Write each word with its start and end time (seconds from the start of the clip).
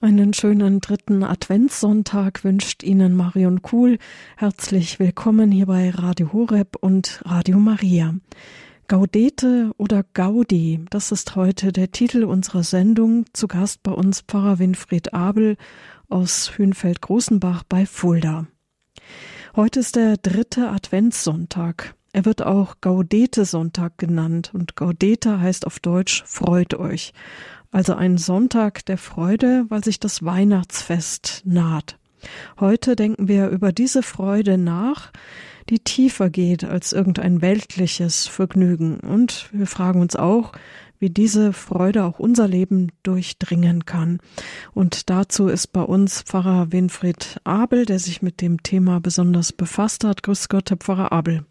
Einen 0.00 0.32
schönen 0.32 0.80
dritten 0.80 1.24
Adventssonntag 1.24 2.44
wünscht 2.44 2.84
Ihnen 2.84 3.16
Marion 3.16 3.62
Kuhl. 3.62 3.98
Herzlich 4.36 5.00
willkommen 5.00 5.50
hier 5.50 5.66
bei 5.66 5.90
Radio 5.90 6.32
Horeb 6.32 6.76
und 6.80 7.20
Radio 7.24 7.58
Maria. 7.58 8.14
Gaudete 8.86 9.72
oder 9.76 10.04
Gaudi, 10.14 10.84
das 10.90 11.10
ist 11.10 11.34
heute 11.34 11.72
der 11.72 11.90
Titel 11.90 12.22
unserer 12.22 12.62
Sendung. 12.62 13.24
Zu 13.32 13.48
Gast 13.48 13.82
bei 13.82 13.90
uns 13.90 14.20
Pfarrer 14.20 14.60
Winfried 14.60 15.14
Abel 15.14 15.56
aus 16.08 16.56
Hünfeld-Großenbach 16.56 17.64
bei 17.68 17.84
Fulda. 17.84 18.46
Heute 19.56 19.80
ist 19.80 19.96
der 19.96 20.16
dritte 20.16 20.68
Adventssonntag. 20.68 21.96
Er 22.12 22.24
wird 22.24 22.42
auch 22.42 22.76
Gaudete-Sonntag 22.80 23.98
genannt 23.98 24.52
und 24.54 24.76
Gaudete 24.76 25.40
heißt 25.40 25.66
auf 25.66 25.80
Deutsch 25.80 26.22
freut 26.24 26.74
euch 26.74 27.12
also 27.70 27.94
ein 27.94 28.18
Sonntag 28.18 28.84
der 28.86 28.98
Freude, 28.98 29.66
weil 29.68 29.84
sich 29.84 30.00
das 30.00 30.24
Weihnachtsfest 30.24 31.42
naht. 31.44 31.98
Heute 32.58 32.96
denken 32.96 33.28
wir 33.28 33.48
über 33.48 33.72
diese 33.72 34.02
Freude 34.02 34.58
nach, 34.58 35.12
die 35.68 35.78
tiefer 35.78 36.30
geht 36.30 36.64
als 36.64 36.92
irgendein 36.92 37.42
weltliches 37.42 38.26
Vergnügen. 38.26 39.00
Und 39.00 39.50
wir 39.52 39.66
fragen 39.66 40.00
uns 40.00 40.16
auch, 40.16 40.52
wie 40.98 41.10
diese 41.10 41.52
Freude 41.52 42.04
auch 42.04 42.18
unser 42.18 42.48
Leben 42.48 42.90
durchdringen 43.02 43.84
kann. 43.84 44.18
Und 44.74 45.10
dazu 45.10 45.48
ist 45.48 45.68
bei 45.68 45.82
uns 45.82 46.22
Pfarrer 46.22 46.72
Winfried 46.72 47.38
Abel, 47.44 47.84
der 47.84 47.98
sich 47.98 48.22
mit 48.22 48.40
dem 48.40 48.62
Thema 48.62 49.00
besonders 49.00 49.52
befasst 49.52 50.04
hat. 50.04 50.22
Grüß 50.22 50.48
Gott, 50.48 50.70
Herr 50.70 50.78
Pfarrer 50.78 51.12
Abel. 51.12 51.44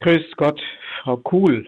Grüß 0.00 0.32
Gott, 0.36 0.60
Frau 1.02 1.16
Kuhl. 1.16 1.66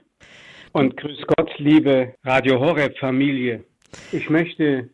Und 0.73 0.96
grüß 0.98 1.23
Gott, 1.27 1.51
liebe 1.57 2.15
Radio 2.24 2.60
Horeb 2.60 2.98
Familie. 2.98 3.65
Ich 4.12 4.30
möchte 4.30 4.88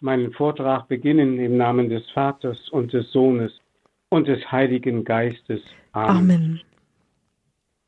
meinen 0.00 0.32
Vortrag 0.32 0.88
beginnen 0.88 1.38
im 1.38 1.56
Namen 1.56 1.88
des 1.88 2.08
Vaters 2.10 2.68
und 2.68 2.92
des 2.92 3.10
Sohnes 3.10 3.52
und 4.10 4.28
des 4.28 4.50
Heiligen 4.50 5.04
Geistes. 5.04 5.60
Amen. 5.92 6.16
Amen. 6.16 6.60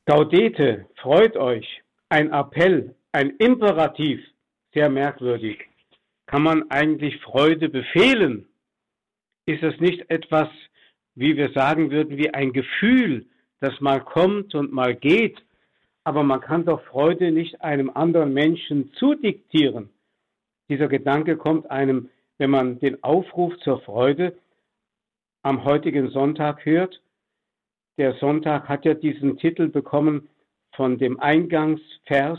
Gaudete, 0.06 0.86
freut 0.96 1.36
euch. 1.36 1.82
Ein 2.08 2.32
Appell, 2.32 2.94
ein 3.12 3.30
Imperativ, 3.38 4.20
sehr 4.74 4.88
merkwürdig. 4.88 5.60
Kann 6.26 6.42
man 6.42 6.70
eigentlich 6.70 7.20
Freude 7.20 7.68
befehlen? 7.68 8.46
Ist 9.46 9.62
es 9.62 9.78
nicht 9.80 10.10
etwas, 10.10 10.48
wie 11.14 11.36
wir 11.36 11.52
sagen 11.52 11.90
würden, 11.90 12.16
wie 12.16 12.32
ein 12.32 12.52
Gefühl, 12.52 13.26
das 13.60 13.80
mal 13.80 14.00
kommt 14.00 14.54
und 14.54 14.72
mal 14.72 14.94
geht? 14.94 15.38
Aber 16.04 16.22
man 16.22 16.40
kann 16.40 16.64
doch 16.64 16.82
Freude 16.84 17.30
nicht 17.30 17.60
einem 17.62 17.90
anderen 17.90 18.32
Menschen 18.32 18.92
zudiktieren. 18.94 19.90
Dieser 20.70 20.86
Gedanke 20.86 21.36
kommt 21.36 21.68
einem, 21.68 22.10
wenn 22.38 22.50
man 22.50 22.78
den 22.78 23.02
Aufruf 23.02 23.58
zur 23.58 23.80
Freude 23.80 24.38
am 25.42 25.64
heutigen 25.64 26.10
Sonntag 26.10 26.64
hört. 26.64 27.02
Der 27.98 28.14
Sonntag 28.14 28.68
hat 28.68 28.84
ja 28.84 28.94
diesen 28.94 29.36
Titel 29.36 29.66
bekommen 29.66 30.28
von 30.76 30.96
dem 30.96 31.18
Eingangsvers, 31.18 32.38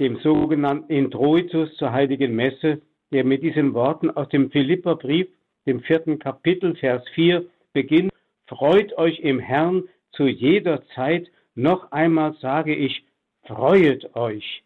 dem 0.00 0.18
sogenannten 0.18 0.92
Introitus 0.92 1.76
zur 1.76 1.92
heiligen 1.92 2.34
Messe, 2.34 2.82
der 3.12 3.24
mit 3.24 3.44
diesen 3.44 3.74
Worten 3.74 4.10
aus 4.10 4.28
dem 4.30 4.50
Philipperbrief, 4.50 5.28
dem 5.66 5.82
vierten 5.82 6.18
Kapitel, 6.18 6.74
Vers 6.74 7.04
4 7.14 7.46
beginnt. 7.72 8.12
Freut 8.48 8.92
euch 8.98 9.20
im 9.20 9.38
Herrn 9.38 9.84
zu 10.10 10.26
jeder 10.26 10.84
Zeit. 10.96 11.30
Noch 11.54 11.92
einmal 11.92 12.34
sage 12.40 12.74
ich, 12.74 13.04
freuet 13.44 14.16
euch. 14.16 14.64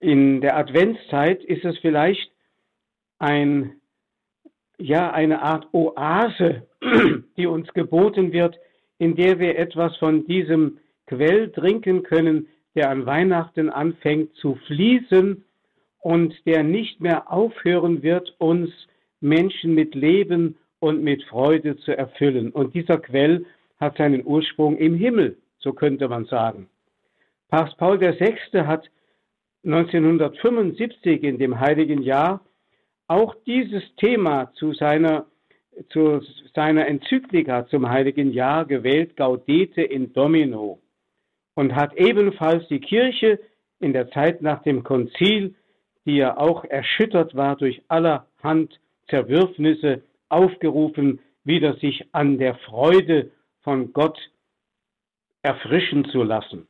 In 0.00 0.40
der 0.40 0.56
Adventszeit 0.56 1.42
ist 1.44 1.64
es 1.64 1.78
vielleicht 1.78 2.30
ein, 3.18 3.80
ja, 4.78 5.10
eine 5.10 5.42
Art 5.42 5.72
Oase, 5.72 6.66
die 7.36 7.46
uns 7.46 7.72
geboten 7.72 8.32
wird, 8.32 8.56
in 8.98 9.16
der 9.16 9.38
wir 9.38 9.58
etwas 9.58 9.96
von 9.96 10.26
diesem 10.26 10.78
Quell 11.06 11.50
trinken 11.52 12.02
können, 12.02 12.48
der 12.74 12.90
an 12.90 13.06
Weihnachten 13.06 13.70
anfängt 13.70 14.34
zu 14.34 14.56
fließen 14.66 15.44
und 16.00 16.46
der 16.46 16.62
nicht 16.62 17.00
mehr 17.00 17.32
aufhören 17.32 18.02
wird, 18.02 18.34
uns 18.38 18.70
Menschen 19.20 19.74
mit 19.74 19.94
Leben 19.94 20.56
und 20.78 21.02
mit 21.02 21.22
Freude 21.24 21.76
zu 21.78 21.96
erfüllen. 21.96 22.50
Und 22.50 22.74
dieser 22.74 22.98
Quell 22.98 23.46
hat 23.80 23.96
seinen 23.96 24.24
Ursprung 24.24 24.76
im 24.76 24.94
Himmel, 24.94 25.38
so 25.58 25.72
könnte 25.72 26.08
man 26.08 26.26
sagen. 26.26 26.68
Papst 27.48 27.78
Paul 27.78 28.00
VI. 28.00 28.36
hat 28.66 28.90
1975 29.66 31.24
in 31.24 31.38
dem 31.38 31.58
heiligen 31.58 32.02
Jahr 32.02 32.40
auch 33.08 33.34
dieses 33.46 33.82
Thema 33.96 34.52
zu 34.54 34.72
seiner, 34.72 35.26
zu 35.88 36.20
seiner 36.54 36.86
Enzyklika 36.86 37.66
zum 37.66 37.88
heiligen 37.88 38.32
Jahr 38.32 38.64
gewählt, 38.64 39.16
Gaudete 39.16 39.82
in 39.82 40.12
Domino, 40.12 40.80
und 41.54 41.74
hat 41.74 41.94
ebenfalls 41.96 42.66
die 42.68 42.80
Kirche 42.80 43.40
in 43.80 43.92
der 43.92 44.10
Zeit 44.10 44.40
nach 44.40 44.62
dem 44.62 44.84
Konzil, 44.84 45.56
die 46.04 46.16
ja 46.16 46.36
auch 46.36 46.64
erschüttert 46.64 47.34
war 47.34 47.56
durch 47.56 47.82
allerhand 47.88 48.78
Zerwürfnisse, 49.08 50.02
aufgerufen, 50.28 51.20
wieder 51.44 51.74
sich 51.76 52.06
an 52.12 52.38
der 52.38 52.56
Freude 52.56 53.30
von 53.62 53.92
Gott 53.92 54.18
erfrischen 55.42 56.04
zu 56.06 56.22
lassen. 56.22 56.66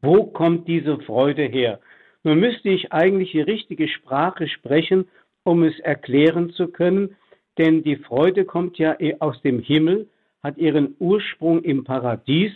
Wo 0.00 0.24
kommt 0.24 0.68
diese 0.68 0.98
Freude 0.98 1.42
her? 1.42 1.80
Nun 2.24 2.40
müsste 2.40 2.68
ich 2.68 2.92
eigentlich 2.92 3.32
die 3.32 3.40
richtige 3.40 3.88
Sprache 3.88 4.48
sprechen, 4.48 5.08
um 5.44 5.62
es 5.62 5.78
erklären 5.80 6.50
zu 6.50 6.68
können, 6.68 7.16
denn 7.58 7.82
die 7.82 7.96
Freude 7.96 8.44
kommt 8.44 8.78
ja 8.78 8.96
eh 9.00 9.16
aus 9.18 9.40
dem 9.42 9.60
Himmel, 9.60 10.08
hat 10.42 10.58
ihren 10.58 10.94
Ursprung 10.98 11.62
im 11.62 11.84
Paradies 11.84 12.52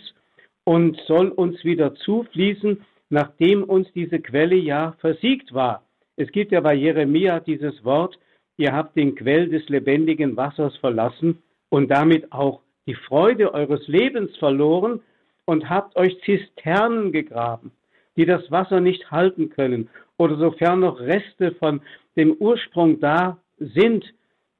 und 0.63 0.97
soll 1.07 1.27
uns 1.29 1.63
wieder 1.63 1.95
zufließen, 1.95 2.85
nachdem 3.09 3.63
uns 3.63 3.91
diese 3.93 4.19
Quelle 4.19 4.55
ja 4.55 4.95
versiegt 4.99 5.53
war. 5.53 5.83
Es 6.15 6.31
gibt 6.31 6.51
ja 6.51 6.61
bei 6.61 6.73
Jeremia 6.75 7.39
dieses 7.39 7.83
Wort, 7.83 8.17
ihr 8.57 8.71
habt 8.71 8.95
den 8.95 9.15
Quell 9.15 9.49
des 9.49 9.67
lebendigen 9.67 10.37
Wassers 10.37 10.75
verlassen 10.77 11.41
und 11.69 11.89
damit 11.89 12.31
auch 12.31 12.61
die 12.85 12.95
Freude 12.95 13.53
eures 13.53 13.87
Lebens 13.87 14.35
verloren 14.37 15.01
und 15.45 15.69
habt 15.69 15.95
euch 15.95 16.19
Zisternen 16.23 17.11
gegraben, 17.11 17.71
die 18.15 18.25
das 18.25 18.49
Wasser 18.51 18.79
nicht 18.79 19.11
halten 19.11 19.49
können, 19.49 19.89
oder 20.17 20.37
sofern 20.37 20.81
noch 20.81 20.99
Reste 20.99 21.53
von 21.55 21.81
dem 22.15 22.33
Ursprung 22.33 22.99
da 22.99 23.39
sind, 23.57 24.05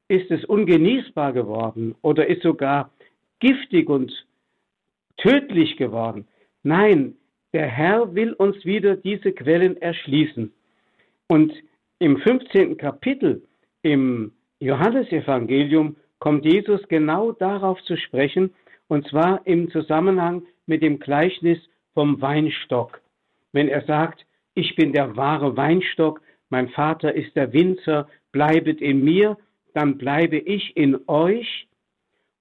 ist 0.08 0.30
es 0.32 0.44
ungenießbar 0.46 1.34
geworden 1.34 1.96
oder 2.02 2.28
ist 2.28 2.42
sogar 2.42 2.92
giftig 3.40 3.90
und 3.90 4.12
tödlich 5.18 5.78
geworden. 5.78 6.28
Nein, 6.64 7.16
der 7.54 7.68
Herr 7.68 8.16
will 8.16 8.34
uns 8.34 8.66
wieder 8.66 8.96
diese 8.96 9.32
Quellen 9.32 9.78
erschließen. 9.82 10.52
Und 11.28 11.54
im 12.00 12.18
15. 12.18 12.78
Kapitel 12.78 13.44
im 13.84 14.32
Johannesevangelium 14.60 15.96
kommt 16.20 16.46
Jesus 16.46 16.82
genau 16.88 17.32
darauf 17.32 17.82
zu 17.84 17.98
sprechen, 17.98 18.54
und 18.88 19.08
zwar 19.08 19.46
im 19.46 19.72
Zusammenhang 19.72 20.44
mit 20.66 20.82
dem 20.82 21.00
Gleichnis 21.00 21.60
vom 21.94 22.22
Weinstock. 22.22 23.02
Wenn 23.52 23.68
er 23.68 23.86
sagt, 23.86 24.26
ich 24.56 24.76
bin 24.76 24.94
der 24.94 25.16
wahre 25.16 25.56
Weinstock, 25.58 26.22
mein 26.50 26.70
Vater 26.70 27.14
ist 27.14 27.36
der 27.36 27.54
Winzer, 27.54 28.08
bleibet 28.32 28.82
in 28.82 29.04
mir, 29.04 29.38
dann 29.74 29.98
bleibe 29.98 30.38
ich 30.38 30.76
in 30.78 31.00
euch. 31.08 31.68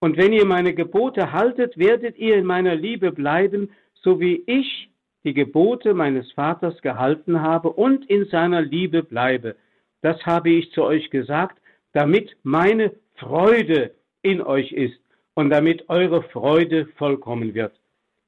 Und 0.00 0.16
wenn 0.16 0.32
ihr 0.32 0.44
meine 0.44 0.74
Gebote 0.74 1.32
haltet, 1.32 1.78
werdet 1.78 2.18
ihr 2.18 2.36
in 2.36 2.44
meiner 2.44 2.74
Liebe 2.74 3.12
bleiben, 3.12 3.70
so 3.94 4.20
wie 4.20 4.42
ich 4.46 4.90
die 5.24 5.34
Gebote 5.34 5.94
meines 5.94 6.30
Vaters 6.32 6.80
gehalten 6.82 7.40
habe 7.40 7.70
und 7.70 8.08
in 8.10 8.26
seiner 8.26 8.60
Liebe 8.60 9.02
bleibe. 9.02 9.56
Das 10.00 10.20
habe 10.26 10.50
ich 10.50 10.72
zu 10.72 10.82
euch 10.82 11.10
gesagt, 11.10 11.58
damit 11.92 12.36
meine 12.42 12.92
Freude 13.14 13.94
in 14.22 14.42
euch 14.42 14.72
ist 14.72 14.98
und 15.34 15.50
damit 15.50 15.88
eure 15.88 16.22
Freude 16.22 16.86
vollkommen 16.96 17.54
wird. 17.54 17.72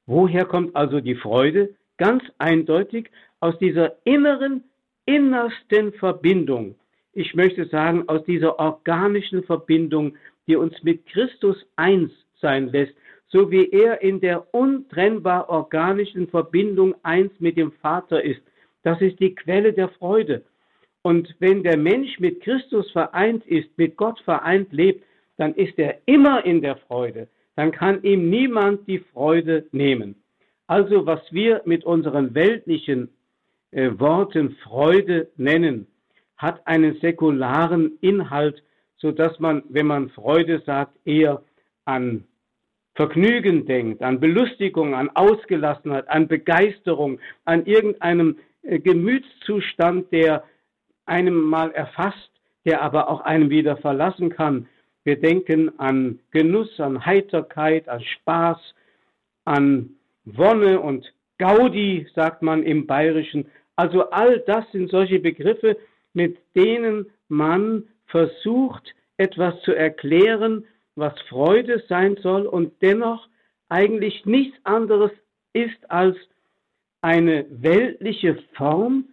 Woher 0.07 0.45
kommt 0.45 0.75
also 0.75 0.99
die 0.99 1.15
Freude? 1.15 1.75
Ganz 1.97 2.23
eindeutig 2.37 3.09
aus 3.39 3.57
dieser 3.59 3.95
inneren, 4.03 4.63
innersten 5.05 5.93
Verbindung. 5.93 6.75
Ich 7.13 7.33
möchte 7.33 7.65
sagen, 7.67 8.07
aus 8.07 8.23
dieser 8.25 8.59
organischen 8.59 9.43
Verbindung, 9.43 10.15
die 10.47 10.55
uns 10.55 10.83
mit 10.83 11.05
Christus 11.07 11.57
eins 11.75 12.11
sein 12.39 12.67
lässt, 12.67 12.93
so 13.27 13.49
wie 13.49 13.69
er 13.71 14.01
in 14.01 14.19
der 14.19 14.53
untrennbar 14.53 15.49
organischen 15.49 16.27
Verbindung 16.27 16.93
eins 17.03 17.31
mit 17.39 17.57
dem 17.57 17.71
Vater 17.71 18.23
ist. 18.23 18.41
Das 18.83 19.01
ist 19.01 19.19
die 19.19 19.33
Quelle 19.33 19.73
der 19.73 19.89
Freude. 19.89 20.43
Und 21.01 21.35
wenn 21.39 21.63
der 21.63 21.77
Mensch 21.77 22.19
mit 22.19 22.41
Christus 22.41 22.91
vereint 22.91 23.45
ist, 23.47 23.69
mit 23.77 23.95
Gott 23.97 24.19
vereint 24.21 24.71
lebt, 24.73 25.03
dann 25.37 25.53
ist 25.55 25.77
er 25.79 25.99
immer 26.05 26.45
in 26.45 26.61
der 26.61 26.77
Freude. 26.77 27.27
Dann 27.55 27.71
kann 27.71 28.03
ihm 28.03 28.29
niemand 28.29 28.87
die 28.87 28.99
Freude 28.99 29.67
nehmen. 29.71 30.15
Also 30.67 31.05
was 31.05 31.21
wir 31.31 31.61
mit 31.65 31.83
unseren 31.83 32.33
weltlichen 32.33 33.09
äh, 33.71 33.91
Worten 33.97 34.55
Freude 34.63 35.29
nennen, 35.37 35.87
hat 36.37 36.65
einen 36.67 36.99
säkularen 36.99 37.97
Inhalt, 38.01 38.63
so 38.97 39.11
dass 39.11 39.39
man, 39.39 39.63
wenn 39.69 39.87
man 39.87 40.09
Freude 40.09 40.61
sagt, 40.65 40.97
eher 41.05 41.43
an 41.85 42.25
Vergnügen 42.95 43.65
denkt, 43.65 44.01
an 44.01 44.19
Belustigung, 44.19 44.95
an 44.95 45.09
Ausgelassenheit, 45.13 46.09
an 46.09 46.27
Begeisterung, 46.27 47.19
an 47.43 47.65
irgendeinem 47.65 48.37
äh, 48.63 48.79
Gemütszustand, 48.79 50.11
der 50.11 50.43
einem 51.05 51.41
mal 51.41 51.71
erfasst, 51.71 52.31
der 52.65 52.81
aber 52.81 53.09
auch 53.09 53.21
einem 53.21 53.49
wieder 53.49 53.77
verlassen 53.77 54.29
kann. 54.29 54.67
Wir 55.05 55.19
denken 55.19 55.79
an 55.79 56.19
Genuss, 56.31 56.79
an 56.79 57.05
Heiterkeit, 57.05 57.87
an 57.87 58.01
Spaß, 58.01 58.57
an 59.45 59.91
Wonne 60.25 60.81
und 60.81 61.13
Gaudi, 61.37 62.07
sagt 62.15 62.41
man 62.41 62.63
im 62.63 62.87
Bayerischen. 62.87 63.45
Also 63.75 64.09
all 64.09 64.39
das 64.39 64.69
sind 64.71 64.89
solche 64.89 65.19
Begriffe, 65.19 65.77
mit 66.13 66.37
denen 66.55 67.05
man 67.27 67.83
versucht, 68.07 68.95
etwas 69.17 69.61
zu 69.61 69.73
erklären, 69.73 70.65
was 70.95 71.13
Freude 71.29 71.83
sein 71.87 72.17
soll 72.21 72.47
und 72.47 72.73
dennoch 72.81 73.27
eigentlich 73.69 74.25
nichts 74.25 74.57
anderes 74.63 75.11
ist 75.53 75.89
als 75.89 76.17
eine 77.01 77.45
weltliche 77.49 78.39
Form, 78.53 79.05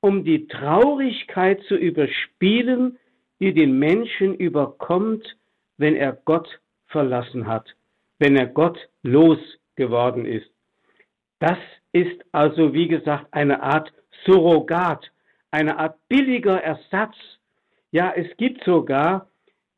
um 0.00 0.24
die 0.24 0.48
Traurigkeit 0.48 1.62
zu 1.64 1.76
überspielen, 1.76 2.98
die 3.40 3.54
den 3.54 3.78
Menschen 3.78 4.34
überkommt, 4.34 5.36
wenn 5.76 5.94
er 5.94 6.12
Gott 6.12 6.60
verlassen 6.86 7.46
hat, 7.46 7.74
wenn 8.18 8.36
er 8.36 8.46
Gott 8.46 8.78
losgeworden 9.02 10.24
ist. 10.24 10.50
Das 11.38 11.58
ist 11.92 12.24
also, 12.32 12.74
wie 12.74 12.88
gesagt, 12.88 13.26
eine 13.32 13.62
Art 13.62 13.92
Surrogat, 14.24 15.10
eine 15.50 15.78
Art 15.78 15.96
billiger 16.08 16.60
Ersatz. 16.62 17.16
Ja, 17.90 18.12
es 18.14 18.36
gibt 18.36 18.64
sogar 18.64 19.28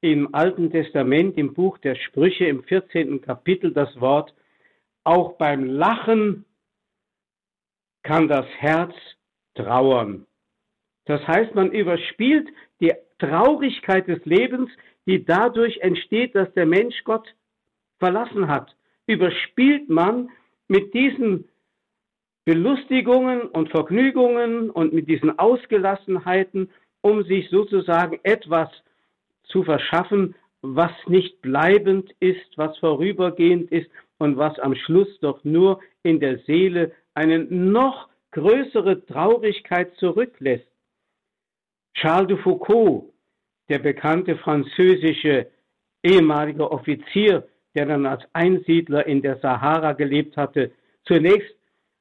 im 0.01 0.35
Alten 0.35 0.71
Testament, 0.71 1.37
im 1.37 1.53
Buch 1.53 1.79
der 1.79 1.95
Sprüche, 1.95 2.47
im 2.47 2.65
14. 2.65 3.21
Kapitel 3.21 3.73
das 3.73 4.01
Wort, 4.01 4.35
auch 5.05 5.35
beim 5.37 5.65
Lachen 5.67 6.45
kann 8.03 8.29
das 8.29 8.47
Herz 8.59 8.95
trauern. 9.55 10.27
Das 11.11 11.27
heißt, 11.27 11.57
man 11.57 11.73
überspielt 11.73 12.49
die 12.81 12.93
Traurigkeit 13.19 14.07
des 14.07 14.25
Lebens, 14.27 14.71
die 15.07 15.25
dadurch 15.25 15.79
entsteht, 15.79 16.37
dass 16.37 16.53
der 16.55 16.67
Mensch 16.67 17.03
Gott 17.03 17.27
verlassen 17.99 18.47
hat. 18.47 18.77
Überspielt 19.09 19.89
man 19.89 20.31
mit 20.69 20.95
diesen 20.95 21.49
Belustigungen 22.45 23.43
und 23.43 23.71
Vergnügungen 23.71 24.71
und 24.71 24.93
mit 24.93 25.09
diesen 25.09 25.37
Ausgelassenheiten, 25.37 26.71
um 27.01 27.25
sich 27.25 27.51
sozusagen 27.51 28.21
etwas 28.23 28.69
zu 29.43 29.65
verschaffen, 29.65 30.37
was 30.63 30.93
nicht 31.09 31.43
bleibend 31.43 32.09
ist, 32.21 32.57
was 32.57 32.79
vorübergehend 32.79 33.73
ist 33.73 33.91
und 34.19 34.37
was 34.37 34.57
am 34.61 34.77
Schluss 34.77 35.09
doch 35.19 35.43
nur 35.43 35.81
in 36.05 36.21
der 36.21 36.39
Seele 36.47 36.93
eine 37.15 37.41
noch 37.41 38.09
größere 38.31 39.05
Traurigkeit 39.07 39.93
zurücklässt. 39.97 40.70
Charles 41.95 42.29
de 42.29 42.37
Foucault, 42.39 43.13
der 43.69 43.79
bekannte 43.79 44.37
französische 44.37 45.47
ehemalige 46.03 46.71
Offizier, 46.71 47.47
der 47.75 47.87
dann 47.87 48.07
als 48.07 48.23
Einsiedler 48.33 49.07
in 49.07 49.23
der 49.23 49.39
Sahara 49.39 49.93
gelebt 49.93 50.37
hatte, 50.37 50.73
zunächst 51.05 51.55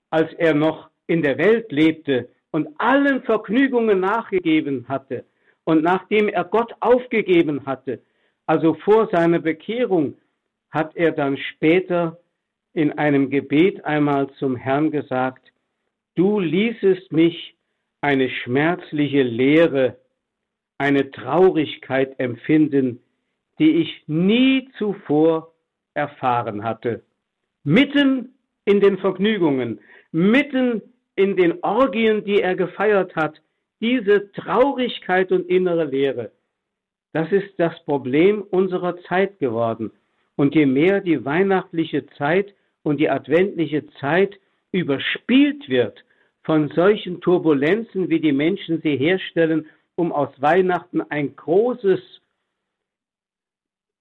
als 0.09 0.33
er 0.33 0.53
noch 0.53 0.89
in 1.07 1.21
der 1.21 1.37
Welt 1.37 1.71
lebte 1.71 2.29
und 2.51 2.67
allen 2.79 3.21
Vergnügungen 3.23 3.99
nachgegeben 3.99 4.87
hatte 4.87 5.25
und 5.63 5.83
nachdem 5.83 6.29
er 6.29 6.45
Gott 6.45 6.73
aufgegeben 6.79 7.65
hatte, 7.65 8.01
also 8.47 8.73
vor 8.73 9.07
seiner 9.11 9.39
Bekehrung, 9.39 10.17
hat 10.71 10.95
er 10.95 11.11
dann 11.11 11.37
später 11.37 12.17
in 12.73 12.97
einem 12.97 13.29
Gebet 13.29 13.85
einmal 13.85 14.29
zum 14.39 14.55
Herrn 14.55 14.89
gesagt, 14.91 15.51
du 16.15 16.39
ließest 16.39 17.11
mich 17.11 17.55
eine 18.01 18.29
schmerzliche 18.29 19.23
Leere, 19.23 19.97
eine 20.77 21.11
Traurigkeit 21.11 22.19
empfinden, 22.19 23.01
die 23.59 23.81
ich 23.81 24.03
nie 24.07 24.69
zuvor 24.77 25.53
erfahren 25.93 26.63
hatte. 26.63 27.03
Mitten 27.63 28.33
in 28.65 28.79
den 28.79 28.97
Vergnügungen, 28.97 29.81
mitten 30.11 30.81
in 31.15 31.35
den 31.35 31.61
Orgien, 31.63 32.23
die 32.23 32.41
er 32.41 32.55
gefeiert 32.55 33.15
hat, 33.15 33.41
diese 33.81 34.31
Traurigkeit 34.31 35.31
und 35.31 35.49
innere 35.49 35.85
Leere, 35.85 36.31
das 37.11 37.31
ist 37.31 37.57
das 37.57 37.73
Problem 37.85 38.43
unserer 38.43 38.97
Zeit 39.03 39.39
geworden. 39.39 39.91
Und 40.35 40.55
je 40.55 40.65
mehr 40.65 41.01
die 41.01 41.25
weihnachtliche 41.25 42.05
Zeit 42.17 42.53
und 42.83 42.99
die 42.99 43.09
adventliche 43.09 43.87
Zeit 43.99 44.39
überspielt 44.71 45.67
wird 45.67 46.03
von 46.49 46.67
solchen 46.69 47.21
Turbulenzen, 47.21 48.09
wie 48.09 48.19
die 48.19 48.31
Menschen 48.31 48.81
sie 48.81 48.97
herstellen, 48.97 49.67
um 49.93 50.11
aus 50.11 50.29
Weihnachten 50.41 50.99
ein 50.99 51.35
großes, 51.35 52.01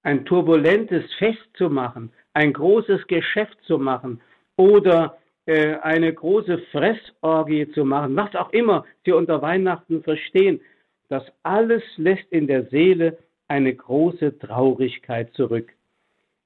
ein 0.03 0.25
turbulentes 0.25 1.05
Fest 1.19 1.47
zu 1.59 1.69
machen, 1.69 2.11
ein 2.33 2.55
großes 2.55 3.07
Geschäft 3.07 3.59
zu 3.67 3.77
machen 3.77 4.23
oder 4.57 5.19
äh, 5.45 5.75
eine 5.83 6.11
große 6.11 6.57
Fressorgie 6.73 7.71
zu 7.73 7.85
machen, 7.85 8.17
was 8.17 8.35
auch 8.35 8.51
immer 8.55 8.87
sie 9.05 9.13
unter 9.13 9.43
Weihnachten 9.43 10.03
verstehen, 10.03 10.63
das 11.11 11.25
alles 11.43 11.83
lässt 11.99 12.33
in 12.33 12.47
der 12.47 12.65
Seele 12.71 13.19
eine 13.47 13.75
große 13.75 14.39
Traurigkeit 14.39 15.35
zurück. 15.35 15.71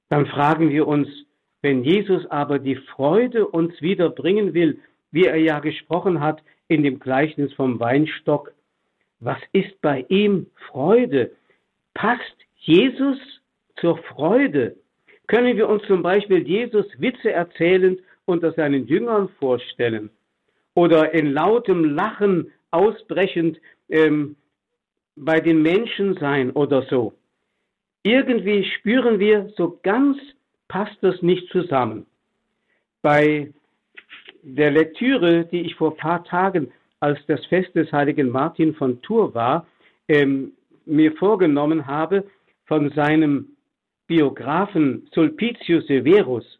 Dann 0.09 0.25
fragen 0.25 0.69
wir 0.69 0.85
uns, 0.85 1.07
wenn 1.61 1.85
Jesus 1.85 2.25
aber 2.25 2.59
die 2.59 2.75
Freude 2.75 3.47
uns 3.47 3.81
wieder 3.81 4.09
bringen 4.09 4.53
will, 4.53 4.81
wie 5.13 5.25
er 5.25 5.37
ja 5.37 5.59
gesprochen 5.59 6.19
hat 6.19 6.43
in 6.67 6.83
dem 6.83 6.99
Gleichnis 6.99 7.53
vom 7.53 7.79
Weinstock, 7.79 8.51
was 9.19 9.37
ist 9.53 9.79
bei 9.81 10.05
ihm 10.09 10.47
Freude? 10.67 11.31
Passt 11.93 12.35
Jesus 12.57 13.17
zur 13.79 13.97
Freude? 13.99 14.75
Können 15.27 15.55
wir 15.55 15.69
uns 15.69 15.83
zum 15.83 16.01
Beispiel 16.01 16.45
Jesus 16.45 16.85
Witze 16.97 17.31
erzählend 17.31 17.99
unter 18.25 18.51
seinen 18.53 18.87
Jüngern 18.87 19.29
vorstellen 19.39 20.09
oder 20.73 21.13
in 21.13 21.31
lautem 21.31 21.85
Lachen 21.85 22.51
ausbrechend 22.71 23.59
ähm, 23.89 24.35
bei 25.15 25.39
den 25.39 25.61
Menschen 25.61 26.17
sein 26.17 26.51
oder 26.51 26.81
so. 26.89 27.13
Irgendwie 28.01 28.65
spüren 28.65 29.19
wir, 29.19 29.53
so 29.55 29.79
ganz 29.83 30.17
passt 30.67 30.97
das 31.01 31.21
nicht 31.21 31.49
zusammen. 31.51 32.07
Bei 33.01 33.53
der 34.43 34.71
Lektüre, 34.71 35.45
die 35.45 35.61
ich 35.61 35.75
vor 35.75 35.91
ein 35.91 35.97
paar 35.97 36.23
Tagen, 36.23 36.71
als 36.99 37.19
das 37.27 37.43
Fest 37.47 37.73
des 37.75 37.91
heiligen 37.91 38.29
Martin 38.29 38.75
von 38.75 39.01
Tours 39.01 39.33
war, 39.33 39.65
ähm, 40.07 40.53
mir 40.85 41.13
vorgenommen 41.13 41.87
habe, 41.87 42.25
von 42.65 42.91
seinem 42.91 43.55
Biografen 44.07 45.07
Sulpicius 45.13 45.87
Severus, 45.87 46.59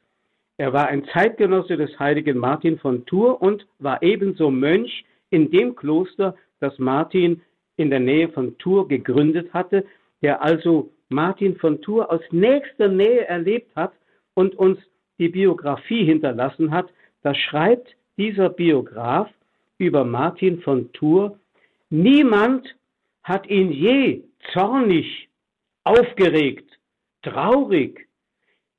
er 0.58 0.72
war 0.72 0.88
ein 0.88 1.06
Zeitgenosse 1.06 1.78
des 1.78 1.98
heiligen 2.00 2.38
Martin 2.38 2.78
von 2.78 3.06
Tours 3.06 3.42
und 3.42 3.66
war 3.80 4.02
ebenso 4.04 4.52
Mönch 4.52 5.04
in 5.30 5.50
dem 5.50 5.76
Kloster, 5.76 6.36
das 6.60 6.78
Martin 6.78 7.42
in 7.76 7.90
der 7.90 8.00
Nähe 8.00 8.30
von 8.30 8.58
Tours 8.60 8.88
gegründet 8.88 9.52
hatte, 9.54 9.84
der 10.22 10.44
also 10.44 10.92
Martin 11.10 11.56
von 11.58 11.82
Tours 11.82 12.10
aus 12.10 12.22
nächster 12.32 12.88
Nähe 12.88 13.28
erlebt 13.28 13.76
hat 13.76 13.94
und 14.36 14.56
uns 14.56 14.78
die 15.18 15.30
Biografie 15.30 16.06
hinterlassen 16.06 16.72
hat. 16.72 16.90
Da 17.24 17.34
schreibt 17.34 17.96
dieser 18.18 18.50
Biograf 18.50 19.30
über 19.78 20.06
Martin 20.06 20.62
von 20.62 20.92
Tours, 20.94 21.34
niemand 21.90 22.68
hat 23.24 23.48
ihn 23.48 23.72
je 23.72 24.24
zornig, 24.54 25.30
aufgeregt, 25.84 26.70
traurig, 27.22 28.08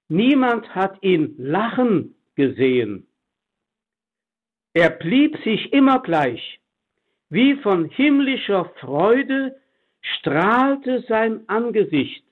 Niemand 0.09 0.75
hat 0.75 1.03
ihn 1.03 1.35
lachen 1.39 2.15
gesehen. 2.35 3.07
Er 4.75 4.91
blieb 4.91 5.37
sich 5.45 5.73
immer 5.73 6.01
gleich. 6.03 6.61
Wie 7.31 7.57
von 7.57 7.87
himmlischer 7.87 8.67
Freude 8.81 9.57
strahlte 10.01 11.05
sein 11.09 11.49
Angesicht. 11.49 12.23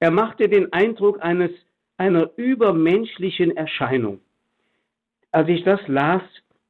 Er 0.00 0.10
machte 0.10 0.48
den 0.48 0.72
Eindruck 0.72 1.22
eines, 1.22 1.52
einer 1.96 2.30
übermenschlichen 2.36 3.56
Erscheinung. 3.56 4.20
Als 5.36 5.50
ich 5.50 5.64
das 5.64 5.86
las, 5.86 6.22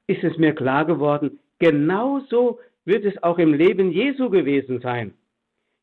ist 0.08 0.24
es 0.24 0.36
mir 0.38 0.52
klar 0.52 0.84
geworden, 0.84 1.38
genauso 1.60 2.58
wird 2.84 3.04
es 3.04 3.22
auch 3.22 3.38
im 3.38 3.54
Leben 3.54 3.92
Jesu 3.92 4.28
gewesen 4.28 4.80
sein. 4.80 5.14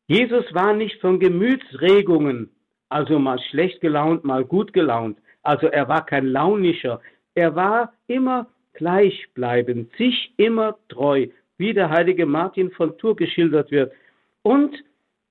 Jesus 0.06 0.44
war 0.52 0.74
nicht 0.74 1.00
von 1.00 1.18
Gemütsregungen 1.18 2.50
also 2.90 3.18
mal 3.18 3.38
schlecht 3.50 3.80
gelaunt, 3.80 4.24
mal 4.24 4.44
gut 4.44 4.74
gelaunt. 4.74 5.16
Also 5.42 5.66
er 5.68 5.88
war 5.88 6.04
kein 6.04 6.26
launischer. 6.26 7.00
Er 7.34 7.56
war 7.56 7.94
immer 8.06 8.48
gleichbleibend, 8.74 9.90
sich 9.96 10.34
immer 10.36 10.76
treu, 10.90 11.28
wie 11.56 11.72
der 11.72 11.88
heilige 11.88 12.26
Martin 12.26 12.70
von 12.70 12.98
Tours 12.98 13.16
geschildert 13.16 13.70
wird. 13.70 13.94
Und, 14.42 14.76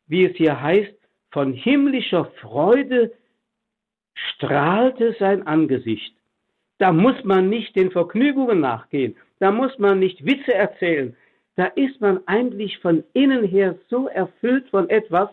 wie 0.08 0.26
es 0.26 0.36
hier 0.38 0.60
heißt, 0.60 0.96
von 1.30 1.54
himmlischer 1.54 2.26
Freude 2.42 3.14
strahlte 4.16 5.16
sein 5.20 5.46
Angesicht. 5.46 6.16
Da 6.84 6.92
muss 6.92 7.24
man 7.24 7.48
nicht 7.48 7.78
den 7.78 7.92
Vergnügungen 7.92 8.60
nachgehen, 8.60 9.16
da 9.40 9.54
muss 9.54 9.80
man 9.80 10.00
nicht 10.00 10.26
Witze 10.26 10.54
erzählen, 10.54 11.16
da 11.56 11.68
ist 11.68 12.02
man 12.02 12.20
eigentlich 12.26 12.78
von 12.80 13.06
innen 13.14 13.46
her 13.46 13.78
so 13.90 14.10
erfüllt 14.10 14.68
von 14.68 14.90
etwas, 14.90 15.30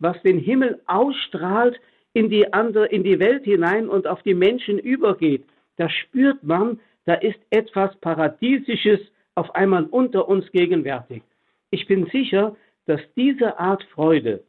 was 0.00 0.20
den 0.22 0.40
Himmel 0.40 0.82
ausstrahlt 0.86 1.78
in 2.14 2.28
die 2.28 2.52
andere, 2.52 2.86
in 2.86 3.04
die 3.04 3.20
Welt 3.20 3.44
hinein 3.44 3.88
und 3.88 4.08
auf 4.08 4.24
die 4.24 4.34
Menschen 4.34 4.80
übergeht. 4.80 5.44
Da 5.76 5.88
spürt 5.88 6.42
man, 6.42 6.80
da 7.04 7.14
ist 7.14 7.38
etwas 7.50 7.94
Paradiesisches 8.00 8.98
auf 9.36 9.54
einmal 9.54 9.84
unter 9.84 10.28
uns 10.28 10.50
gegenwärtig. 10.50 11.22
Ich 11.70 11.86
bin 11.86 12.06
sicher, 12.06 12.56
dass 12.86 13.00
diese 13.14 13.56
Art 13.60 13.84
Freude 13.94 14.42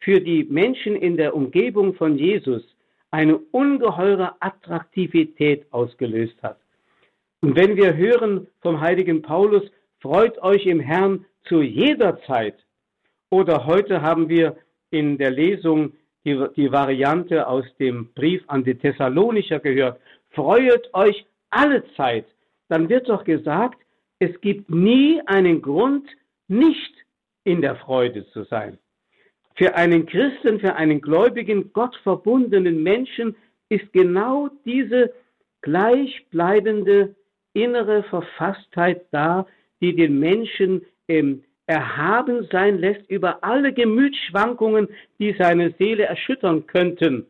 für 0.00 0.18
die 0.20 0.42
Menschen 0.50 0.96
in 0.96 1.16
der 1.16 1.32
Umgebung 1.36 1.94
von 1.94 2.18
Jesus 2.18 2.64
eine 3.12 3.36
ungeheure 3.36 4.34
Attraktivität 4.40 5.66
ausgelöst 5.70 6.42
hat. 6.42 6.58
Und 7.40 7.56
wenn 7.56 7.76
wir 7.76 7.94
hören 7.94 8.48
vom 8.60 8.80
heiligen 8.80 9.22
Paulus, 9.22 9.62
freut 10.00 10.42
euch 10.42 10.66
im 10.66 10.80
Herrn 10.80 11.24
zu 11.44 11.62
jeder 11.62 12.20
Zeit, 12.22 12.56
oder 13.30 13.64
heute 13.66 14.02
haben 14.02 14.28
wir 14.28 14.56
in 14.90 15.16
der 15.16 15.30
Lesung 15.30 15.92
die, 16.24 16.46
die 16.56 16.70
Variante 16.70 17.46
aus 17.46 17.64
dem 17.78 18.12
Brief 18.12 18.42
an 18.46 18.62
die 18.62 18.74
Thessalonicher 18.74 19.58
gehört, 19.58 20.00
freuet 20.30 20.92
euch 20.92 21.26
alle 21.50 21.82
Zeit, 21.96 22.26
dann 22.68 22.88
wird 22.88 23.08
doch 23.08 23.24
gesagt, 23.24 23.78
es 24.18 24.40
gibt 24.40 24.70
nie 24.70 25.20
einen 25.26 25.62
Grund, 25.62 26.08
nicht 26.46 26.94
in 27.44 27.60
der 27.60 27.76
Freude 27.76 28.26
zu 28.28 28.44
sein. 28.44 28.78
Für 29.54 29.74
einen 29.74 30.06
Christen, 30.06 30.60
für 30.60 30.76
einen 30.76 31.00
gläubigen, 31.00 31.72
gottverbundenen 31.72 32.82
Menschen 32.82 33.36
ist 33.68 33.92
genau 33.92 34.48
diese 34.64 35.12
gleichbleibende 35.60 37.14
innere 37.52 38.02
Verfasstheit 38.04 39.06
da, 39.10 39.46
die 39.80 39.94
den 39.94 40.18
Menschen 40.18 40.82
ähm, 41.08 41.44
erhaben 41.66 42.48
sein 42.50 42.78
lässt 42.78 43.08
über 43.08 43.42
alle 43.44 43.72
Gemütsschwankungen, 43.72 44.88
die 45.18 45.34
seine 45.38 45.74
Seele 45.78 46.04
erschüttern 46.04 46.66
könnten. 46.66 47.26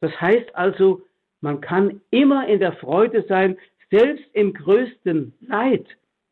Das 0.00 0.12
heißt 0.20 0.54
also, 0.54 1.02
man 1.40 1.60
kann 1.60 2.00
immer 2.10 2.46
in 2.48 2.58
der 2.60 2.72
Freude 2.72 3.24
sein, 3.28 3.56
selbst 3.90 4.24
im 4.32 4.52
größten 4.52 5.34
Leid. 5.46 5.86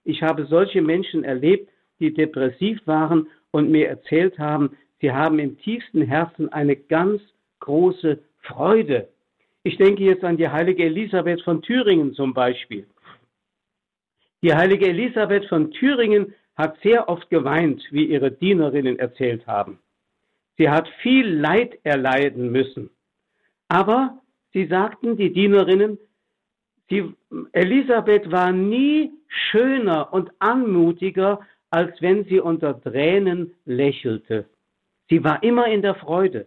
Ich 0.05 0.23
habe 0.23 0.47
solche 0.47 0.83
Menschen 0.83 1.23
erlebt, 1.23 1.71
die 2.01 2.13
depressiv 2.13 2.81
waren 2.87 3.29
und 3.51 3.71
mir 3.71 3.89
erzählt 3.89 4.39
haben, 4.39 4.77
Sie 5.03 5.13
haben 5.13 5.41
im 5.41 5.59
tiefsten 5.59 6.03
Herzen 6.03 6.51
eine 6.53 6.77
ganz 6.77 7.21
große 7.59 8.21
Freude. 8.43 9.09
Ich 9.65 9.77
denke 9.77 10.05
jetzt 10.05 10.23
an 10.23 10.37
die 10.37 10.49
heilige 10.49 10.85
Elisabeth 10.85 11.43
von 11.43 11.61
Thüringen 11.61 12.15
zum 12.15 12.33
Beispiel. 12.33 12.87
Die 14.43 14.55
heilige 14.55 14.87
Elisabeth 14.89 15.47
von 15.47 15.73
Thüringen 15.73 16.35
hat 16.55 16.79
sehr 16.83 17.09
oft 17.09 17.29
geweint, 17.31 17.83
wie 17.91 18.05
ihre 18.05 18.31
Dienerinnen 18.31 18.99
erzählt 18.99 19.45
haben. 19.47 19.81
Sie 20.57 20.71
hat 20.71 20.89
viel 21.03 21.29
Leid 21.29 21.79
erleiden 21.83 22.53
müssen. 22.53 22.89
Aber 23.67 24.21
sie 24.53 24.67
sagten, 24.67 25.17
die 25.17 25.33
Dienerinnen, 25.33 25.99
sie, 26.89 27.13
Elisabeth 27.53 28.31
war 28.31 28.53
nie 28.53 29.11
schöner 29.27 30.13
und 30.13 30.31
anmutiger, 30.39 31.41
als 31.71 32.01
wenn 32.03 32.25
sie 32.25 32.39
unter 32.39 32.81
Tränen 32.81 33.55
lächelte. 33.65 34.47
Sie 35.13 35.23
war 35.23 35.43
immer 35.43 35.67
in 35.67 35.83
der 35.83 35.95
Freude. 35.95 36.47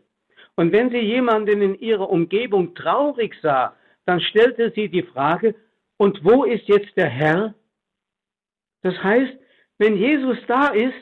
Und 0.56 0.72
wenn 0.72 0.90
sie 0.90 0.98
jemanden 0.98 1.62
in 1.62 1.76
ihrer 1.76 2.10
Umgebung 2.10 2.74
traurig 2.74 3.36
sah, 3.44 3.76
dann 4.08 4.20
stellte 4.20 4.72
sie 4.76 4.90
die 4.90 5.04
Frage, 5.04 5.54
und 5.98 6.26
wo 6.26 6.46
ist 6.46 6.68
jetzt 6.68 6.98
der 6.98 7.08
Herr? 7.08 7.54
Das 8.82 8.96
heißt, 9.04 9.38
wenn 9.78 9.98
Jesus 9.98 10.40
da 10.48 10.70
ist, 10.70 10.96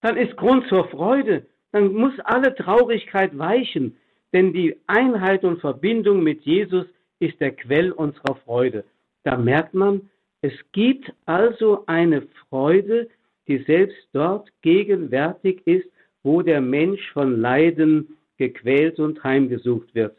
dann 0.00 0.16
ist 0.16 0.38
Grund 0.38 0.66
zur 0.68 0.88
Freude, 0.88 1.44
dann 1.70 1.92
muss 1.92 2.18
alle 2.20 2.54
Traurigkeit 2.54 3.36
weichen, 3.36 3.98
denn 4.32 4.54
die 4.54 4.74
Einheit 4.86 5.44
und 5.44 5.60
Verbindung 5.60 6.22
mit 6.22 6.46
Jesus 6.46 6.86
ist 7.18 7.38
der 7.42 7.54
Quell 7.54 7.92
unserer 7.92 8.36
Freude. 8.36 8.86
Da 9.22 9.36
merkt 9.36 9.74
man, 9.74 10.08
es 10.40 10.54
gibt 10.72 11.12
also 11.26 11.84
eine 11.84 12.22
Freude, 12.48 13.10
die 13.48 13.58
selbst 13.64 14.08
dort 14.14 14.48
gegenwärtig 14.62 15.60
ist, 15.66 15.90
wo 16.26 16.42
der 16.42 16.60
Mensch 16.60 17.12
von 17.12 17.40
Leiden 17.40 18.18
gequält 18.36 18.98
und 18.98 19.22
heimgesucht 19.22 19.94
wird. 19.94 20.18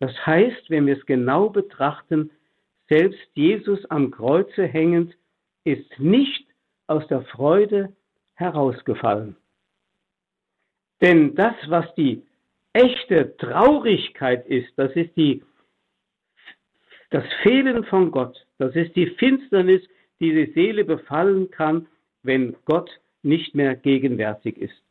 Das 0.00 0.12
heißt, 0.26 0.68
wenn 0.70 0.86
wir 0.86 0.96
es 0.98 1.06
genau 1.06 1.50
betrachten, 1.50 2.32
selbst 2.88 3.20
Jesus 3.34 3.88
am 3.88 4.10
Kreuze 4.10 4.66
hängend 4.66 5.16
ist 5.62 6.00
nicht 6.00 6.46
aus 6.88 7.06
der 7.06 7.22
Freude 7.22 7.92
herausgefallen. 8.34 9.36
Denn 11.00 11.36
das, 11.36 11.54
was 11.68 11.94
die 11.94 12.22
echte 12.72 13.36
Traurigkeit 13.36 14.48
ist, 14.48 14.72
das 14.74 14.90
ist 14.96 15.16
die, 15.16 15.44
das 17.10 17.24
Fehlen 17.44 17.84
von 17.84 18.10
Gott, 18.10 18.44
das 18.58 18.74
ist 18.74 18.96
die 18.96 19.06
Finsternis, 19.10 19.82
die 20.18 20.32
die 20.32 20.52
Seele 20.54 20.84
befallen 20.84 21.52
kann, 21.52 21.86
wenn 22.24 22.56
Gott 22.64 22.90
nicht 23.22 23.54
mehr 23.54 23.76
gegenwärtig 23.76 24.58
ist. 24.58 24.85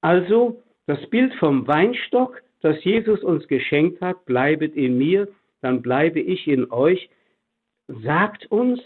Also 0.00 0.62
das 0.86 1.04
Bild 1.10 1.34
vom 1.34 1.66
Weinstock, 1.66 2.42
das 2.62 2.82
Jesus 2.84 3.22
uns 3.22 3.46
geschenkt 3.48 4.00
hat, 4.00 4.24
bleibet 4.24 4.74
in 4.76 4.98
mir, 4.98 5.28
dann 5.60 5.82
bleibe 5.82 6.20
ich 6.20 6.46
in 6.46 6.70
euch, 6.70 7.10
sagt 7.86 8.46
uns, 8.50 8.80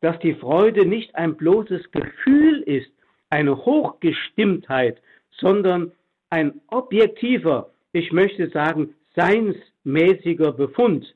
dass 0.00 0.18
die 0.20 0.34
Freude 0.34 0.86
nicht 0.86 1.14
ein 1.14 1.36
bloßes 1.36 1.90
Gefühl 1.90 2.62
ist, 2.62 2.90
eine 3.30 3.56
Hochgestimmtheit, 3.64 5.00
sondern 5.32 5.92
ein 6.30 6.60
objektiver, 6.68 7.70
ich 7.92 8.12
möchte 8.12 8.48
sagen, 8.50 8.94
seinsmäßiger 9.14 10.52
Befund, 10.52 11.14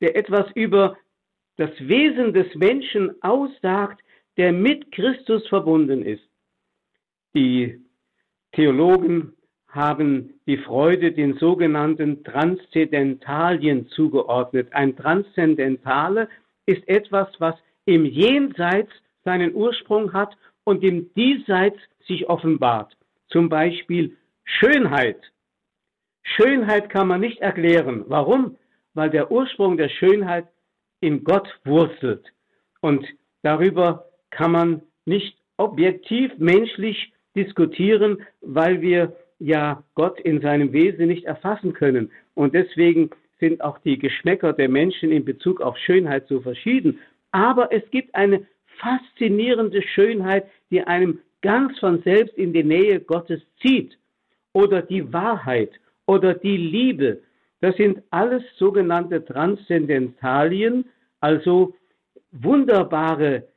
der 0.00 0.16
etwas 0.16 0.50
über 0.54 0.96
das 1.56 1.70
Wesen 1.80 2.32
des 2.32 2.54
Menschen 2.54 3.22
aussagt, 3.22 4.02
der 4.36 4.52
mit 4.52 4.90
Christus 4.92 5.46
verbunden 5.48 6.02
ist. 6.02 6.28
Die 7.34 7.83
Theologen 8.54 9.32
haben 9.68 10.40
die 10.46 10.58
Freude 10.58 11.12
den 11.12 11.36
sogenannten 11.38 12.22
Transzendentalien 12.22 13.88
zugeordnet. 13.88 14.72
Ein 14.72 14.96
Transzendentale 14.96 16.28
ist 16.66 16.86
etwas, 16.88 17.28
was 17.38 17.56
im 17.84 18.04
Jenseits 18.04 18.90
seinen 19.24 19.54
Ursprung 19.54 20.12
hat 20.12 20.36
und 20.62 20.84
im 20.84 21.12
Diesseits 21.14 21.78
sich 22.06 22.28
offenbart. 22.28 22.96
Zum 23.28 23.48
Beispiel 23.48 24.16
Schönheit. 24.44 25.20
Schönheit 26.22 26.88
kann 26.90 27.08
man 27.08 27.20
nicht 27.20 27.40
erklären. 27.40 28.04
Warum? 28.06 28.56
Weil 28.94 29.10
der 29.10 29.32
Ursprung 29.32 29.76
der 29.76 29.88
Schönheit 29.88 30.46
in 31.00 31.24
Gott 31.24 31.48
wurzelt. 31.64 32.24
Und 32.80 33.04
darüber 33.42 34.06
kann 34.30 34.52
man 34.52 34.82
nicht 35.04 35.36
objektiv 35.56 36.32
menschlich 36.38 37.13
diskutieren, 37.34 38.18
weil 38.40 38.80
wir 38.80 39.16
ja 39.38 39.82
Gott 39.94 40.20
in 40.20 40.40
seinem 40.40 40.72
Wesen 40.72 41.08
nicht 41.08 41.24
erfassen 41.24 41.72
können. 41.72 42.10
Und 42.34 42.54
deswegen 42.54 43.10
sind 43.40 43.62
auch 43.62 43.78
die 43.78 43.98
Geschmäcker 43.98 44.52
der 44.52 44.68
Menschen 44.68 45.10
in 45.10 45.24
Bezug 45.24 45.60
auf 45.60 45.76
Schönheit 45.78 46.26
so 46.28 46.40
verschieden. 46.40 46.98
Aber 47.32 47.72
es 47.72 47.82
gibt 47.90 48.14
eine 48.14 48.46
faszinierende 48.78 49.82
Schönheit, 49.82 50.46
die 50.70 50.82
einem 50.82 51.20
ganz 51.42 51.78
von 51.78 52.02
selbst 52.02 52.36
in 52.38 52.52
die 52.52 52.64
Nähe 52.64 53.00
Gottes 53.00 53.40
zieht. 53.60 53.98
Oder 54.52 54.82
die 54.82 55.12
Wahrheit 55.12 55.72
oder 56.06 56.34
die 56.34 56.56
Liebe. 56.56 57.20
Das 57.60 57.76
sind 57.76 58.02
alles 58.10 58.42
sogenannte 58.56 59.24
Transzendentalien, 59.24 60.84
also 61.20 61.74
wunderbare 62.30 63.48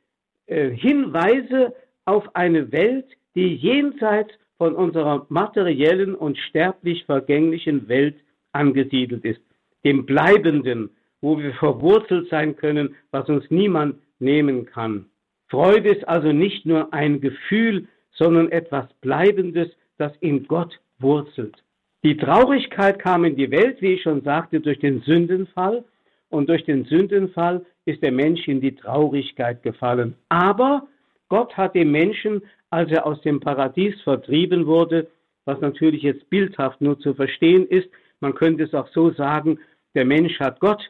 äh, 0.47 0.69
Hinweise 0.69 1.73
auf 2.05 2.35
eine 2.35 2.71
Welt, 2.71 3.16
die 3.37 3.53
jenseits 3.53 4.31
von 4.57 4.73
unserer 4.73 5.27
materiellen 5.29 6.15
und 6.15 6.39
sterblich 6.39 7.05
vergänglichen 7.05 7.87
Welt 7.87 8.15
angesiedelt 8.51 9.23
ist, 9.23 9.41
dem 9.85 10.07
Bleibenden, 10.07 10.89
wo 11.21 11.37
wir 11.37 11.53
verwurzelt 11.53 12.29
sein 12.29 12.55
können, 12.55 12.95
was 13.11 13.29
uns 13.29 13.45
niemand 13.51 13.97
nehmen 14.17 14.65
kann. 14.65 15.05
Freude 15.49 15.89
ist 15.89 16.07
also 16.07 16.31
nicht 16.31 16.65
nur 16.65 16.91
ein 16.95 17.21
Gefühl, 17.21 17.87
sondern 18.11 18.51
etwas 18.51 18.87
Bleibendes, 19.01 19.69
das 19.99 20.13
in 20.19 20.47
Gott 20.47 20.79
wurzelt. 20.97 21.55
Die 22.03 22.17
Traurigkeit 22.17 22.97
kam 22.97 23.23
in 23.23 23.35
die 23.35 23.51
Welt, 23.51 23.79
wie 23.83 23.93
ich 23.93 24.01
schon 24.01 24.23
sagte, 24.23 24.61
durch 24.61 24.79
den 24.79 25.01
Sündenfall. 25.01 25.85
Und 26.29 26.49
durch 26.49 26.65
den 26.65 26.85
Sündenfall 26.85 27.63
ist 27.85 28.01
der 28.01 28.11
Mensch 28.11 28.47
in 28.47 28.61
die 28.61 28.75
Traurigkeit 28.75 29.61
gefallen. 29.61 30.15
Aber 30.27 30.87
Gott 31.29 31.55
hat 31.55 31.75
den 31.75 31.91
Menschen, 31.91 32.41
als 32.69 32.91
er 32.91 33.05
aus 33.05 33.21
dem 33.21 33.39
Paradies 33.39 33.99
vertrieben 34.01 34.65
wurde, 34.65 35.07
was 35.45 35.59
natürlich 35.61 36.03
jetzt 36.03 36.29
bildhaft 36.29 36.81
nur 36.81 36.99
zu 36.99 37.13
verstehen 37.13 37.65
ist, 37.67 37.89
man 38.19 38.35
könnte 38.35 38.63
es 38.63 38.73
auch 38.73 38.87
so 38.89 39.11
sagen, 39.11 39.59
der 39.95 40.05
Mensch 40.05 40.39
hat 40.39 40.59
Gott 40.59 40.81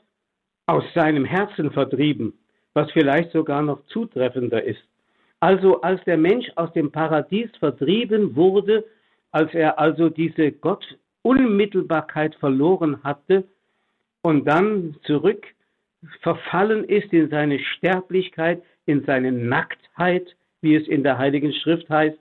aus 0.66 0.84
seinem 0.94 1.26
Herzen 1.26 1.72
vertrieben, 1.72 2.34
was 2.74 2.92
vielleicht 2.92 3.32
sogar 3.32 3.62
noch 3.62 3.86
zutreffender 3.88 4.64
ist. 4.64 4.82
Also 5.40 5.82
als 5.82 6.04
der 6.06 6.18
Mensch 6.18 6.48
aus 6.56 6.72
dem 6.74 6.92
Paradies 6.92 7.50
vertrieben 7.60 8.36
wurde, 8.36 8.84
als 9.32 9.54
er 9.54 9.78
also 9.78 10.10
diese 10.10 10.52
Gott-Unmittelbarkeit 10.52 12.36
verloren 12.36 13.04
hatte 13.04 13.44
und 14.24 14.46
dann 14.46 14.96
zurück 15.04 15.46
verfallen 16.22 16.84
ist 16.86 17.12
in 17.14 17.30
seine 17.30 17.60
Sterblichkeit, 17.60 18.64
in 18.86 19.04
seine 19.06 19.32
Nacktheit, 19.32 20.36
wie 20.68 20.76
es 20.76 20.88
in 20.88 21.04
der 21.04 21.18
Heiligen 21.18 21.54
Schrift 21.54 21.90
heißt, 21.90 22.18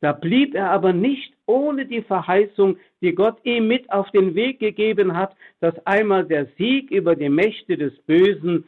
da 0.00 0.12
blieb 0.12 0.54
er 0.54 0.70
aber 0.70 0.92
nicht 0.92 1.32
ohne 1.46 1.84
die 1.84 2.02
Verheißung, 2.02 2.76
die 3.00 3.12
Gott 3.12 3.38
ihm 3.42 3.66
mit 3.66 3.90
auf 3.90 4.08
den 4.12 4.36
Weg 4.36 4.60
gegeben 4.60 5.16
hat, 5.16 5.34
dass 5.60 5.74
einmal 5.84 6.24
der 6.24 6.46
Sieg 6.56 6.92
über 6.92 7.16
die 7.16 7.28
Mächte 7.28 7.76
des 7.76 7.92
Bösen 8.06 8.64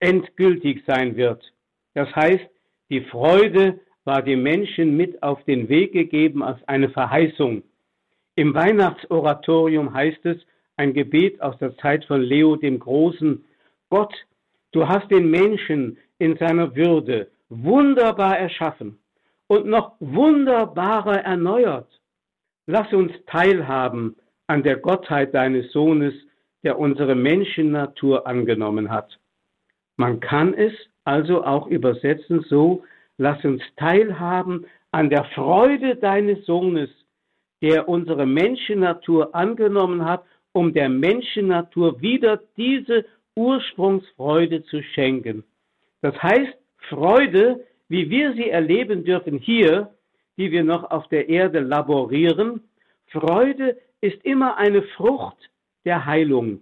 endgültig 0.00 0.82
sein 0.86 1.16
wird. 1.16 1.42
Das 1.94 2.14
heißt, 2.14 2.46
die 2.90 3.00
Freude 3.00 3.80
war 4.04 4.20
dem 4.20 4.42
Menschen 4.42 4.94
mit 4.94 5.22
auf 5.22 5.42
den 5.44 5.70
Weg 5.70 5.92
gegeben 5.92 6.42
als 6.42 6.62
eine 6.68 6.90
Verheißung. 6.90 7.62
Im 8.36 8.52
Weihnachtsoratorium 8.52 9.94
heißt 9.94 10.26
es, 10.26 10.36
ein 10.76 10.92
Gebet 10.92 11.40
aus 11.40 11.56
der 11.58 11.74
Zeit 11.78 12.04
von 12.04 12.20
Leo 12.20 12.56
dem 12.56 12.78
Großen, 12.78 13.42
Gott, 13.88 14.12
du 14.72 14.86
hast 14.86 15.10
den 15.10 15.30
Menschen 15.30 15.96
in 16.18 16.36
seiner 16.36 16.76
Würde 16.76 17.28
wunderbar 17.62 18.38
erschaffen 18.38 18.98
und 19.46 19.66
noch 19.66 19.92
wunderbarer 20.00 21.20
erneuert. 21.24 21.88
Lass 22.66 22.92
uns 22.92 23.12
teilhaben 23.26 24.16
an 24.46 24.62
der 24.62 24.76
Gottheit 24.76 25.34
deines 25.34 25.70
Sohnes, 25.72 26.14
der 26.62 26.78
unsere 26.78 27.14
Menschennatur 27.14 28.26
angenommen 28.26 28.90
hat. 28.90 29.18
Man 29.96 30.20
kann 30.20 30.54
es 30.54 30.72
also 31.04 31.44
auch 31.44 31.66
übersetzen 31.66 32.44
so, 32.48 32.84
lass 33.18 33.44
uns 33.44 33.62
teilhaben 33.76 34.66
an 34.90 35.10
der 35.10 35.24
Freude 35.34 35.96
deines 35.96 36.44
Sohnes, 36.46 36.88
der 37.62 37.88
unsere 37.88 38.26
Menschennatur 38.26 39.34
angenommen 39.34 40.04
hat, 40.04 40.24
um 40.52 40.72
der 40.72 40.88
Menschennatur 40.88 42.00
wieder 42.00 42.40
diese 42.56 43.04
Ursprungsfreude 43.36 44.64
zu 44.64 44.82
schenken. 44.82 45.44
Das 46.00 46.14
heißt, 46.22 46.56
Freude 46.88 47.64
wie 47.88 48.10
wir 48.10 48.32
sie 48.32 48.50
erleben 48.50 49.04
dürfen 49.04 49.38
hier, 49.38 49.94
die 50.36 50.50
wir 50.50 50.64
noch 50.64 50.90
auf 50.90 51.08
der 51.08 51.28
Erde 51.28 51.60
laborieren, 51.60 52.62
Freude 53.06 53.78
ist 54.00 54.24
immer 54.24 54.56
eine 54.56 54.82
Frucht 54.96 55.38
der 55.84 56.04
Heilung. 56.06 56.60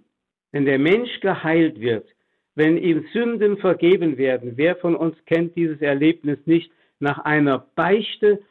Wenn 0.51 0.67
der 0.67 0.79
Mensch 0.79 1.21
geheilt 1.21 1.81
wird, 1.81 2.07
wenn 2.55 2.77
ihm 2.77 3.07
Sünden 3.13 3.57
vergeben 3.59 4.19
werden, 4.19 4.53
wer 4.57 4.77
von 4.77 4.95
uns 4.95 5.17
kennt 5.25 5.57
dieses 5.57 5.81
Erlebnis 5.81 6.39
nicht 6.45 6.71
nach 6.99 7.21
einer 7.21 7.67
Beichte, 7.75 8.43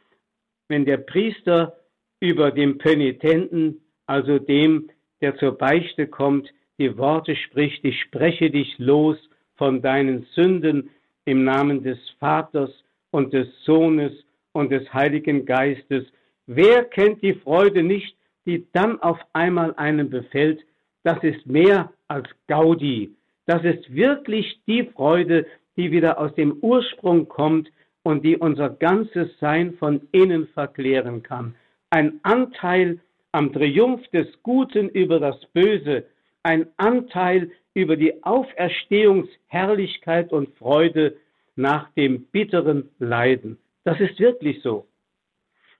wenn 0.68 0.84
der 0.84 0.96
Priester 0.96 1.76
über 2.18 2.50
dem 2.50 2.78
Penitenten, 2.78 3.80
also 4.06 4.38
dem, 4.40 4.90
der 5.20 5.36
zur 5.36 5.56
Beichte 5.56 6.08
kommt, 6.08 6.52
die 6.78 6.98
Worte 6.98 7.36
spricht, 7.36 7.84
ich 7.84 8.00
spreche 8.00 8.50
dich 8.50 8.76
los 8.78 9.16
von 9.54 9.82
deinen 9.82 10.26
Sünden, 10.34 10.90
im 11.24 11.44
Namen 11.44 11.82
des 11.82 11.98
Vaters 12.18 12.70
und 13.10 13.32
des 13.32 13.48
Sohnes 13.64 14.12
und 14.52 14.70
des 14.70 14.92
Heiligen 14.92 15.44
Geistes. 15.44 16.04
Wer 16.46 16.84
kennt 16.84 17.22
die 17.22 17.34
Freude 17.34 17.82
nicht, 17.82 18.16
die 18.46 18.66
dann 18.72 19.00
auf 19.00 19.18
einmal 19.32 19.74
einem 19.76 20.10
befällt? 20.10 20.60
Das 21.04 21.22
ist 21.22 21.46
mehr 21.46 21.92
als 22.08 22.28
Gaudi. 22.48 23.14
Das 23.46 23.64
ist 23.64 23.92
wirklich 23.94 24.60
die 24.66 24.84
Freude, 24.84 25.46
die 25.76 25.90
wieder 25.90 26.18
aus 26.18 26.34
dem 26.34 26.58
Ursprung 26.60 27.28
kommt 27.28 27.68
und 28.02 28.24
die 28.24 28.36
unser 28.36 28.70
ganzes 28.70 29.28
Sein 29.38 29.74
von 29.74 30.00
innen 30.12 30.48
verklären 30.48 31.22
kann. 31.22 31.54
Ein 31.90 32.20
Anteil 32.22 32.98
am 33.32 33.52
Triumph 33.52 34.06
des 34.08 34.26
Guten 34.42 34.88
über 34.90 35.18
das 35.18 35.36
Böse, 35.52 36.04
ein 36.42 36.66
Anteil 36.76 37.50
über 37.74 37.96
die 37.96 38.22
Auferstehungsherrlichkeit 38.22 40.32
und 40.32 40.54
Freude 40.56 41.16
nach 41.56 41.90
dem 41.94 42.24
bitteren 42.26 42.90
Leiden. 42.98 43.58
Das 43.84 43.98
ist 44.00 44.18
wirklich 44.18 44.62
so. 44.62 44.86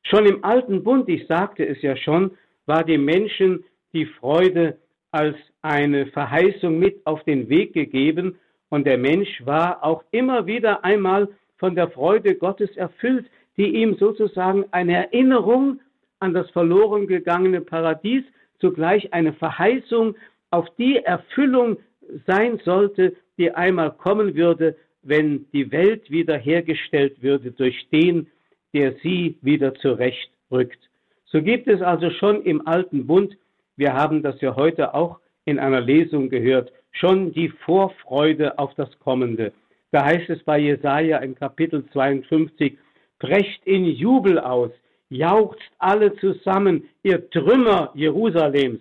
Schon 0.03 0.27
im 0.27 0.45
alten 0.45 0.83
Bund, 0.83 1.09
ich 1.09 1.27
sagte 1.27 1.67
es 1.67 1.81
ja 1.83 1.97
schon, 1.97 2.33
war 2.67 2.85
dem 2.85 3.05
Menschen 3.05 3.65
die 3.93 4.07
Freude 4.07 4.79
als 5.11 5.37
eine 5.61 6.07
Verheißung 6.07 6.79
mit 6.79 7.07
auf 7.07 7.23
den 7.25 7.49
Weg 7.49 7.75
gegeben 7.75 8.39
und 8.71 8.87
der 8.87 8.99
Mensch 8.99 9.45
war 9.45 9.85
auch 9.85 10.03
immer 10.11 10.47
wieder 10.47 10.85
einmal 10.85 11.29
von 11.59 11.75
der 11.75 11.91
Freude 11.91 12.35
Gottes 12.35 12.75
erfüllt, 12.77 13.27
die 13.57 13.83
ihm 13.83 13.97
sozusagen 13.97 14.65
eine 14.71 14.97
Erinnerung 14.97 15.81
an 16.21 16.33
das 16.33 16.49
verloren 16.51 17.07
gegangene 17.07 17.61
Paradies, 17.61 18.25
zugleich 18.61 19.13
eine 19.13 19.35
Verheißung 19.35 20.15
auf 20.53 20.69
die 20.79 20.99
Erfüllung 20.99 21.79
sein 22.27 22.61
sollte, 22.65 23.17
die 23.39 23.51
einmal 23.53 23.93
kommen 23.93 24.35
würde, 24.35 24.77
wenn 25.03 25.47
die 25.53 25.73
Welt 25.73 26.11
wiederhergestellt 26.11 27.23
würde 27.23 27.51
durch 27.51 27.89
den, 27.91 28.29
der 28.73 28.95
sie 29.03 29.37
wieder 29.43 29.75
zurechtrückt. 29.75 30.79
So 31.27 31.43
gibt 31.43 31.67
es 31.67 31.81
also 31.83 32.11
schon 32.11 32.43
im 32.43 32.67
alten 32.67 33.07
Bund, 33.07 33.37
wir 33.77 33.95
haben 33.95 34.23
das 34.23 34.41
ja 34.41 34.55
heute 34.55 34.95
auch 34.95 35.19
in 35.45 35.59
einer 35.59 35.81
Lesung 35.81 36.29
gehört, 36.29 36.73
schon 36.93 37.33
die 37.33 37.49
Vorfreude 37.49 38.59
auf 38.59 38.75
das 38.75 38.91
Kommende. 39.01 39.53
Da 39.91 40.05
heißt 40.05 40.29
es 40.31 40.43
bei 40.45 40.59
Jesaja 40.59 41.19
in 41.19 41.35
Kapitel 41.35 41.85
52, 41.93 42.79
brecht 43.19 43.67
in 43.67 43.87
Jubel 43.87 44.39
aus, 44.39 44.71
jauchzt 45.09 45.71
alle 45.79 46.15
zusammen, 46.17 46.85
ihr 47.03 47.29
Trümmer 47.31 47.91
Jerusalems. 47.95 48.81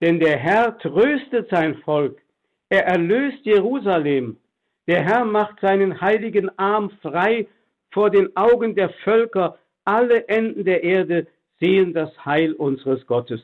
Denn 0.00 0.20
der 0.20 0.36
Herr 0.36 0.78
tröstet 0.78 1.48
sein 1.50 1.76
Volk, 1.76 2.20
er 2.68 2.86
erlöst 2.86 3.44
Jerusalem. 3.44 4.36
Der 4.86 5.02
Herr 5.02 5.24
macht 5.24 5.60
seinen 5.60 6.00
heiligen 6.00 6.50
Arm 6.58 6.90
frei 7.02 7.46
vor 7.92 8.10
den 8.10 8.36
Augen 8.36 8.74
der 8.74 8.90
Völker. 9.04 9.58
Alle 9.84 10.28
Enden 10.28 10.64
der 10.64 10.82
Erde 10.82 11.26
sehen 11.60 11.94
das 11.94 12.10
Heil 12.24 12.52
unseres 12.52 13.06
Gottes. 13.06 13.40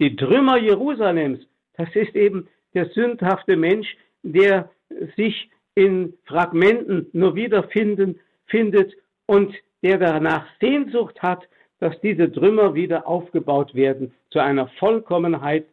Die 0.00 0.16
Trümmer 0.16 0.58
Jerusalems, 0.58 1.40
das 1.76 1.94
ist 1.94 2.14
eben 2.16 2.48
der 2.74 2.86
sündhafte 2.90 3.56
Mensch, 3.56 3.96
der 4.22 4.70
sich 5.16 5.50
in 5.74 6.14
Fragmenten 6.24 7.06
nur 7.12 7.34
wiederfinden 7.34 8.18
findet 8.46 8.94
und 9.26 9.54
der 9.82 9.98
danach 9.98 10.46
Sehnsucht 10.60 11.20
hat, 11.22 11.46
dass 11.80 12.00
diese 12.00 12.30
Trümmer 12.30 12.74
wieder 12.74 13.06
aufgebaut 13.06 13.74
werden 13.74 14.14
zu 14.30 14.38
einer 14.38 14.68
Vollkommenheit, 14.78 15.66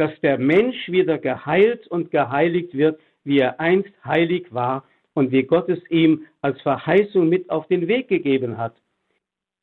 dass 0.00 0.18
der 0.22 0.38
Mensch 0.38 0.88
wieder 0.88 1.18
geheilt 1.18 1.86
und 1.88 2.10
geheiligt 2.10 2.72
wird, 2.72 2.98
wie 3.22 3.38
er 3.38 3.60
einst 3.60 3.92
heilig 4.02 4.46
war 4.50 4.84
und 5.12 5.30
wie 5.30 5.42
Gott 5.42 5.68
es 5.68 5.78
ihm 5.90 6.22
als 6.40 6.58
Verheißung 6.62 7.28
mit 7.28 7.50
auf 7.50 7.66
den 7.68 7.86
Weg 7.86 8.08
gegeben 8.08 8.56
hat. 8.56 8.74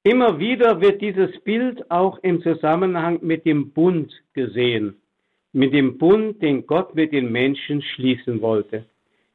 Immer 0.03 0.37
wieder 0.37 0.79
wird 0.79 1.01
dieses 1.01 1.39
Bild 1.39 1.89
auch 1.89 2.19
im 2.19 2.43
Zusammenhang 2.43 3.17
mit 3.23 3.47
dem 3.47 3.71
Bund 3.71 4.13
gesehen, 4.33 4.97
mit 5.53 5.73
dem 5.73 5.97
Bund, 5.97 6.39
den 6.43 6.67
Gott 6.67 6.93
mit 6.93 7.13
den 7.13 7.31
Menschen 7.31 7.81
schließen 7.81 8.39
wollte. 8.39 8.85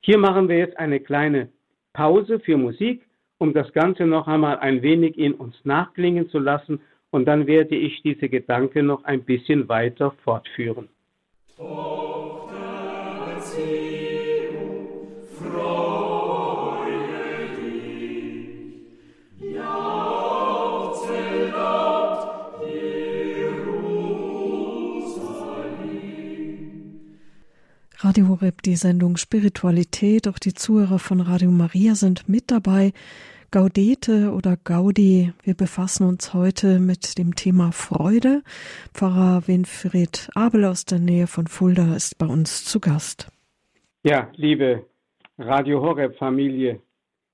Hier 0.03 0.19
machen 0.19 0.49
wir 0.49 0.59
jetzt 0.59 0.79
eine 0.79 1.01
kleine 1.01 1.49
Pause 1.95 2.39
für 2.39 2.57
Musik, 2.57 3.03
um 3.39 3.53
das 3.53 3.73
Ganze 3.73 4.07
noch 4.07 4.29
einmal 4.29 4.61
ein 4.61 4.83
wenig 4.83 5.19
in 5.19 5.35
uns 5.35 5.57
nachklingen 5.65 6.29
zu 6.29 6.39
lassen 6.39 6.81
und 7.13 7.27
dann 7.27 7.47
werde 7.47 7.77
ich 7.77 8.03
diese 8.03 8.29
Gedanken 8.29 8.87
noch 8.87 9.05
ein 9.05 9.23
bisschen 9.23 9.69
weiter 9.69 10.13
fortführen. 10.25 10.89
Radio 27.99 28.29
Horeb, 28.29 28.63
die 28.63 28.75
Sendung 28.75 29.17
Spiritualität. 29.17 30.27
Auch 30.27 30.39
die 30.39 30.55
Zuhörer 30.55 30.99
von 30.99 31.21
Radio 31.21 31.51
Maria 31.51 31.95
sind 31.95 32.29
mit 32.29 32.51
dabei. 32.51 32.93
Gaudete 33.53 34.33
oder 34.33 34.57
Gaudi. 34.57 35.35
Wir 35.43 35.53
befassen 35.53 36.09
uns 36.09 36.33
heute 36.33 36.79
mit 36.79 37.19
dem 37.19 37.35
Thema 37.35 37.71
Freude. 37.71 38.43
Pfarrer 38.95 39.47
Winfried 39.47 40.31
Abel 40.35 40.65
aus 40.65 40.87
der 40.87 40.99
Nähe 40.99 41.27
von 41.27 41.47
Fulda 41.47 41.95
ist 41.95 42.17
bei 42.17 42.25
uns 42.25 42.65
zu 42.65 42.81
Gast. 42.81 43.31
Ja, 44.05 44.31
liebe 44.37 44.87
Radio 45.37 45.83
Horeb 45.83 46.17
Familie, 46.17 46.81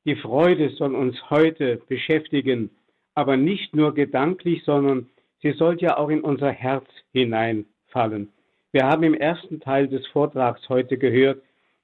Die 0.06 0.16
Freude 0.16 0.70
soll 0.70 0.96
uns 0.96 1.14
heute 1.30 1.80
beschäftigen, 1.86 2.70
aber 3.14 3.36
nicht 3.36 3.76
nur 3.76 3.94
gedanklich, 3.94 4.64
sondern 4.64 5.06
sie 5.40 5.52
soll 5.52 5.80
ja 5.80 5.98
auch 5.98 6.08
in 6.08 6.22
unser 6.22 6.50
Herz 6.50 6.86
hineinfallen. 7.12 8.32
Wir 8.72 8.88
haben 8.88 9.04
im 9.04 9.14
ersten 9.14 9.60
Teil 9.60 9.86
des 9.86 10.04
Vortrags 10.08 10.68
heute 10.68 10.98
gehört, 10.98 11.40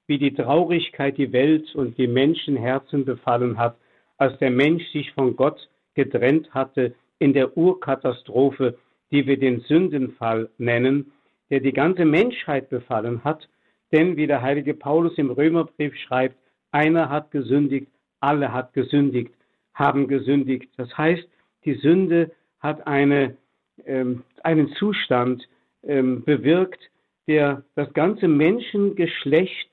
wie 0.07 0.17
die 0.17 0.33
Traurigkeit 0.33 1.17
die 1.17 1.31
Welt 1.31 1.73
und 1.73 1.97
die 1.97 2.07
Menschenherzen 2.07 3.05
befallen 3.05 3.57
hat, 3.57 3.77
als 4.17 4.37
der 4.39 4.51
Mensch 4.51 4.83
sich 4.91 5.11
von 5.13 5.35
Gott 5.35 5.69
getrennt 5.93 6.53
hatte 6.53 6.95
in 7.19 7.33
der 7.33 7.57
Urkatastrophe, 7.57 8.77
die 9.11 9.25
wir 9.27 9.39
den 9.39 9.61
Sündenfall 9.61 10.49
nennen, 10.57 11.11
der 11.49 11.59
die 11.59 11.73
ganze 11.73 12.05
Menschheit 12.05 12.69
befallen 12.69 13.23
hat. 13.23 13.47
Denn 13.91 14.17
wie 14.17 14.27
der 14.27 14.41
heilige 14.41 14.73
Paulus 14.73 15.17
im 15.17 15.31
Römerbrief 15.31 15.95
schreibt, 15.95 16.37
einer 16.71 17.09
hat 17.09 17.31
gesündigt, 17.31 17.87
alle 18.19 18.51
hat 18.51 18.73
gesündigt, 18.73 19.33
haben 19.73 20.07
gesündigt. 20.07 20.69
Das 20.77 20.97
heißt, 20.97 21.27
die 21.63 21.75
Sünde 21.75 22.31
hat 22.59 22.87
eine, 22.87 23.37
ähm, 23.85 24.23
einen 24.43 24.73
Zustand, 24.73 25.47
ähm, 25.83 26.23
bewirkt, 26.23 26.89
der 27.27 27.63
das 27.75 27.93
ganze 27.93 28.27
Menschengeschlecht 28.27 29.69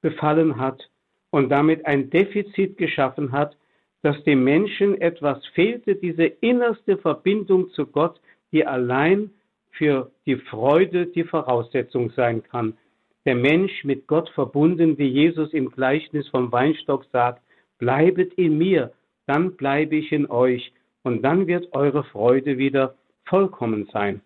befallen 0.00 0.58
hat 0.58 0.90
und 1.30 1.50
damit 1.50 1.86
ein 1.86 2.10
Defizit 2.10 2.76
geschaffen 2.76 3.32
hat, 3.32 3.56
dass 4.02 4.22
dem 4.24 4.44
Menschen 4.44 5.00
etwas 5.00 5.44
fehlte, 5.54 5.94
diese 5.94 6.24
innerste 6.24 6.98
Verbindung 6.98 7.70
zu 7.70 7.86
Gott, 7.86 8.20
die 8.52 8.66
allein 8.66 9.30
für 9.70 10.10
die 10.26 10.36
Freude 10.36 11.06
die 11.06 11.24
Voraussetzung 11.24 12.10
sein 12.10 12.42
kann. 12.42 12.76
Der 13.24 13.36
Mensch 13.36 13.84
mit 13.84 14.06
Gott 14.06 14.28
verbunden, 14.30 14.98
wie 14.98 15.06
Jesus 15.06 15.52
im 15.52 15.70
Gleichnis 15.70 16.28
vom 16.28 16.50
Weinstock 16.50 17.06
sagt, 17.12 17.42
bleibet 17.78 18.34
in 18.34 18.58
mir, 18.58 18.92
dann 19.26 19.56
bleibe 19.56 19.96
ich 19.96 20.12
in 20.12 20.28
euch, 20.30 20.72
und 21.04 21.22
dann 21.22 21.46
wird 21.46 21.72
eure 21.72 22.04
Freude 22.04 22.58
wieder 22.58 22.94
vollkommen 23.24 23.88
sein. 23.92 24.20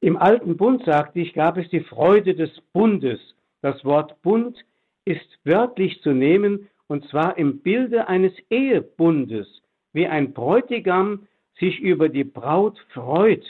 Im 0.00 0.16
alten 0.16 0.56
Bund, 0.56 0.84
sagte 0.84 1.20
ich, 1.20 1.32
gab 1.32 1.56
es 1.56 1.68
die 1.70 1.80
Freude 1.80 2.34
des 2.34 2.50
Bundes. 2.72 3.20
Das 3.60 3.84
Wort 3.84 4.20
Bund 4.22 4.58
ist 5.04 5.38
wörtlich 5.44 6.00
zu 6.02 6.12
nehmen, 6.12 6.68
und 6.92 7.08
zwar 7.08 7.38
im 7.38 7.60
Bilde 7.60 8.06
eines 8.06 8.34
Ehebundes, 8.50 9.48
wie 9.94 10.06
ein 10.06 10.34
Bräutigam 10.34 11.26
sich 11.58 11.80
über 11.80 12.10
die 12.10 12.24
Braut 12.24 12.78
freut. 12.92 13.44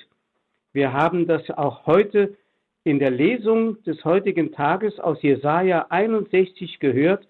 Wir 0.73 0.93
haben 0.93 1.27
das 1.27 1.51
auch 1.51 1.85
heute 1.87 2.37
in 2.85 3.01
der 3.01 3.11
Lesung 3.11 3.83
des 3.83 4.05
heutigen 4.05 4.53
Tages 4.53 4.97
aus 5.01 5.21
Jesaja 5.23 5.87
61 5.91 6.79
gehört, 6.79 7.27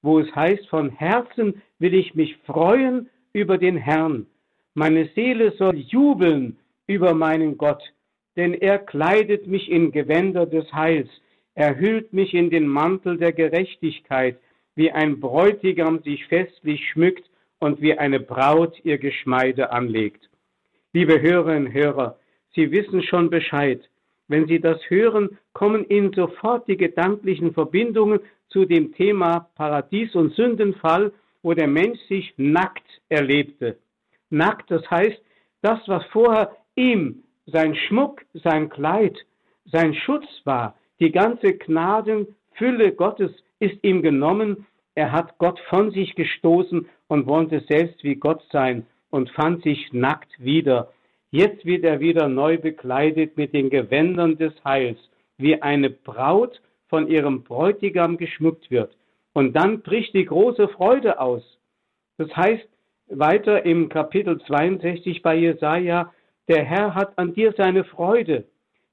wo 0.00 0.18
es 0.18 0.34
heißt, 0.34 0.66
von 0.68 0.88
Herzen 0.88 1.60
will 1.78 1.92
ich 1.92 2.14
mich 2.14 2.38
freuen 2.46 3.10
über 3.34 3.58
den 3.58 3.76
Herrn. 3.76 4.26
Meine 4.72 5.10
Seele 5.14 5.52
soll 5.58 5.76
jubeln 5.76 6.56
über 6.86 7.12
meinen 7.12 7.58
Gott 7.58 7.82
denn 8.36 8.54
er 8.54 8.78
kleidet 8.78 9.46
mich 9.46 9.70
in 9.70 9.92
Gewänder 9.92 10.46
des 10.46 10.72
Heils, 10.72 11.10
er 11.54 11.78
hüllt 11.78 12.14
mich 12.14 12.32
in 12.32 12.48
den 12.48 12.66
Mantel 12.66 13.18
der 13.18 13.32
Gerechtigkeit, 13.32 14.38
wie 14.74 14.90
ein 14.90 15.20
Bräutigam 15.20 16.02
sich 16.02 16.26
festlich 16.26 16.88
schmückt 16.88 17.28
und 17.58 17.80
wie 17.80 17.98
eine 17.98 18.20
Braut 18.20 18.74
ihr 18.84 18.98
Geschmeide 18.98 19.72
anlegt. 19.72 20.28
Liebe 20.92 21.20
Hörerinnen 21.20 21.66
und 21.66 21.72
Hörer, 21.72 22.18
Sie 22.54 22.70
wissen 22.72 23.02
schon 23.02 23.30
Bescheid. 23.30 23.80
Wenn 24.28 24.46
Sie 24.46 24.60
das 24.60 24.78
hören, 24.88 25.38
kommen 25.52 25.88
Ihnen 25.88 26.12
sofort 26.12 26.66
die 26.68 26.76
gedanklichen 26.76 27.52
Verbindungen 27.52 28.20
zu 28.48 28.64
dem 28.64 28.94
Thema 28.94 29.48
Paradies 29.54 30.14
und 30.14 30.34
Sündenfall, 30.34 31.12
wo 31.42 31.54
der 31.54 31.68
Mensch 31.68 32.00
sich 32.08 32.34
nackt 32.36 32.86
erlebte. 33.08 33.78
Nackt, 34.30 34.70
das 34.70 34.88
heißt, 34.90 35.20
das, 35.62 35.80
was 35.86 36.04
vorher 36.06 36.56
ihm 36.74 37.22
sein 37.46 37.74
Schmuck, 37.74 38.22
sein 38.34 38.68
Kleid, 38.68 39.16
sein 39.66 39.94
Schutz 39.94 40.26
war. 40.44 40.76
Die 41.00 41.10
ganze 41.10 41.54
Gnadenfülle 41.54 42.92
Gottes 42.92 43.32
ist 43.60 43.82
ihm 43.84 44.02
genommen. 44.02 44.66
Er 44.94 45.12
hat 45.12 45.38
Gott 45.38 45.60
von 45.68 45.92
sich 45.92 46.14
gestoßen 46.16 46.88
und 47.06 47.26
wollte 47.26 47.62
selbst 47.68 48.02
wie 48.02 48.16
Gott 48.16 48.42
sein 48.50 48.86
und 49.10 49.30
fand 49.30 49.62
sich 49.62 49.92
nackt 49.92 50.42
wieder. 50.42 50.92
Jetzt 51.30 51.64
wird 51.64 51.84
er 51.84 52.00
wieder 52.00 52.28
neu 52.28 52.58
bekleidet 52.58 53.36
mit 53.36 53.54
den 53.54 53.70
Gewändern 53.70 54.36
des 54.36 54.52
Heils, 54.64 54.98
wie 55.38 55.62
eine 55.62 55.90
Braut 55.90 56.60
von 56.88 57.06
ihrem 57.06 57.44
Bräutigam 57.44 58.16
geschmückt 58.16 58.70
wird. 58.70 58.96
Und 59.32 59.54
dann 59.54 59.82
bricht 59.82 60.12
die 60.14 60.24
große 60.24 60.68
Freude 60.68 61.20
aus. 61.20 61.42
Das 62.18 62.34
heißt 62.34 62.68
weiter 63.08 63.64
im 63.64 63.88
Kapitel 63.88 64.40
62 64.40 65.22
bei 65.22 65.36
Jesaja, 65.36 66.12
der 66.48 66.64
Herr 66.64 66.94
hat 66.94 67.16
an 67.16 67.34
dir 67.34 67.54
seine 67.56 67.84
Freude. 67.84 68.44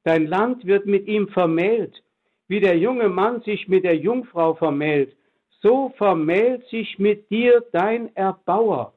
Dein 0.03 0.27
Land 0.27 0.65
wird 0.65 0.85
mit 0.85 1.07
ihm 1.07 1.27
vermählt. 1.29 2.03
Wie 2.47 2.59
der 2.59 2.77
junge 2.77 3.09
Mann 3.09 3.41
sich 3.41 3.67
mit 3.67 3.83
der 3.83 3.97
Jungfrau 3.97 4.55
vermählt, 4.55 5.15
so 5.61 5.93
vermählt 5.97 6.65
sich 6.67 6.97
mit 6.99 7.29
dir 7.29 7.63
dein 7.71 8.15
Erbauer. 8.15 8.93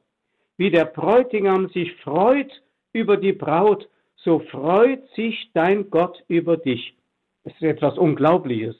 Wie 0.57 0.69
der 0.69 0.85
Bräutigam 0.85 1.69
sich 1.69 1.93
freut 2.03 2.51
über 2.93 3.17
die 3.17 3.33
Braut, 3.33 3.89
so 4.15 4.39
freut 4.39 5.07
sich 5.15 5.49
dein 5.53 5.89
Gott 5.89 6.23
über 6.27 6.57
dich. 6.57 6.95
Das 7.43 7.53
ist 7.53 7.63
etwas 7.63 7.97
Unglaubliches. 7.97 8.75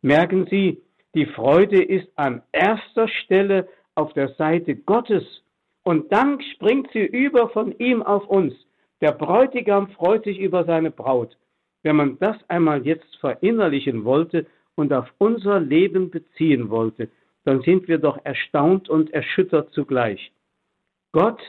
Merken 0.00 0.46
Sie, 0.46 0.82
die 1.14 1.26
Freude 1.26 1.82
ist 1.82 2.08
an 2.16 2.42
erster 2.52 3.08
Stelle 3.08 3.68
auf 3.94 4.12
der 4.14 4.30
Seite 4.34 4.76
Gottes 4.76 5.24
und 5.82 6.12
dann 6.12 6.40
springt 6.54 6.90
sie 6.92 7.04
über 7.04 7.48
von 7.50 7.76
ihm 7.78 8.02
auf 8.02 8.26
uns. 8.28 8.54
Der 9.00 9.12
Bräutigam 9.12 9.88
freut 9.88 10.24
sich 10.24 10.38
über 10.38 10.64
seine 10.64 10.90
Braut. 10.90 11.36
Wenn 11.82 11.96
man 11.96 12.18
das 12.18 12.36
einmal 12.48 12.86
jetzt 12.86 13.16
verinnerlichen 13.16 14.04
wollte 14.04 14.46
und 14.74 14.92
auf 14.92 15.12
unser 15.18 15.60
Leben 15.60 16.10
beziehen 16.10 16.70
wollte, 16.70 17.08
dann 17.44 17.62
sind 17.62 17.88
wir 17.88 17.98
doch 17.98 18.18
erstaunt 18.24 18.88
und 18.88 19.12
erschüttert 19.12 19.72
zugleich. 19.72 20.32
Gott 21.12 21.40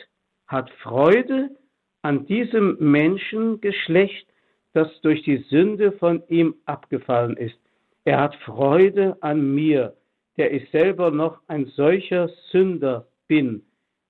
hat 0.48 0.70
Freude 0.82 1.50
an 2.02 2.26
diesem 2.26 2.78
Menschengeschlecht, 2.80 4.28
das 4.74 4.88
durch 5.02 5.24
die 5.24 5.38
Sünde 5.50 5.92
von 5.94 6.24
ihm 6.28 6.56
abgefallen 6.66 7.36
ist. 7.38 7.58
Er 8.06 8.20
hat 8.22 8.36
Freude 8.38 9.18
an 9.22 9.54
mir, 9.54 9.94
der 10.38 10.54
ich 10.54 10.70
selber 10.72 11.12
noch 11.12 11.40
ein 11.48 11.66
solcher 11.66 12.30
Sünder 12.52 13.08
bin. 13.28 13.64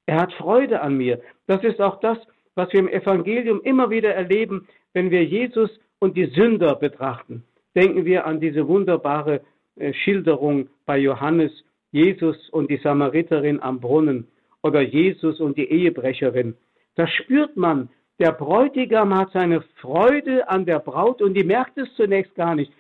Er 0.06 0.22
hat 0.22 0.34
Freude 0.34 0.82
an 0.82 0.96
mir. 0.98 1.22
Das 1.48 1.64
ist 1.64 1.82
auch 1.82 2.00
das, 2.00 2.18
was 2.56 2.72
wir 2.72 2.80
im 2.82 2.88
Evangelium 2.88 3.62
immer 3.64 3.90
wieder 3.90 4.14
erleben, 4.14 4.68
wenn 4.94 5.12
wir 5.12 5.24
Jesus 5.24 5.70
und 6.00 6.18
die 6.18 6.28
Sünder 6.28 6.76
betrachten. 6.76 7.44
Denken 7.76 8.06
wir 8.06 8.26
an 8.26 8.40
diese 8.40 8.68
wunderbare 8.68 9.42
äh, 9.76 9.94
Schilderung 9.94 10.70
bei 10.86 10.98
Johannes, 10.98 11.52
Jesus 11.92 12.50
und 12.50 12.70
die 12.70 12.78
Samariterin 12.78 13.62
am 13.62 13.80
Brunnen 13.80 14.28
oder 14.64 14.82
Jesus 14.82 15.40
und 15.40 15.58
die 15.58 15.70
Ehebrecherin. 15.70 16.56
Da 16.96 17.08
spürt 17.08 17.56
man, 17.58 17.90
der 18.20 18.32
Bräutigam 18.34 19.18
hat 19.18 19.32
seine 19.32 19.62
Freude 19.82 20.48
an 20.50 20.66
der 20.66 20.80
Braut 20.80 21.22
und 21.22 21.34
die 21.34 21.46
merkt 21.46 21.78
es 21.78 21.88
zunächst 21.96 22.36
gar 22.36 22.56
nicht. 22.56 22.72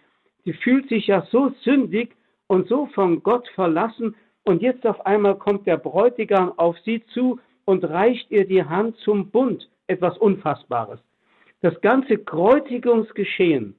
Sie 0.43 0.53
fühlt 0.53 0.89
sich 0.89 1.07
ja 1.07 1.25
so 1.31 1.51
sündig 1.63 2.15
und 2.47 2.67
so 2.67 2.87
von 2.87 3.23
Gott 3.23 3.47
verlassen 3.55 4.15
und 4.43 4.61
jetzt 4.61 4.85
auf 4.85 5.05
einmal 5.05 5.37
kommt 5.37 5.67
der 5.67 5.77
Bräutigam 5.77 6.53
auf 6.57 6.77
sie 6.79 7.03
zu 7.13 7.39
und 7.65 7.83
reicht 7.85 8.31
ihr 8.31 8.45
die 8.45 8.63
Hand 8.63 8.97
zum 8.97 9.29
Bund, 9.29 9.69
etwas 9.87 10.17
Unfassbares. 10.17 10.99
Das 11.61 11.79
ganze 11.81 12.17
Kräutigungsgeschehen, 12.17 13.75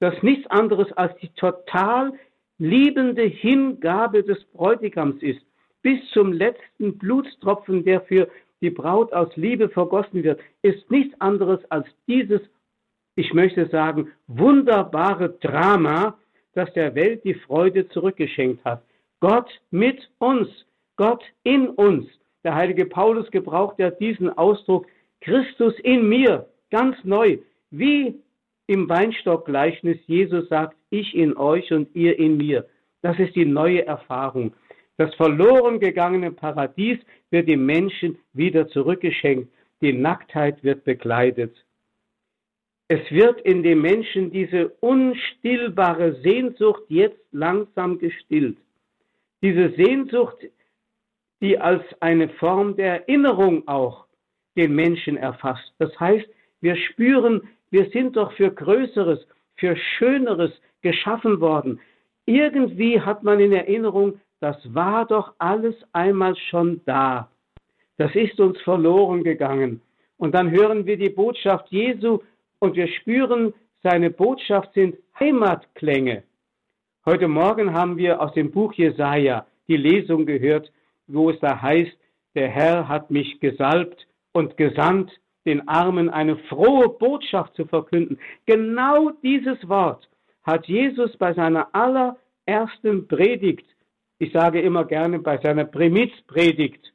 das 0.00 0.22
nichts 0.22 0.46
anderes 0.50 0.92
als 0.92 1.16
die 1.18 1.30
total 1.30 2.12
liebende 2.58 3.22
Hingabe 3.22 4.22
des 4.22 4.44
Bräutigams 4.52 5.22
ist, 5.22 5.40
bis 5.82 5.98
zum 6.10 6.32
letzten 6.32 6.98
Blutstropfen, 6.98 7.84
der 7.84 8.02
für 8.02 8.28
die 8.60 8.70
Braut 8.70 9.12
aus 9.12 9.34
Liebe 9.36 9.68
vergossen 9.68 10.22
wird, 10.22 10.40
ist 10.62 10.90
nichts 10.90 11.18
anderes 11.20 11.60
als 11.70 11.86
dieses, 12.06 12.40
ich 13.14 13.32
möchte 13.32 13.66
sagen, 13.68 14.12
wunderbare 14.26 15.30
Drama, 15.40 16.18
das 16.54 16.72
der 16.72 16.94
Welt 16.94 17.24
die 17.24 17.34
Freude 17.34 17.88
zurückgeschenkt 17.88 18.64
hat. 18.64 18.82
Gott 19.20 19.48
mit 19.70 20.10
uns, 20.18 20.48
Gott 20.96 21.22
in 21.44 21.68
uns, 21.68 22.06
der 22.44 22.54
heilige 22.54 22.86
Paulus 22.86 23.30
gebraucht 23.30 23.78
ja 23.78 23.90
diesen 23.90 24.36
Ausdruck 24.36 24.86
Christus 25.20 25.74
in 25.80 26.08
mir, 26.08 26.46
ganz 26.70 26.96
neu, 27.04 27.38
wie 27.70 28.14
im 28.66 28.88
Weinstockgleichnis 28.88 29.98
Jesus 30.06 30.48
sagt, 30.48 30.76
ich 30.90 31.14
in 31.14 31.36
euch 31.36 31.72
und 31.72 31.94
ihr 31.94 32.18
in 32.18 32.36
mir. 32.36 32.66
Das 33.02 33.18
ist 33.18 33.34
die 33.34 33.44
neue 33.44 33.86
Erfahrung. 33.86 34.52
Das 34.96 35.14
verloren 35.14 35.80
gegangene 35.80 36.32
Paradies 36.32 36.98
wird 37.30 37.48
dem 37.48 37.64
Menschen 37.64 38.18
wieder 38.32 38.68
zurückgeschenkt. 38.68 39.48
Die 39.80 39.92
Nacktheit 39.92 40.62
wird 40.64 40.84
bekleidet. 40.84 41.54
Es 42.88 43.10
wird 43.10 43.40
in 43.42 43.62
dem 43.62 43.82
Menschen 43.82 44.30
diese 44.32 44.70
unstillbare 44.80 46.14
Sehnsucht 46.22 46.82
jetzt 46.88 47.20
langsam 47.32 47.98
gestillt. 47.98 48.56
Diese 49.42 49.70
Sehnsucht 49.76 50.38
die 51.40 51.58
als 51.58 51.82
eine 52.00 52.28
Form 52.28 52.76
der 52.76 53.02
Erinnerung 53.02 53.66
auch 53.68 54.06
den 54.56 54.74
Menschen 54.74 55.16
erfasst. 55.16 55.72
Das 55.78 55.98
heißt, 55.98 56.26
wir 56.60 56.76
spüren, 56.76 57.42
wir 57.70 57.90
sind 57.90 58.16
doch 58.16 58.32
für 58.32 58.50
Größeres, 58.50 59.26
für 59.56 59.76
Schöneres 59.76 60.52
geschaffen 60.82 61.40
worden. 61.40 61.80
Irgendwie 62.26 63.00
hat 63.00 63.22
man 63.22 63.40
in 63.40 63.52
Erinnerung, 63.52 64.20
das 64.40 64.56
war 64.74 65.06
doch 65.06 65.34
alles 65.38 65.74
einmal 65.92 66.36
schon 66.36 66.80
da. 66.84 67.30
Das 67.96 68.14
ist 68.14 68.38
uns 68.38 68.60
verloren 68.60 69.24
gegangen. 69.24 69.80
Und 70.16 70.34
dann 70.34 70.50
hören 70.50 70.86
wir 70.86 70.96
die 70.96 71.10
Botschaft 71.10 71.68
Jesu 71.70 72.20
und 72.58 72.76
wir 72.76 72.88
spüren, 72.88 73.54
seine 73.82 74.10
Botschaft 74.10 74.74
sind 74.74 74.96
Heimatklänge. 75.18 76.24
Heute 77.04 77.28
Morgen 77.28 77.72
haben 77.72 77.96
wir 77.96 78.20
aus 78.20 78.34
dem 78.34 78.50
Buch 78.50 78.72
Jesaja 78.74 79.46
die 79.68 79.76
Lesung 79.76 80.26
gehört, 80.26 80.70
wo 81.06 81.30
es 81.30 81.38
da 81.40 81.60
heißt, 81.60 81.96
der 82.34 82.48
Herr 82.48 82.88
hat 82.88 83.10
mich 83.10 83.40
gesalbt 83.40 84.06
und 84.32 84.56
gesandt, 84.56 85.10
den 85.48 85.66
Armen 85.66 86.10
eine 86.10 86.36
frohe 86.36 86.90
Botschaft 86.90 87.54
zu 87.54 87.64
verkünden. 87.64 88.18
Genau 88.44 89.10
dieses 89.22 89.66
Wort 89.66 90.06
hat 90.42 90.66
Jesus 90.66 91.16
bei 91.16 91.32
seiner 91.32 91.68
allerersten 91.74 93.08
Predigt, 93.08 93.66
ich 94.18 94.30
sage 94.32 94.60
immer 94.60 94.84
gerne 94.84 95.18
bei 95.18 95.38
seiner 95.38 95.64
Primizpredigt, 95.64 96.92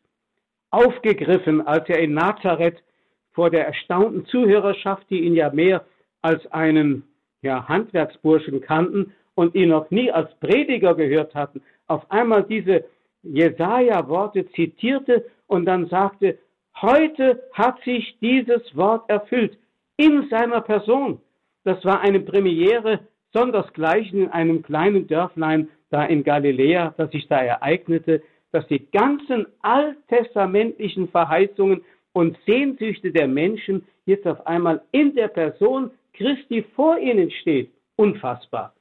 aufgegriffen, 0.69 1.65
als 1.65 1.89
er 1.89 1.99
in 1.99 2.13
Nazareth 2.13 2.83
vor 3.31 3.49
der 3.49 3.65
erstaunten 3.65 4.25
Zuhörerschaft, 4.27 5.09
die 5.09 5.21
ihn 5.21 5.35
ja 5.35 5.51
mehr 5.51 5.83
als 6.21 6.45
einen 6.51 7.03
ja, 7.41 7.67
Handwerksburschen 7.67 8.61
kannten 8.61 9.13
und 9.33 9.55
ihn 9.55 9.69
noch 9.69 9.89
nie 9.89 10.11
als 10.11 10.29
Prediger 10.39 10.93
gehört 10.93 11.33
hatten, 11.33 11.61
auf 11.87 12.09
einmal 12.11 12.43
diese 12.43 12.85
Jesaja-Worte 13.23 14.47
zitierte 14.51 15.25
und 15.47 15.65
dann 15.65 15.87
sagte, 15.87 16.37
heute 16.81 17.43
hat 17.53 17.81
sich 17.83 18.17
dieses 18.21 18.75
Wort 18.75 19.09
erfüllt 19.09 19.57
in 19.97 20.27
seiner 20.29 20.61
Person. 20.61 21.19
Das 21.63 21.83
war 21.85 22.01
eine 22.01 22.19
Premiere, 22.19 22.99
sondersgleichen 23.31 24.23
in 24.23 24.29
einem 24.29 24.61
kleinen 24.63 25.07
Dörflein 25.07 25.69
da 25.89 26.05
in 26.05 26.23
Galiläa, 26.23 26.93
das 26.97 27.11
sich 27.11 27.27
da 27.27 27.41
ereignete, 27.41 28.21
dass 28.51 28.67
die 28.67 28.85
ganzen 28.91 29.47
alttestamentlichen 29.61 31.09
Verheißungen 31.09 31.83
und 32.13 32.37
Sehnsüchte 32.45 33.11
der 33.11 33.27
Menschen 33.27 33.85
jetzt 34.05 34.27
auf 34.27 34.45
einmal 34.45 34.81
in 34.91 35.15
der 35.15 35.27
Person 35.27 35.91
Christi 36.13 36.63
vor 36.75 36.97
ihnen 36.99 37.31
steht. 37.31 37.71
Unfassbar. 37.95 38.73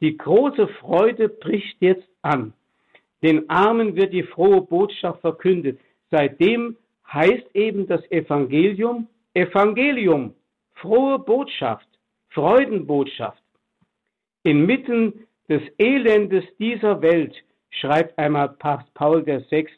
Die 0.00 0.16
große 0.16 0.68
Freude 0.80 1.28
bricht 1.28 1.76
jetzt 1.80 2.08
an. 2.22 2.52
Den 3.22 3.48
Armen 3.50 3.96
wird 3.96 4.12
die 4.12 4.22
frohe 4.22 4.62
Botschaft 4.62 5.20
verkündet. 5.20 5.78
Seitdem 6.10 6.76
heißt 7.12 7.54
eben 7.54 7.86
das 7.86 8.02
Evangelium 8.10 9.08
Evangelium, 9.34 10.34
frohe 10.74 11.18
Botschaft, 11.18 11.86
Freudenbotschaft. 12.30 13.42
Inmitten 14.42 15.26
des 15.48 15.62
Elendes 15.78 16.44
dieser 16.58 17.00
Welt 17.02 17.34
schreibt 17.70 18.18
einmal 18.18 18.48
Papst 18.48 18.92
Paul 18.94 19.24
VI. 19.24 19.68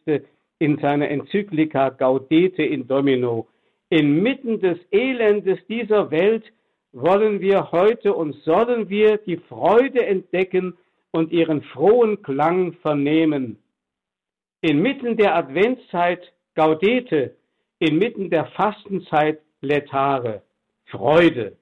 in 0.58 0.78
seiner 0.78 1.08
Enzyklika 1.08 1.90
Gaudete 1.90 2.62
in 2.62 2.86
Domino, 2.86 3.48
inmitten 3.90 4.60
des 4.60 4.78
Elendes 4.90 5.58
dieser 5.68 6.10
Welt 6.10 6.44
wollen 6.92 7.40
wir 7.40 7.70
heute 7.72 8.14
und 8.14 8.34
sollen 8.44 8.88
wir 8.88 9.18
die 9.18 9.36
Freude 9.36 10.04
entdecken 10.06 10.76
und 11.10 11.32
ihren 11.32 11.62
frohen 11.62 12.22
Klang 12.22 12.72
vernehmen. 12.74 13.58
Inmitten 14.60 15.16
der 15.16 15.36
Adventszeit 15.36 16.32
Gaudete, 16.60 17.36
inmitten 17.78 18.28
der 18.28 18.44
Fastenzeit 18.48 19.40
Letare, 19.62 20.42
Freude. 20.90 21.56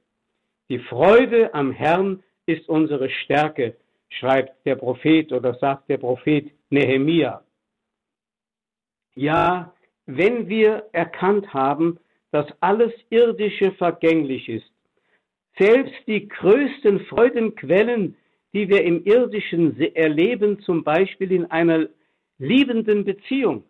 Die 0.69 0.81
Freude 0.81 1.55
am 1.55 1.71
Herrn 1.71 2.25
ist 2.47 2.69
unsere 2.69 3.09
Stärke, 3.09 3.77
schreibt 4.09 4.67
der 4.67 4.75
Prophet 4.75 5.31
oder 5.33 5.55
sagt 5.55 5.89
der 5.89 5.99
Prophet 5.99 6.51
Nehemia. 6.71 7.45
Ja, 9.15 9.73
wenn 10.07 10.49
wir 10.49 10.89
erkannt 10.91 11.55
haben, 11.55 12.01
dass 12.33 12.47
alles 12.59 12.93
Irdische 13.11 13.71
vergänglich 13.75 14.49
ist, 14.49 14.73
selbst 15.61 15.95
die 16.09 16.27
größten 16.27 17.07
Freudenquellen, 17.07 18.17
die 18.53 18.69
wir 18.69 18.83
im 18.83 19.05
Irdischen 19.05 19.81
erleben, 19.95 20.59
zum 20.63 20.83
Beispiel 20.83 21.31
in 21.31 21.49
einer 21.53 21.87
liebenden 22.39 23.05
Beziehung, 23.05 23.63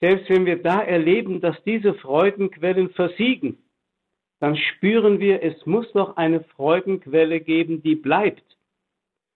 selbst 0.00 0.28
wenn 0.30 0.46
wir 0.46 0.62
da 0.62 0.80
erleben, 0.80 1.40
dass 1.40 1.62
diese 1.64 1.94
Freudenquellen 1.94 2.90
versiegen, 2.90 3.58
dann 4.40 4.56
spüren 4.56 5.20
wir, 5.20 5.42
es 5.42 5.66
muss 5.66 5.90
doch 5.92 6.16
eine 6.16 6.40
Freudenquelle 6.40 7.40
geben, 7.40 7.82
die 7.82 7.94
bleibt. 7.94 8.44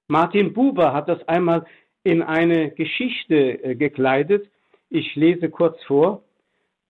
Martin 0.09 0.55
Buber 0.55 0.92
hat 0.92 1.09
das 1.09 1.27
einmal 1.29 1.66
in 2.03 2.22
eine 2.22 2.70
Geschichte 2.70 3.62
äh, 3.62 3.74
gekleidet. 3.74 4.48
Ich 4.88 5.14
lese 5.14 5.50
kurz 5.50 5.83
vor. 5.85 6.22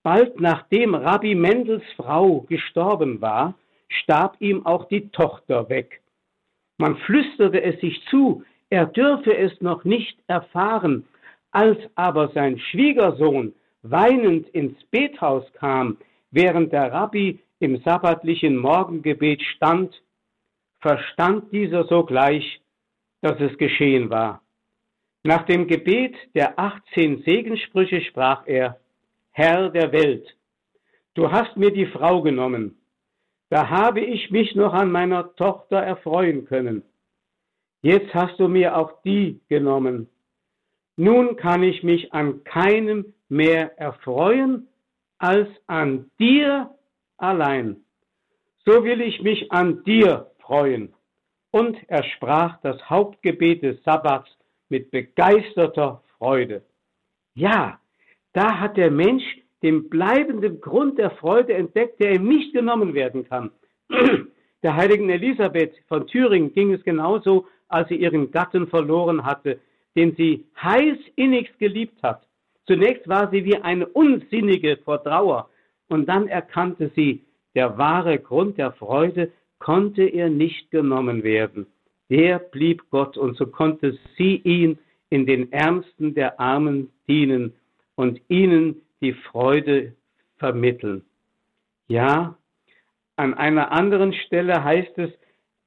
Bald 0.03 0.41
nachdem 0.41 0.95
Rabbi 0.95 1.35
Mendels 1.35 1.85
Frau 1.97 2.41
gestorben 2.43 3.21
war, 3.21 3.55
starb 3.89 4.37
ihm 4.41 4.67
auch 4.67 4.87
die 4.89 5.09
Tochter 5.11 5.69
weg. 5.69 6.03
Man 6.79 6.97
flüsterte 6.99 7.63
es 7.63 7.81
sich 7.81 8.05
zu, 8.11 8.45
er 8.71 8.87
dürfe 8.87 9.37
es 9.37 9.61
noch 9.61 9.85
nicht 9.85 10.19
erfahren. 10.27 11.07
Als 11.53 11.79
aber 11.95 12.29
sein 12.35 12.59
Schwiegersohn 12.59 13.55
weinend 13.85 14.49
ins 14.49 14.83
Bethaus 14.91 15.45
kam, 15.53 15.99
während 16.31 16.73
der 16.73 16.91
Rabbi 16.93 17.39
im 17.61 17.81
sabbatlichen 17.83 18.57
Morgengebet 18.57 19.41
stand, 19.43 20.03
verstand 20.81 21.53
dieser 21.53 21.85
sogleich, 21.85 22.61
dass 23.21 23.39
es 23.41 23.57
geschehen 23.59 24.11
war. 24.11 24.43
Nach 25.23 25.45
dem 25.47 25.67
Gebet 25.67 26.15
der 26.35 26.59
18 26.59 27.23
Segenssprüche 27.23 28.01
sprach 28.03 28.47
er, 28.47 28.81
Herr 29.31 29.71
der 29.71 29.93
Welt, 29.93 30.37
du 31.15 31.31
hast 31.31 31.57
mir 31.57 31.71
die 31.71 31.87
Frau 31.87 32.23
genommen, 32.23 32.79
da 33.51 33.69
habe 33.69 34.01
ich 34.01 34.31
mich 34.31 34.55
noch 34.55 34.73
an 34.73 34.91
meiner 34.91 35.35
Tochter 35.37 35.79
erfreuen 35.79 36.47
können. 36.47 36.83
Jetzt 37.83 38.15
hast 38.15 38.41
du 38.41 38.49
mir 38.49 38.77
auch 38.77 39.03
die 39.03 39.41
genommen. 39.49 40.09
Nun 40.97 41.37
kann 41.37 41.63
ich 41.63 41.83
mich 41.83 42.13
an 42.13 42.45
keinem 42.45 43.15
mehr 43.29 43.79
erfreuen 43.79 44.69
als 45.19 45.49
an 45.67 46.11
dir 46.19 46.71
allein. 47.17 47.85
So 48.65 48.85
will 48.85 49.01
ich 49.01 49.21
mich 49.23 49.51
an 49.51 49.83
dir 49.85 50.31
freuen. 50.41 50.95
Und 51.51 51.77
er 51.89 52.03
sprach 52.05 52.61
das 52.63 52.89
Hauptgebet 52.89 53.63
des 53.63 53.83
Sabbats 53.85 54.29
mit 54.69 54.91
begeisterter 54.91 56.03
Freude. 56.19 56.63
Ja, 57.35 57.81
da 58.33 58.59
hat 58.61 58.77
der 58.77 58.91
Mensch 58.91 59.25
den 59.63 59.89
bleibenden 59.89 60.61
Grund 60.61 60.99
der 60.99 61.11
Freude 61.11 61.55
entdeckt, 61.55 62.01
der 62.01 62.15
ihm 62.15 62.29
nicht 62.29 62.53
genommen 62.53 62.95
werden 62.95 63.27
kann. 63.29 63.51
Der 64.63 64.77
heiligen 64.77 65.11
Elisabeth 65.11 65.75
von 65.89 66.07
Thüringen 66.07 66.55
ging 66.55 66.73
es 66.73 66.83
genauso, 66.85 67.47
als 67.69 67.89
sie 67.89 67.97
ihren 67.97 68.31
Gatten 68.31 68.67
verloren 68.67 69.25
hatte, 69.27 69.61
den 69.97 70.15
sie 70.17 70.45
heiß 70.61 70.99
innigst 71.17 71.59
geliebt 71.59 72.03
hat. 72.03 72.27
Zunächst 72.67 73.09
war 73.09 73.31
sie 73.31 73.45
wie 73.45 73.57
eine 73.57 73.87
Unsinnige 73.87 74.79
vor 74.85 75.03
Trauer, 75.03 75.49
und 75.89 76.09
dann 76.09 76.29
erkannte 76.29 76.91
sie, 76.97 77.23
der 77.55 77.77
wahre 77.79 78.19
Grund 78.19 78.59
der 78.59 78.73
Freude 78.73 79.31
konnte 79.59 80.05
ihr 80.05 80.29
nicht 80.29 80.71
genommen 80.71 81.23
werden. 81.23 81.67
Der 82.11 82.39
blieb 82.39 82.83
Gott, 82.91 83.17
und 83.17 83.37
so 83.37 83.47
konnte 83.47 83.99
sie 84.17 84.37
ihn 84.37 84.79
in 85.11 85.27
den 85.27 85.53
Ärmsten 85.53 86.15
der 86.15 86.41
Armen 86.41 86.91
dienen 87.07 87.55
und 87.95 88.21
ihnen 88.29 88.83
die 89.01 89.13
Freude 89.13 89.95
vermitteln. 90.39 91.05
Ja, 91.87 92.37
an 93.17 93.35
einer 93.35 93.71
anderen 93.71 94.13
Stelle 94.13 94.65
heißt 94.65 94.99
es 94.99 95.11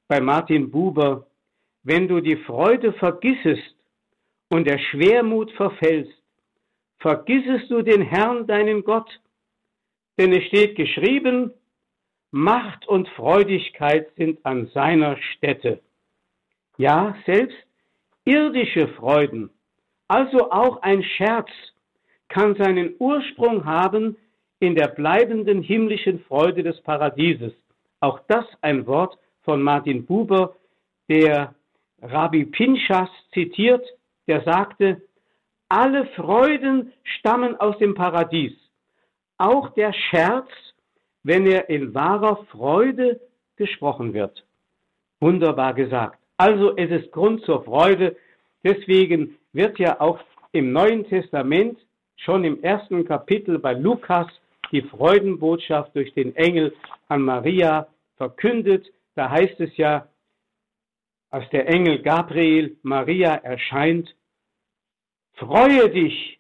bei 0.08 0.20
Martin 0.20 0.72
Buber, 0.72 1.28
wenn 1.84 2.08
du 2.08 2.20
die 2.20 2.38
Freude 2.38 2.92
vergissest 2.94 3.77
und 4.49 4.67
der 4.67 4.79
Schwermut 4.79 5.51
verfällst, 5.51 6.13
vergissest 6.99 7.69
du 7.69 7.81
den 7.81 8.01
Herrn, 8.01 8.47
deinen 8.47 8.83
Gott, 8.83 9.10
denn 10.17 10.33
es 10.33 10.43
steht 10.45 10.75
geschrieben, 10.75 11.53
Macht 12.31 12.88
und 12.88 13.07
Freudigkeit 13.10 14.10
sind 14.17 14.45
an 14.45 14.67
seiner 14.73 15.17
Stätte. 15.17 15.79
Ja, 16.77 17.15
selbst 17.25 17.57
irdische 18.25 18.89
Freuden, 18.89 19.49
also 20.07 20.51
auch 20.51 20.81
ein 20.81 21.03
Scherz, 21.03 21.49
kann 22.27 22.55
seinen 22.55 22.95
Ursprung 22.99 23.65
haben 23.65 24.17
in 24.60 24.75
der 24.75 24.88
bleibenden 24.88 25.62
himmlischen 25.62 26.19
Freude 26.21 26.63
des 26.63 26.81
Paradieses. 26.81 27.53
Auch 28.01 28.19
das 28.27 28.45
ein 28.62 28.86
Wort 28.86 29.17
von 29.43 29.62
Martin 29.62 30.05
Buber, 30.05 30.55
der 31.10 31.55
Rabbi 32.01 32.45
Pinchas 32.45 33.10
zitiert, 33.33 33.86
der 34.28 34.44
sagte, 34.44 35.02
Alle 35.70 36.06
Freuden 36.16 36.94
stammen 37.04 37.56
aus 37.60 37.78
dem 37.78 37.94
Paradies. 37.94 38.54
Auch 39.38 39.70
der 39.72 39.94
Scherz, 39.94 40.50
wenn 41.24 41.46
er 41.46 41.70
in 41.70 41.94
wahrer 41.94 42.46
Freude 42.52 43.20
gesprochen 43.58 44.13
wird. 44.13 44.46
Wunderbar 45.20 45.74
gesagt. 45.74 46.20
Also 46.38 46.76
es 46.78 46.90
ist 46.92 47.12
Grund 47.12 47.44
zur 47.44 47.63
Freude. 47.63 48.16
Deswegen 48.63 49.38
wird 49.52 49.80
ja 49.80 50.00
auch 50.00 50.20
im 50.52 50.72
Neuen 50.72 51.06
Testament 51.08 51.78
schon 52.16 52.44
im 52.44 52.63
ersten 52.63 53.06
Kapitel 53.06 53.60
bei 53.60 53.74
Lukas 53.74 54.28
die 54.72 54.82
Freudenbotschaft 54.82 55.96
durch 55.96 56.13
den 56.13 56.36
Engel 56.36 56.74
an 57.08 57.22
Maria 57.22 57.88
verkündet. 58.18 58.88
Da 59.16 59.30
heißt 59.30 59.60
es 59.60 59.76
ja, 59.78 60.08
als 61.30 61.50
der 61.50 61.68
Engel 61.68 62.02
Gabriel 62.02 62.78
Maria 62.84 63.36
erscheint, 63.36 64.16
freue 65.38 65.89
dich, 65.89 66.39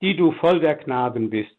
die 0.00 0.16
du 0.16 0.32
voll 0.32 0.60
der 0.60 0.76
Gnaden 0.76 1.30
bist. 1.30 1.56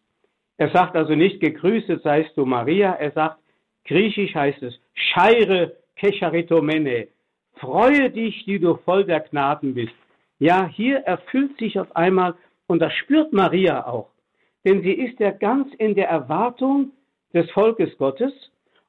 Er 0.57 0.69
sagt 0.71 0.95
also 0.95 1.13
nicht, 1.13 1.39
gegrüßet 1.39 2.01
seist 2.01 2.35
du 2.35 2.45
Maria, 2.45 2.93
er 2.93 3.11
sagt, 3.11 3.39
griechisch 3.85 4.33
heißt 4.33 4.63
es, 4.63 4.79
scheire 4.93 5.77
kecharitomene, 5.95 7.09
freue 7.57 8.09
dich, 8.09 8.45
die 8.45 8.59
du 8.59 8.75
voll 8.85 9.05
der 9.05 9.21
Gnaden 9.21 9.73
bist. 9.73 9.93
Ja, 10.39 10.67
hier 10.67 10.99
erfüllt 10.99 11.57
sich 11.57 11.79
auf 11.79 11.95
einmal, 11.95 12.35
und 12.67 12.79
das 12.79 12.93
spürt 12.93 13.33
Maria 13.33 13.85
auch, 13.87 14.09
denn 14.65 14.81
sie 14.81 14.93
ist 14.93 15.19
ja 15.19 15.31
ganz 15.31 15.73
in 15.75 15.95
der 15.95 16.09
Erwartung 16.09 16.91
des 17.33 17.49
Volkes 17.51 17.97
Gottes 17.97 18.33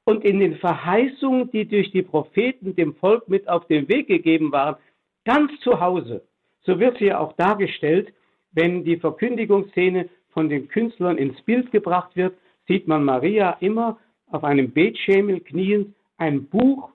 und 0.05 0.25
in 0.25 0.41
den 0.41 0.57
Verheißungen, 0.57 1.51
die 1.51 1.67
durch 1.67 1.91
die 1.91 2.03
Propheten 2.03 2.75
dem 2.75 2.95
Volk 2.97 3.29
mit 3.29 3.49
auf 3.49 3.67
den 3.67 3.89
Weg 3.89 4.09
gegeben 4.09 4.53
waren, 4.53 4.77
ganz 5.25 5.53
zu 5.61 5.81
Hause. 5.81 6.23
So 6.69 6.79
wird 6.79 6.99
sie 6.99 7.15
auch 7.15 7.33
dargestellt, 7.33 8.13
wenn 8.53 8.85
die 8.85 8.99
Verkündigungsszene 8.99 10.11
von 10.29 10.51
den 10.51 10.69
Künstlern 10.69 11.17
ins 11.17 11.41
Bild 11.41 11.73
gebracht 11.73 12.15
wird, 12.15 12.35
sieht 12.67 12.87
man 12.87 13.05
Maria 13.05 13.57
immer 13.61 13.99
auf 14.27 14.45
einem 14.45 14.71
Betschemel 14.71 15.41
kniend, 15.41 15.95
ein 16.19 16.45
Buch 16.45 16.91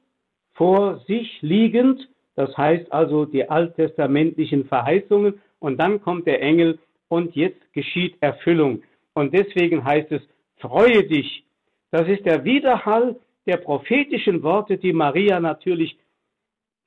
vor 0.54 1.00
sich 1.08 1.42
liegend, 1.42 2.08
das 2.36 2.56
heißt 2.56 2.94
also 2.94 3.26
die 3.26 3.50
alttestamentlichen 3.50 4.66
Verheißungen, 4.66 5.42
und 5.58 5.82
dann 5.82 6.00
kommt 6.04 6.28
der 6.28 6.44
Engel 6.44 6.78
und 7.08 7.36
jetzt 7.36 7.74
geschieht 7.74 8.16
Erfüllung. 8.22 8.84
Und 9.16 9.34
deswegen 9.34 9.84
heißt 9.84 10.12
es, 10.12 10.22
freue 10.58 11.04
dich. 11.06 11.44
Das 11.90 12.08
ist 12.08 12.28
der 12.28 12.46
Widerhall 12.46 13.16
der 13.48 13.58
prophetischen 13.58 14.44
Worte, 14.44 14.78
die 14.78 14.94
Maria 14.94 15.40
natürlich 15.40 15.98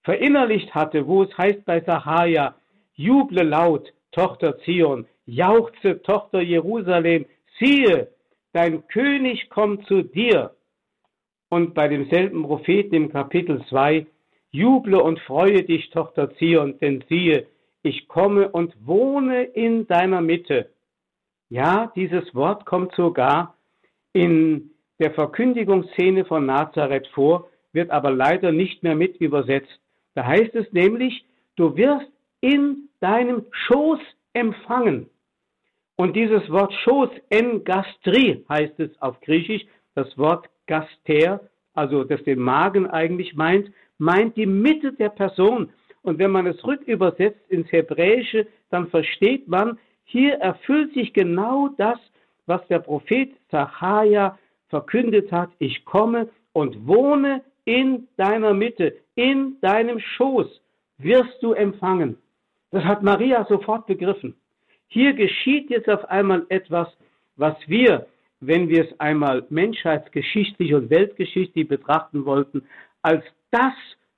verinnerlicht 0.05 0.73
hatte, 0.73 1.05
wo 1.09 1.25
es 1.25 1.37
heißt 1.37 1.65
bei 1.65 1.81
Sahaja, 1.81 2.55
juble 2.97 3.43
laut, 3.43 3.93
Tochter 4.13 4.59
Zion, 4.65 5.07
jauchze, 5.27 6.03
Tochter 6.03 6.41
Jerusalem, 6.41 7.27
siehe, 7.59 8.09
dein 8.53 8.87
König 8.89 9.51
kommt 9.51 9.87
zu 9.87 10.03
dir. 10.03 10.53
Und 11.49 11.75
bei 11.75 11.89
demselben 11.89 12.43
Propheten 12.43 12.95
im 12.95 13.13
Kapitel 13.13 13.65
2, 13.69 14.07
juble 14.51 15.01
und 15.01 15.21
freue 15.21 15.63
dich, 15.63 15.91
Tochter 15.91 16.35
Zion, 16.37 16.79
denn 16.81 17.05
siehe, 17.09 17.47
ich 17.83 18.09
komme 18.09 18.49
und 18.49 18.75
wohne 18.85 19.45
in 19.45 19.87
deiner 19.87 20.21
Mitte. 20.21 20.71
Ja, 21.49 21.93
dieses 21.95 22.35
Wort 22.35 22.67
kommt 22.67 22.93
sogar 22.97 23.55
in 24.13 24.71
der 24.99 25.13
Verkündigungsszene 25.13 26.25
von 26.25 26.47
Nazareth 26.47 27.07
vor, 27.09 27.49
wird 27.73 27.91
aber 27.91 28.11
leider 28.11 28.51
nicht 28.51 28.83
mehr 28.83 28.97
mit 28.97 29.19
übersetzt. 29.19 29.79
Da 30.15 30.25
heißt 30.25 30.55
es 30.55 30.73
nämlich, 30.73 31.25
du 31.57 31.77
wirst 31.77 32.11
in 32.41 32.86
deinem 33.01 33.45
Schoß 33.51 34.01
empfangen. 34.33 35.09
Und 35.97 36.15
dieses 36.15 36.51
Wort 36.51 36.73
Schoß, 36.85 37.11
engastri 37.31 38.45
heißt 38.49 38.79
es 38.81 38.91
auf 39.01 39.21
Griechisch, 39.21 39.65
das 39.95 40.17
Wort 40.19 40.49
gaster, 40.67 41.41
also 41.75 42.05
das 42.05 42.23
den 42.25 42.39
Magen 42.39 42.87
eigentlich 42.87 43.35
meint, 43.35 43.73
meint 43.99 44.37
die 44.37 44.47
Mitte 44.47 44.93
der 44.93 45.09
Person. 45.09 45.71
Und 46.03 46.19
wenn 46.19 46.31
man 46.31 46.47
es 46.47 46.63
rückübersetzt 46.65 47.51
ins 47.51 47.71
Hebräische, 47.73 48.47
dann 48.71 48.89
versteht 48.89 49.49
man, 49.49 49.79
hier 50.05 50.35
erfüllt 50.35 50.93
sich 50.95 51.13
genau 51.13 51.69
das, 51.79 51.99
was 52.47 52.67
der 52.69 52.79
Prophet 52.79 53.31
Zacharia 53.51 54.39
verkündet 54.69 55.33
hat. 55.33 55.51
Ich 55.59 55.85
komme 55.85 56.29
und 56.53 56.87
wohne 56.87 57.43
in 57.65 58.07
deiner 58.17 58.55
Mitte, 58.55 58.97
in 59.15 59.57
deinem 59.61 59.99
Schoß 59.99 60.61
wirst 60.99 61.43
du 61.43 61.53
empfangen. 61.53 62.17
Das 62.77 62.85
hat 62.85 63.03
Maria 63.03 63.47
sofort 63.49 63.87
begriffen. 63.87 64.35
Hier 64.89 65.15
geschieht 65.15 65.71
jetzt 65.71 65.89
auf 65.89 66.05
einmal 66.11 66.45
etwas, 66.51 66.87
was 67.37 67.57
wir, 67.67 68.07
wenn 68.41 68.69
wir 68.69 68.85
es 68.85 69.01
einmal 69.01 69.47
menschheitsgeschichtlich 69.49 70.75
und 70.75 70.91
weltgeschichtlich 70.91 71.67
betrachten 71.67 72.27
wollten, 72.27 72.67
als 73.01 73.25
das 73.51 73.73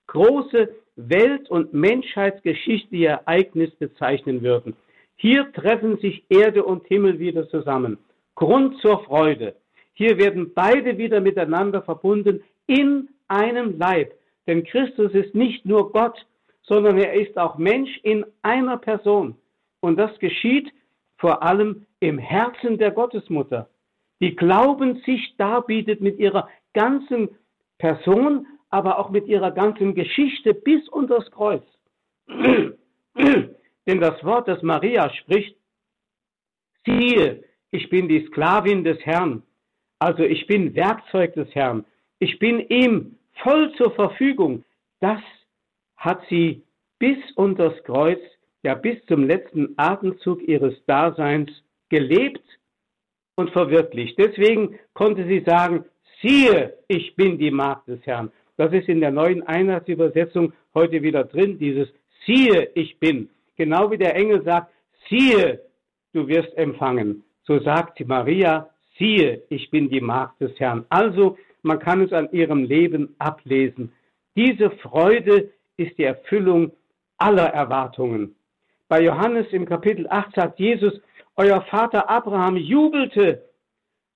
große 0.09 0.71
welt- 0.97 1.49
und 1.49 1.73
menschheitsgeschichtliche 1.73 3.07
Ereignis 3.07 3.71
bezeichnen 3.77 4.43
würden. 4.43 4.75
Hier 5.15 5.53
treffen 5.53 5.99
sich 5.99 6.25
Erde 6.29 6.65
und 6.65 6.85
Himmel 6.89 7.21
wieder 7.21 7.49
zusammen. 7.51 7.97
Grund 8.35 8.77
zur 8.81 9.05
Freude. 9.05 9.55
Hier 9.93 10.19
werden 10.19 10.51
beide 10.53 10.99
wieder 10.99 11.21
miteinander 11.21 11.81
verbunden 11.83 12.43
in 12.67 13.09
einem 13.29 13.79
Leib. 13.79 14.15
Denn 14.49 14.65
Christus 14.65 15.13
ist 15.13 15.37
nicht 15.37 15.65
nur 15.65 15.93
Gott, 15.93 16.27
sondern 16.69 16.99
er 16.99 17.15
ist 17.15 17.37
auch 17.39 17.59
Mensch 17.59 17.99
in 18.03 18.25
einer 18.43 18.77
Person. 18.77 19.37
Und 19.81 19.97
das 19.97 20.17
geschieht 20.19 20.71
vor 21.17 21.43
allem 21.43 21.87
im 22.01 22.19
Herzen 22.19 22.79
der 22.79 22.91
Gottesmutter, 22.93 23.69
die 24.21 24.37
glaubend 24.37 25.03
sich 25.05 25.37
darbietet 25.37 26.01
mit 26.01 26.19
ihrer 26.19 26.49
ganzen 26.75 27.31
Person, 27.79 28.47
aber 28.71 28.99
auch 28.99 29.11
mit 29.11 29.27
ihrer 29.27 29.51
ganzen 29.51 29.95
Geschichte 29.95 30.55
bis 30.55 30.89
unter 30.89 31.19
das 31.19 31.31
Kreuz. 31.31 31.65
Denn 33.17 34.01
das 34.01 34.23
Wort, 34.23 34.49
das 34.49 34.63
Maria 34.63 35.11
spricht, 35.15 35.57
siehe, 36.85 37.43
ich 37.71 37.89
bin 37.89 38.09
die 38.09 38.27
Sklavin 38.27 38.85
des 38.85 38.99
Herrn, 39.05 39.43
also 39.99 40.23
ich 40.23 40.47
bin 40.47 40.75
Werkzeug 40.75 41.35
des 41.35 41.53
Herrn, 41.55 41.85
ich 42.19 42.39
bin 42.39 42.61
ihm 42.69 43.19
voll 43.43 43.73
zur 43.77 43.93
Verfügung. 43.93 44.65
Das 45.01 45.21
hat 45.99 46.23
sie 46.31 46.63
bis 46.99 47.19
unter 47.35 47.71
das 47.71 47.85
Kreuz, 47.85 48.21
ja 48.63 48.75
bis 48.75 49.05
zum 49.07 49.27
letzten 49.27 49.75
Atemzug 49.77 50.43
ihres 50.49 50.75
Daseins 50.87 51.51
gelebt 51.91 52.43
und 53.37 53.51
verwirklicht. 53.51 54.19
Deswegen 54.19 54.79
konnte 54.95 55.27
sie 55.27 55.45
sagen, 55.47 55.85
siehe, 56.23 56.75
ich 56.89 57.15
bin 57.15 57.39
die 57.39 57.51
Magd 57.51 57.89
des 57.89 58.01
Herrn. 58.07 58.33
Das 58.57 58.73
ist 58.73 58.89
in 58.89 59.01
der 59.01 59.13
neuen 59.13 59.43
Einheitsübersetzung 59.45 60.53
heute 60.75 61.03
wieder 61.03 61.25
drin, 61.25 61.59
dieses 61.59 61.89
siehe, 62.27 62.71
ich 62.75 62.99
bin. 62.99 63.31
Genau 63.57 63.91
wie 63.91 63.99
der 63.99 64.17
Engel 64.17 64.43
sagt, 64.45 64.73
siehe, 65.09 65.61
du 66.13 66.27
wirst 66.27 66.57
empfangen. 66.57 67.23
So 67.45 67.61
sagt 67.61 68.05
Maria, 68.07 68.69
siehe, 68.99 69.43
ich 69.49 69.71
bin 69.71 69.89
die 69.89 70.01
Magd 70.01 70.41
des 70.41 70.59
Herrn. 70.59 70.85
Also, 70.89 71.39
man 71.63 71.79
kann 71.79 72.03
es 72.03 72.13
an 72.13 72.29
ihrem 72.33 72.65
Leben 72.65 73.15
ablesen. 73.19 73.93
Diese 74.37 74.71
Freude 74.71 75.51
ist 75.79 75.97
die 75.97 76.05
Erfüllung 76.05 76.73
aller 77.17 77.47
Erwartungen. 77.47 78.35
Bei 78.89 79.01
Johannes 79.01 79.47
im 79.53 79.65
Kapitel 79.65 80.07
8 80.09 80.35
sagt 80.35 80.59
Jesus, 80.59 80.93
euer 81.37 81.63
Vater 81.63 82.11
Abraham 82.11 82.57
jubelte, 82.57 83.45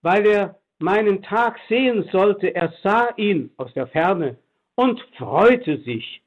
weil 0.02 0.26
er 0.26 0.58
meinen 0.78 1.22
Tag 1.22 1.58
sehen 1.68 2.08
sollte. 2.12 2.54
Er 2.54 2.72
sah 2.82 3.10
ihn 3.16 3.50
aus 3.56 3.72
der 3.74 3.86
Ferne 3.86 4.36
und 4.74 5.00
freute 5.16 5.78
sich. 5.78 6.22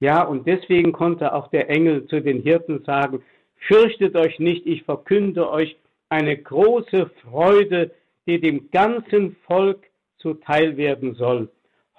Ja, 0.00 0.22
und 0.22 0.46
deswegen 0.46 0.92
konnte 0.92 1.32
auch 1.32 1.48
der 1.48 1.68
Engel 1.70 2.06
zu 2.06 2.20
den 2.20 2.42
Hirten 2.42 2.82
sagen, 2.84 3.22
fürchtet 3.68 4.16
euch 4.16 4.38
nicht, 4.38 4.66
ich 4.66 4.82
verkünde 4.82 5.50
euch 5.50 5.76
eine 6.08 6.36
große 6.36 7.10
Freude, 7.22 7.92
die 8.26 8.40
dem 8.40 8.70
ganzen 8.70 9.36
Volk 9.46 9.84
zuteil 10.18 10.76
werden 10.76 11.14
soll. 11.14 11.50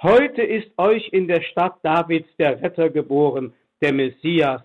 Heute 0.01 0.41
ist 0.41 0.71
euch 0.77 1.07
in 1.09 1.27
der 1.27 1.41
Stadt 1.41 1.75
Davids 1.83 2.27
der 2.37 2.61
Retter 2.61 2.89
geboren, 2.89 3.53
der 3.81 3.93
Messias, 3.93 4.61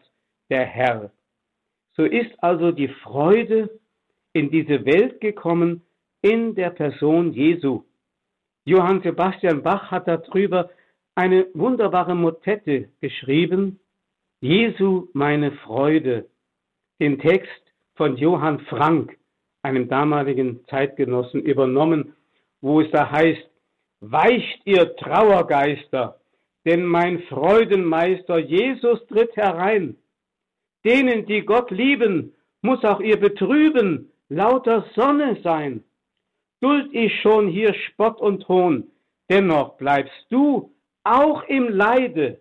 der 0.51 0.65
Herr. 0.65 1.11
So 1.93 2.05
ist 2.05 2.33
also 2.43 2.73
die 2.73 2.89
Freude 2.89 3.71
in 4.33 4.51
diese 4.51 4.85
Welt 4.85 5.21
gekommen 5.21 5.83
in 6.23 6.55
der 6.55 6.71
Person 6.71 7.33
Jesu. 7.33 7.85
Johann 8.65 9.03
Sebastian 9.03 9.63
Bach 9.63 9.91
hat 9.91 10.09
darüber 10.09 10.71
eine 11.15 11.47
wunderbare 11.55 12.15
Motette 12.15 12.91
geschrieben, 13.01 13.81
Jesu 14.41 15.09
meine 15.15 15.53
Freude, 15.53 16.29
den 17.01 17.19
Text 17.19 17.63
von 17.97 18.17
Johann 18.17 18.61
Frank, 18.61 19.17
einem 19.63 19.89
damaligen 19.89 20.65
Zeitgenossen, 20.67 21.43
übernommen, 21.43 22.15
wo 22.61 22.81
es 22.81 22.91
da 22.93 23.11
heißt, 23.11 23.48
weicht 24.01 24.61
ihr 24.65 24.97
Trauergeister, 24.97 26.21
denn 26.65 26.85
mein 26.85 27.21
Freudenmeister 27.25 28.39
Jesus 28.39 29.05
tritt 29.07 29.35
herein. 29.37 29.97
Denen, 30.85 31.27
die 31.27 31.43
Gott 31.43 31.71
lieben, 31.71 32.35
muss 32.63 32.85
auch 32.85 33.01
ihr 33.01 33.19
Betrüben 33.19 34.13
lauter 34.29 34.85
Sonne 34.95 35.39
sein. 35.43 35.85
Duld 36.61 36.93
ich 36.93 37.21
schon 37.21 37.49
hier 37.49 37.75
Spott 37.75 38.21
und 38.21 38.49
Hohn, 38.49 38.91
dennoch 39.31 39.77
bleibst 39.77 40.27
du 40.31 40.73
auch 41.05 41.43
im 41.45 41.69
Leide, 41.69 42.41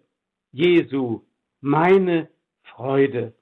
Jesu, 0.52 1.22
meine 1.62 2.30
Freude. 2.64 3.34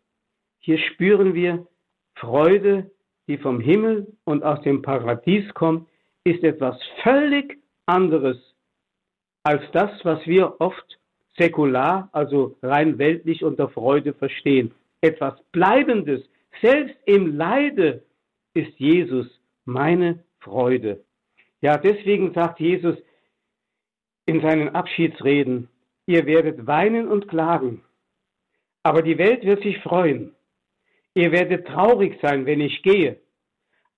Hier 0.60 0.78
spüren 0.78 1.34
wir 1.34 1.68
Freude, 2.16 2.92
die 3.28 3.38
vom 3.38 3.60
Himmel 3.60 4.08
und 4.26 4.44
aus 4.44 4.62
dem 4.62 4.82
Paradies 4.82 5.52
kommt, 5.54 5.88
ist 6.24 6.44
etwas 6.44 6.78
völlig 7.04 7.58
anderes 7.86 8.38
als 9.44 9.62
das, 9.72 9.92
was 10.04 10.26
wir 10.26 10.60
oft 10.60 11.00
säkular, 11.38 12.10
also 12.12 12.58
rein 12.62 12.98
weltlich 12.98 13.44
unter 13.44 13.70
Freude 13.70 14.14
verstehen. 14.14 14.74
Etwas 15.02 15.36
Bleibendes. 15.52 16.22
Selbst 16.62 16.96
im 17.06 17.38
Leide 17.38 18.04
ist 18.54 18.80
Jesus 18.80 19.28
meine 19.66 20.24
Freude. 20.40 21.04
Ja, 21.62 21.78
deswegen 21.78 22.34
sagt 22.34 22.60
Jesus 22.60 22.96
in 24.26 24.42
seinen 24.42 24.70
Abschiedsreden, 24.70 25.70
ihr 26.08 26.26
werdet 26.26 26.66
weinen 26.66 27.08
und 27.08 27.28
klagen, 27.28 27.84
aber 28.84 29.02
die 29.02 29.18
Welt 29.18 29.44
wird 29.44 29.62
sich 29.64 29.80
freuen. 29.80 30.34
Ihr 31.14 31.32
werdet 31.32 31.68
traurig 31.68 32.20
sein, 32.22 32.46
wenn 32.46 32.62
ich 32.62 32.82
gehe, 32.84 33.20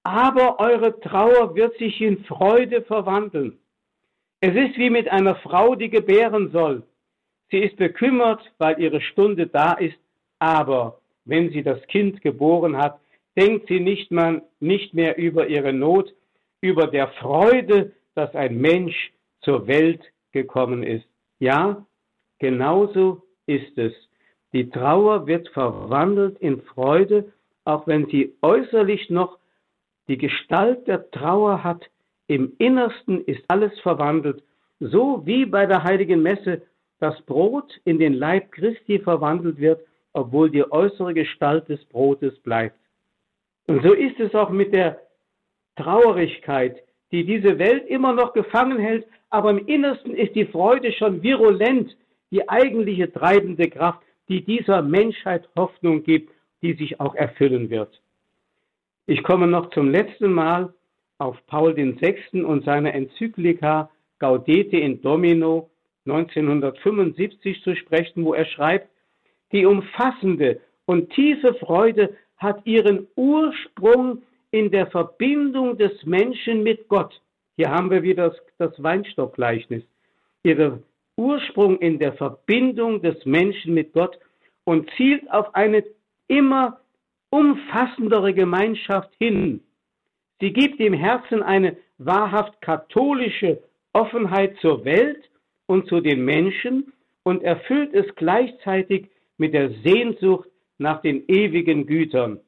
aber 0.03 0.59
eure 0.59 0.99
Trauer 0.99 1.55
wird 1.55 1.77
sich 1.77 1.99
in 2.01 2.23
Freude 2.25 2.81
verwandeln. 2.83 3.59
Es 4.39 4.55
ist 4.55 4.77
wie 4.77 4.89
mit 4.89 5.09
einer 5.09 5.35
Frau, 5.35 5.75
die 5.75 5.89
gebären 5.89 6.51
soll. 6.51 6.83
Sie 7.49 7.59
ist 7.59 7.77
bekümmert, 7.77 8.41
weil 8.57 8.79
ihre 8.79 9.01
Stunde 9.01 9.47
da 9.47 9.73
ist, 9.73 9.97
aber 10.39 10.99
wenn 11.25 11.49
sie 11.49 11.63
das 11.63 11.81
Kind 11.87 12.21
geboren 12.21 12.77
hat, 12.77 12.99
denkt 13.35 13.67
sie 13.67 13.79
nicht, 13.79 14.11
mal, 14.11 14.43
nicht 14.59 14.93
mehr 14.93 15.17
über 15.17 15.47
ihre 15.47 15.73
Not, 15.73 16.13
über 16.61 16.87
der 16.87 17.07
Freude, 17.19 17.93
dass 18.15 18.33
ein 18.35 18.57
Mensch 18.57 19.13
zur 19.41 19.67
Welt 19.67 20.01
gekommen 20.31 20.83
ist. 20.83 21.05
Ja, 21.39 21.85
genauso 22.39 23.23
ist 23.45 23.77
es. 23.77 23.93
Die 24.53 24.69
Trauer 24.69 25.27
wird 25.27 25.49
verwandelt 25.49 26.39
in 26.39 26.61
Freude, 26.61 27.33
auch 27.63 27.85
wenn 27.87 28.07
sie 28.07 28.35
äußerlich 28.41 29.09
noch 29.09 29.37
die 30.07 30.17
Gestalt 30.17 30.87
der 30.87 31.11
Trauer 31.11 31.63
hat. 31.63 31.89
Im 32.27 32.53
Innersten 32.57 33.23
ist 33.25 33.43
alles 33.47 33.77
verwandelt, 33.79 34.43
so 34.79 35.25
wie 35.25 35.45
bei 35.45 35.65
der 35.65 35.83
heiligen 35.83 36.21
Messe 36.21 36.61
das 36.99 37.19
Brot 37.21 37.71
in 37.85 37.99
den 37.99 38.13
Leib 38.13 38.51
Christi 38.51 38.99
verwandelt 38.99 39.59
wird, 39.59 39.81
obwohl 40.13 40.49
die 40.49 40.69
äußere 40.69 41.13
Gestalt 41.13 41.69
des 41.69 41.83
Brotes 41.85 42.37
bleibt. 42.39 42.77
Und 43.67 43.83
so 43.83 43.93
ist 43.93 44.19
es 44.19 44.33
auch 44.33 44.49
mit 44.49 44.73
der 44.73 44.99
Traurigkeit, 45.75 46.83
die 47.11 47.23
diese 47.23 47.59
Welt 47.59 47.87
immer 47.87 48.13
noch 48.13 48.33
gefangen 48.33 48.79
hält, 48.79 49.05
aber 49.29 49.51
im 49.51 49.65
Innersten 49.67 50.15
ist 50.15 50.35
die 50.35 50.45
Freude 50.45 50.91
schon 50.93 51.21
virulent, 51.21 51.95
die 52.31 52.47
eigentliche 52.49 53.11
treibende 53.11 53.69
Kraft, 53.69 54.01
die 54.27 54.43
dieser 54.43 54.81
Menschheit 54.81 55.47
Hoffnung 55.55 56.03
gibt, 56.03 56.33
die 56.61 56.73
sich 56.73 56.99
auch 56.99 57.15
erfüllen 57.15 57.69
wird. 57.69 58.01
Ich 59.05 59.23
komme 59.23 59.47
noch 59.47 59.69
zum 59.69 59.89
letzten 59.89 60.33
Mal 60.33 60.73
auf 61.17 61.37
Paul 61.47 61.75
VI. 61.75 62.43
und 62.43 62.65
seine 62.65 62.93
Enzyklika 62.93 63.89
Gaudete 64.19 64.77
in 64.77 65.01
Domino 65.01 65.69
1975 66.05 67.61
zu 67.63 67.75
sprechen, 67.75 68.23
wo 68.25 68.33
er 68.33 68.45
schreibt, 68.45 68.89
die 69.51 69.65
umfassende 69.65 70.59
und 70.85 71.09
tiefe 71.11 71.53
Freude 71.55 72.15
hat 72.37 72.65
ihren 72.65 73.07
Ursprung 73.15 74.23
in 74.51 74.71
der 74.71 74.87
Verbindung 74.87 75.77
des 75.77 76.05
Menschen 76.05 76.63
mit 76.63 76.87
Gott. 76.87 77.21
Hier 77.55 77.69
haben 77.69 77.89
wir 77.89 78.03
wieder 78.03 78.29
das, 78.29 78.37
das 78.57 78.83
Weinstockgleichnis. 78.83 79.83
Ihre 80.43 80.81
Ursprung 81.17 81.79
in 81.79 81.99
der 81.99 82.13
Verbindung 82.13 83.01
des 83.01 83.25
Menschen 83.25 83.73
mit 83.73 83.93
Gott 83.93 84.17
und 84.63 84.89
zielt 84.95 85.29
auf 85.31 85.53
eine 85.55 85.83
immer 86.27 86.79
umfassendere 87.29 88.33
Gemeinschaft 88.33 89.09
hin. 89.17 89.61
Sie 90.39 90.53
gibt 90.53 90.79
dem 90.79 90.93
Herzen 90.93 91.41
eine 91.41 91.77
wahrhaft 91.97 92.61
katholische 92.61 93.61
Offenheit 93.93 94.55
zur 94.61 94.85
Welt 94.85 95.29
und 95.65 95.87
zu 95.87 95.99
den 96.01 96.23
Menschen 96.23 96.93
und 97.23 97.43
erfüllt 97.43 97.93
es 97.93 98.05
gleichzeitig 98.15 99.09
mit 99.37 99.53
der 99.53 99.71
Sehnsucht 99.83 100.47
nach 100.77 101.01
den 101.01 101.23
ewigen 101.27 101.85
Gütern. 101.87 102.39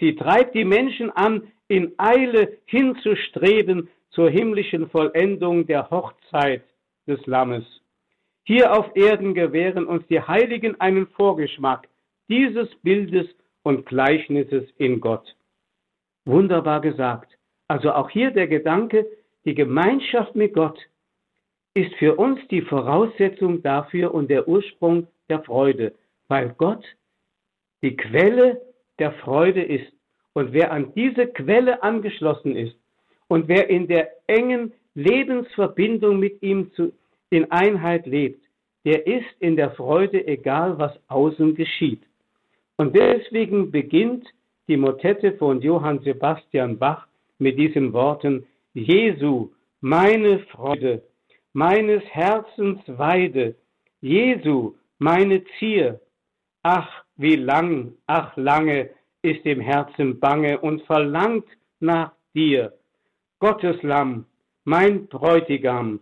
Sie 0.00 0.14
treibt 0.16 0.54
die 0.54 0.64
Menschen 0.64 1.10
an, 1.10 1.42
in 1.68 1.92
Eile 1.98 2.58
hinzustreben 2.66 3.88
zur 4.10 4.30
himmlischen 4.30 4.90
Vollendung 4.90 5.66
der 5.66 5.90
Hochzeit 5.90 6.64
des 7.06 7.24
Lammes. 7.26 7.64
Hier 8.44 8.72
auf 8.72 8.86
Erden 8.94 9.34
gewähren 9.34 9.86
uns 9.86 10.06
die 10.08 10.20
Heiligen 10.20 10.80
einen 10.80 11.06
Vorgeschmack 11.08 11.88
dieses 12.28 12.68
Bildes 12.82 13.26
und 13.62 13.86
Gleichnisses 13.86 14.64
in 14.78 15.00
Gott. 15.00 15.36
Wunderbar 16.30 16.80
gesagt. 16.80 17.36
Also 17.66 17.92
auch 17.92 18.08
hier 18.08 18.30
der 18.30 18.46
Gedanke, 18.46 19.06
die 19.44 19.54
Gemeinschaft 19.54 20.36
mit 20.36 20.54
Gott 20.54 20.78
ist 21.74 21.92
für 21.96 22.14
uns 22.16 22.38
die 22.48 22.62
Voraussetzung 22.62 23.62
dafür 23.62 24.14
und 24.14 24.30
der 24.30 24.46
Ursprung 24.46 25.08
der 25.28 25.42
Freude, 25.42 25.94
weil 26.28 26.54
Gott 26.56 26.84
die 27.82 27.96
Quelle 27.96 28.60
der 28.98 29.12
Freude 29.24 29.62
ist. 29.62 29.92
Und 30.32 30.52
wer 30.52 30.70
an 30.72 30.92
diese 30.94 31.26
Quelle 31.26 31.82
angeschlossen 31.82 32.54
ist 32.54 32.76
und 33.28 33.48
wer 33.48 33.68
in 33.68 33.88
der 33.88 34.10
engen 34.28 34.72
Lebensverbindung 34.94 36.20
mit 36.20 36.42
ihm 36.42 36.72
zu, 36.74 36.92
in 37.30 37.50
Einheit 37.50 38.06
lebt, 38.06 38.44
der 38.84 39.06
ist 39.06 39.30
in 39.40 39.56
der 39.56 39.72
Freude, 39.72 40.26
egal 40.26 40.78
was 40.78 40.92
außen 41.08 41.54
geschieht. 41.56 42.02
Und 42.76 42.96
deswegen 42.96 43.70
beginnt 43.70 44.26
die 44.70 44.76
Motette 44.76 45.32
von 45.32 45.60
Johann 45.60 45.98
Sebastian 46.04 46.78
Bach 46.78 47.08
mit 47.38 47.58
diesen 47.58 47.92
Worten, 47.92 48.46
Jesu, 48.72 49.50
meine 49.80 50.38
Freude, 50.52 51.02
meines 51.52 52.04
Herzens 52.04 52.78
Weide, 52.86 53.56
Jesu, 54.00 54.76
meine 54.98 55.42
Zier. 55.58 56.00
Ach, 56.62 56.88
wie 57.16 57.34
lang, 57.34 57.94
ach 58.06 58.36
lange 58.36 58.90
ist 59.22 59.44
dem 59.44 59.60
Herzen 59.60 60.20
bange 60.20 60.60
und 60.60 60.82
verlangt 60.82 61.48
nach 61.80 62.12
dir. 62.32 62.72
Gottes 63.40 63.82
Lamm, 63.82 64.26
mein 64.62 65.08
Bräutigam, 65.08 65.98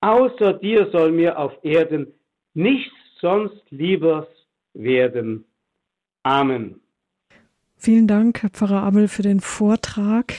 außer 0.00 0.52
dir 0.52 0.88
soll 0.92 1.10
mir 1.10 1.36
auf 1.36 1.52
Erden 1.64 2.14
nichts 2.52 2.94
sonst 3.20 3.68
liebers 3.70 4.28
werden. 4.72 5.46
Amen. 6.22 6.83
Vielen 7.84 8.06
Dank, 8.06 8.42
Herr 8.42 8.48
Pfarrer 8.48 8.82
Abel, 8.82 9.08
für 9.08 9.20
den 9.20 9.40
Vortrag. 9.40 10.32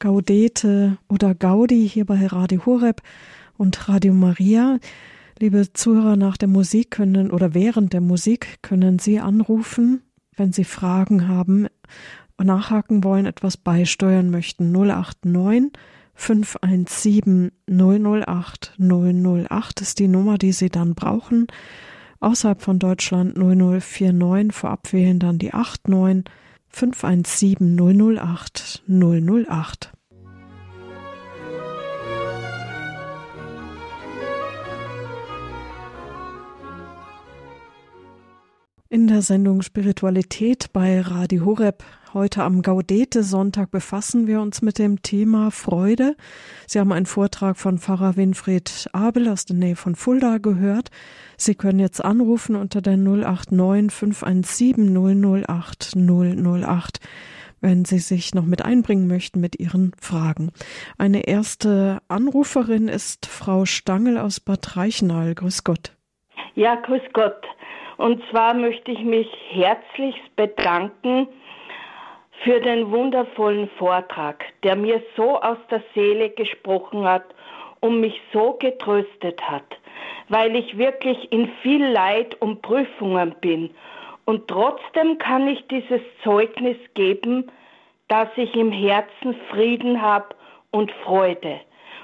Gaudete 0.00 0.98
oder 1.08 1.36
Gaudi 1.36 1.88
hier 1.88 2.04
bei 2.04 2.26
Radio 2.26 2.66
Horeb 2.66 3.00
und 3.56 3.88
Radio 3.88 4.12
Maria. 4.12 4.80
Liebe 5.38 5.72
Zuhörer, 5.72 6.16
nach 6.16 6.36
der 6.36 6.48
Musik 6.48 6.90
können 6.90 7.30
oder 7.30 7.54
während 7.54 7.92
der 7.92 8.00
Musik 8.00 8.58
können 8.62 8.98
Sie 8.98 9.20
anrufen, 9.20 10.02
wenn 10.34 10.52
Sie 10.52 10.64
Fragen 10.64 11.28
haben, 11.28 11.68
nachhaken 12.42 13.04
wollen, 13.04 13.26
etwas 13.26 13.56
beisteuern 13.56 14.28
möchten. 14.28 14.72
089 14.72 15.70
517 16.14 17.52
008 17.68 18.72
008 18.80 19.80
ist 19.80 20.00
die 20.00 20.08
Nummer, 20.08 20.38
die 20.38 20.50
Sie 20.50 20.70
dann 20.70 20.96
brauchen. 20.96 21.46
Außerhalb 22.18 22.60
von 22.60 22.80
Deutschland 22.80 23.36
0049, 23.36 24.52
vorab 24.52 24.92
wählen 24.92 25.20
dann 25.20 25.38
die 25.38 25.52
89 25.52 26.24
517 26.70 27.76
008 27.76 28.82
008. 28.88 29.92
In 38.88 39.06
der 39.06 39.22
Sendung 39.22 39.62
Spiritualität 39.62 40.72
bei 40.72 41.00
Radio 41.00 41.44
Horeb 41.44 41.84
heute 42.14 42.42
am 42.42 42.62
Gaudete-Sonntag 42.62 43.70
befassen 43.70 44.26
wir 44.26 44.40
uns 44.40 44.62
mit 44.62 44.78
dem 44.78 45.02
Thema 45.02 45.50
Freude. 45.50 46.16
Sie 46.66 46.80
haben 46.80 46.92
einen 46.92 47.06
Vortrag 47.06 47.56
von 47.56 47.78
Pfarrer 47.78 48.16
Winfried 48.16 48.88
Abel 48.92 49.28
aus 49.28 49.44
der 49.44 49.56
Nähe 49.56 49.76
von 49.76 49.94
Fulda 49.94 50.38
gehört. 50.38 50.90
Sie 51.36 51.54
können 51.54 51.78
jetzt 51.78 52.04
anrufen 52.04 52.56
unter 52.56 52.80
der 52.82 52.96
089 52.96 53.92
517 53.92 55.44
008 55.46 55.96
008 55.96 57.00
wenn 57.62 57.84
Sie 57.84 57.98
sich 57.98 58.34
noch 58.34 58.46
mit 58.46 58.64
einbringen 58.64 59.06
möchten 59.06 59.38
mit 59.38 59.60
Ihren 59.60 59.92
Fragen. 60.00 60.50
Eine 60.96 61.26
erste 61.26 61.98
Anruferin 62.08 62.88
ist 62.88 63.26
Frau 63.26 63.66
Stangel 63.66 64.16
aus 64.16 64.40
Bad 64.40 64.78
Reichenhall. 64.78 65.34
Grüß 65.34 65.62
Gott. 65.62 65.92
Ja, 66.54 66.76
grüß 66.76 67.02
Gott. 67.12 67.44
Und 67.98 68.22
zwar 68.30 68.54
möchte 68.54 68.90
ich 68.92 69.04
mich 69.04 69.28
herzlichst 69.50 70.36
bedanken 70.36 71.28
für 72.42 72.60
den 72.60 72.90
wundervollen 72.90 73.68
Vortrag, 73.78 74.44
der 74.62 74.76
mir 74.76 75.02
so 75.16 75.40
aus 75.40 75.58
der 75.70 75.82
Seele 75.94 76.30
gesprochen 76.30 77.04
hat 77.04 77.24
und 77.80 78.00
mich 78.00 78.20
so 78.32 78.54
getröstet 78.54 79.42
hat, 79.42 79.78
weil 80.28 80.56
ich 80.56 80.78
wirklich 80.78 81.30
in 81.32 81.48
viel 81.62 81.84
Leid 81.86 82.40
und 82.40 82.62
Prüfungen 82.62 83.34
bin. 83.40 83.70
Und 84.24 84.48
trotzdem 84.48 85.18
kann 85.18 85.48
ich 85.48 85.66
dieses 85.68 86.00
Zeugnis 86.22 86.76
geben, 86.94 87.50
dass 88.08 88.28
ich 88.36 88.54
im 88.54 88.72
Herzen 88.72 89.34
Frieden 89.50 90.00
habe 90.00 90.34
und 90.70 90.90
Freude. 91.04 91.60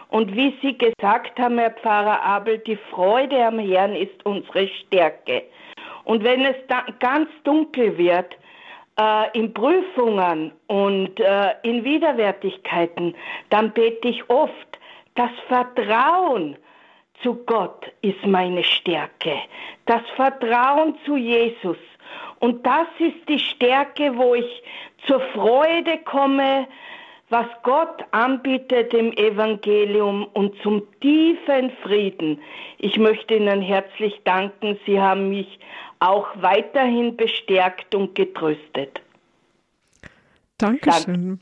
Und 0.09 0.35
wie 0.37 0.55
Sie 0.63 0.77
gesagt 0.77 1.39
haben, 1.39 1.59
Herr 1.59 1.73
Pfarrer 1.73 2.23
Abel, 2.23 2.59
die 2.59 2.79
Freude 2.91 3.45
am 3.45 3.59
Herrn 3.59 3.95
ist 3.95 4.25
unsere 4.25 4.69
Stärke. 4.69 5.43
Und 6.05 6.23
wenn 6.23 6.45
es 6.45 6.57
ganz 7.01 7.29
dunkel 7.43 7.99
wird, 7.99 8.37
äh, 8.99 9.39
in 9.39 9.53
Prüfungen 9.53 10.53
und 10.67 11.21
äh, 11.21 11.55
in 11.63 11.85
Widerwärtigkeiten, 11.85 13.15
dann 13.51 13.73
bete 13.73 14.09
ich 14.09 14.29
oft, 14.31 14.79
das 15.15 15.31
Vertrauen 15.49 16.57
zu 17.23 17.35
Gott 17.47 17.87
ist 18.03 18.25
meine 18.27 18.63
Stärke. 18.63 19.37
Das 19.87 20.03
Vertrauen 20.17 20.97
zu 21.05 21.17
Jesus. 21.17 21.79
Und 22.41 22.67
das 22.67 22.87
ist 22.99 23.29
die 23.29 23.39
Stärke, 23.39 24.17
wo 24.17 24.35
ich 24.35 24.63
zur 25.07 25.21
Freude 25.33 25.99
komme, 26.05 26.67
was 27.29 27.47
Gott 27.63 28.05
anbietet 28.13 28.95
im 28.95 29.13
Evangelium 29.17 30.29
und 30.35 30.55
zum 30.63 30.83
tiefen 31.01 31.71
Frieden. 31.83 32.41
Ich 32.79 32.99
möchte 32.99 33.35
Ihnen 33.35 33.63
herzlich 33.63 34.21
danken. 34.25 34.79
Sie 34.87 35.01
haben 35.01 35.31
mich 35.31 35.59
auch 36.01 36.29
weiterhin 36.41 37.17
bestärkt 37.17 37.95
und 37.95 38.15
getröstet. 38.15 39.01
Dankeschön. 40.59 41.41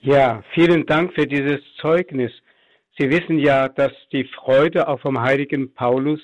Ja, 0.00 0.42
vielen 0.54 0.86
Dank 0.86 1.14
für 1.14 1.26
dieses 1.26 1.60
Zeugnis. 1.76 2.32
Sie 2.98 3.10
wissen 3.10 3.38
ja, 3.38 3.68
dass 3.68 3.92
die 4.12 4.24
Freude 4.24 4.88
auch 4.88 5.00
vom 5.00 5.20
heiligen 5.20 5.74
Paulus 5.74 6.20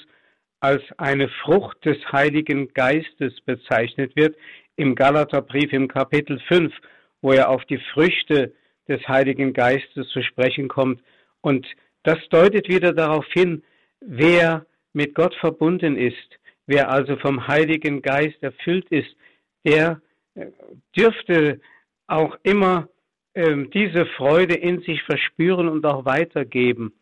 als 0.60 0.82
eine 0.98 1.28
Frucht 1.28 1.84
des 1.84 1.98
Heiligen 2.12 2.72
Geistes 2.72 3.40
bezeichnet 3.42 4.16
wird 4.16 4.36
im 4.76 4.94
Galaterbrief 4.94 5.72
im 5.72 5.88
Kapitel 5.88 6.40
5, 6.48 6.72
wo 7.20 7.32
er 7.32 7.50
auf 7.50 7.64
die 7.64 7.80
Früchte 7.92 8.54
des 8.88 9.06
Heiligen 9.08 9.52
Geistes 9.52 10.08
zu 10.08 10.22
sprechen 10.22 10.68
kommt. 10.68 11.02
Und 11.40 11.66
das 12.02 12.18
deutet 12.30 12.68
wieder 12.68 12.92
darauf 12.92 13.26
hin, 13.32 13.62
wer 14.00 14.66
mit 14.92 15.14
Gott 15.14 15.34
verbunden 15.34 15.96
ist, 15.96 16.38
wer 16.66 16.90
also 16.90 17.16
vom 17.16 17.46
Heiligen 17.46 18.02
Geist 18.02 18.42
erfüllt 18.42 18.88
ist, 18.90 19.14
der 19.64 20.00
äh, 20.34 20.46
dürfte 20.96 21.60
auch 22.06 22.36
immer 22.42 22.88
äh, 23.34 23.64
diese 23.72 24.06
Freude 24.06 24.54
in 24.54 24.80
sich 24.82 25.02
verspüren 25.02 25.68
und 25.68 25.84
auch 25.86 26.04
weitergeben. 26.04 26.92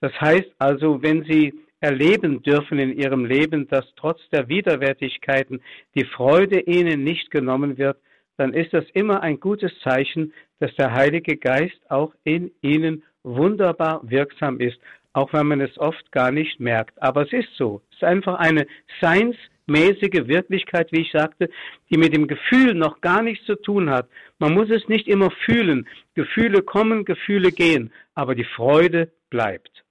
Das 0.00 0.12
heißt 0.20 0.50
also, 0.58 1.02
wenn 1.02 1.24
Sie 1.24 1.54
erleben 1.80 2.42
dürfen 2.42 2.78
in 2.78 2.98
Ihrem 2.98 3.24
Leben, 3.24 3.68
dass 3.68 3.86
trotz 3.96 4.20
der 4.30 4.48
Widerwärtigkeiten 4.48 5.62
die 5.94 6.04
Freude 6.04 6.60
Ihnen 6.60 7.04
nicht 7.04 7.30
genommen 7.30 7.78
wird, 7.78 7.98
dann 8.36 8.54
ist 8.54 8.72
das 8.72 8.84
immer 8.94 9.22
ein 9.22 9.38
gutes 9.38 9.70
Zeichen, 9.80 10.32
dass 10.60 10.74
der 10.76 10.94
Heilige 10.94 11.36
Geist 11.36 11.78
auch 11.90 12.14
in 12.24 12.50
ihnen 12.62 13.02
wunderbar 13.22 14.00
wirksam 14.02 14.60
ist, 14.60 14.78
auch 15.12 15.32
wenn 15.32 15.46
man 15.46 15.60
es 15.60 15.76
oft 15.78 16.12
gar 16.12 16.30
nicht 16.30 16.60
merkt. 16.60 17.00
Aber 17.02 17.22
es 17.22 17.32
ist 17.32 17.48
so. 17.56 17.82
Es 17.90 17.96
ist 17.96 18.04
einfach 18.04 18.38
eine 18.38 18.66
seinsmäßige 19.00 20.26
Wirklichkeit, 20.26 20.92
wie 20.92 21.02
ich 21.02 21.12
sagte, 21.12 21.50
die 21.90 21.98
mit 21.98 22.14
dem 22.14 22.28
Gefühl 22.28 22.74
noch 22.74 23.00
gar 23.00 23.22
nichts 23.22 23.44
zu 23.46 23.56
tun 23.56 23.90
hat. 23.90 24.08
Man 24.38 24.54
muss 24.54 24.70
es 24.70 24.88
nicht 24.88 25.08
immer 25.08 25.30
fühlen. 25.44 25.88
Gefühle 26.14 26.62
kommen, 26.62 27.04
Gefühle 27.04 27.52
gehen, 27.52 27.92
aber 28.14 28.34
die 28.34 28.46
Freude 28.56 29.10
bleibt. 29.30 29.84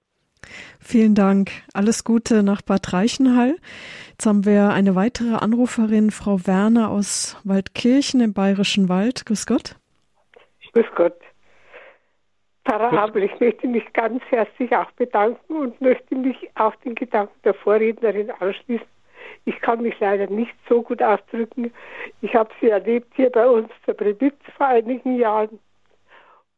Vielen 0.80 1.14
Dank. 1.14 1.50
Alles 1.74 2.04
Gute 2.04 2.42
nach 2.42 2.62
Bad 2.62 2.92
Reichenhall. 2.92 3.56
Jetzt 4.12 4.26
haben 4.26 4.46
wir 4.46 4.70
eine 4.70 4.94
weitere 4.94 5.34
Anruferin, 5.34 6.10
Frau 6.10 6.46
Werner 6.46 6.90
aus 6.90 7.36
Waldkirchen 7.44 8.20
im 8.20 8.32
Bayerischen 8.32 8.88
Wald. 8.88 9.26
Grüß 9.26 9.46
Gott. 9.46 9.76
Grüß 10.72 10.86
Gott. 10.94 11.14
Pfarrer 12.64 12.92
Habel, 12.92 13.24
ich 13.24 13.40
möchte 13.40 13.66
mich 13.66 13.90
ganz 13.92 14.22
herzlich 14.30 14.74
auch 14.76 14.90
bedanken 14.92 15.56
und 15.56 15.80
möchte 15.80 16.14
mich 16.14 16.36
auf 16.56 16.76
den 16.78 16.94
Gedanken 16.94 17.34
der 17.44 17.54
Vorrednerin 17.54 18.30
anschließen. 18.30 18.86
Ich 19.44 19.58
kann 19.60 19.82
mich 19.82 19.98
leider 20.00 20.26
nicht 20.26 20.54
so 20.68 20.82
gut 20.82 21.02
ausdrücken. 21.02 21.72
Ich 22.20 22.34
habe 22.34 22.50
sie 22.60 22.68
erlebt 22.68 23.12
hier 23.16 23.30
bei 23.30 23.48
uns 23.48 23.70
zur 23.84 23.94
Prebitz 23.94 24.36
vor 24.56 24.66
einigen 24.66 25.16
Jahren. 25.16 25.58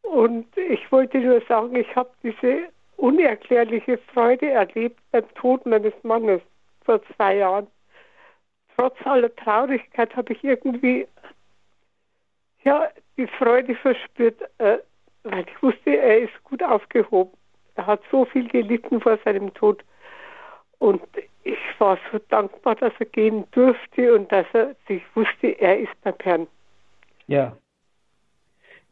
Und 0.02 0.46
ich 0.56 0.90
wollte 0.90 1.18
nur 1.18 1.40
sagen, 1.42 1.76
ich 1.76 1.94
habe 1.94 2.10
diese 2.22 2.68
unerklärliche 2.96 3.98
Freude 4.12 4.50
erlebt 4.50 4.98
beim 5.12 5.28
Tod 5.34 5.64
meines 5.66 5.94
Mannes 6.02 6.42
vor 6.84 7.00
zwei 7.14 7.36
Jahren. 7.36 7.68
Trotz 8.76 8.96
aller 9.04 9.34
Traurigkeit 9.36 10.14
habe 10.16 10.32
ich 10.32 10.42
irgendwie 10.42 11.06
ja, 12.64 12.88
die 13.16 13.26
Freude 13.26 13.74
verspürt, 13.74 14.40
äh, 14.58 14.78
weil 15.24 15.44
ich 15.48 15.62
wusste, 15.62 15.96
er 15.96 16.22
ist 16.22 16.44
gut 16.44 16.62
aufgehoben. 16.62 17.32
Er 17.74 17.86
hat 17.86 18.02
so 18.10 18.24
viel 18.24 18.48
gelitten 18.48 19.00
vor 19.00 19.18
seinem 19.24 19.52
Tod. 19.54 19.82
Und 20.78 21.02
ich 21.44 21.58
war 21.78 21.98
so 22.10 22.18
dankbar, 22.28 22.74
dass 22.74 22.92
er 22.98 23.06
gehen 23.06 23.44
durfte 23.52 24.14
und 24.14 24.30
dass 24.30 24.46
er 24.52 24.74
sich 24.88 25.02
wusste, 25.14 25.48
er 25.60 25.78
ist 25.78 25.92
beim 26.02 26.14
Herrn. 26.22 26.46
Ja. 27.26 27.56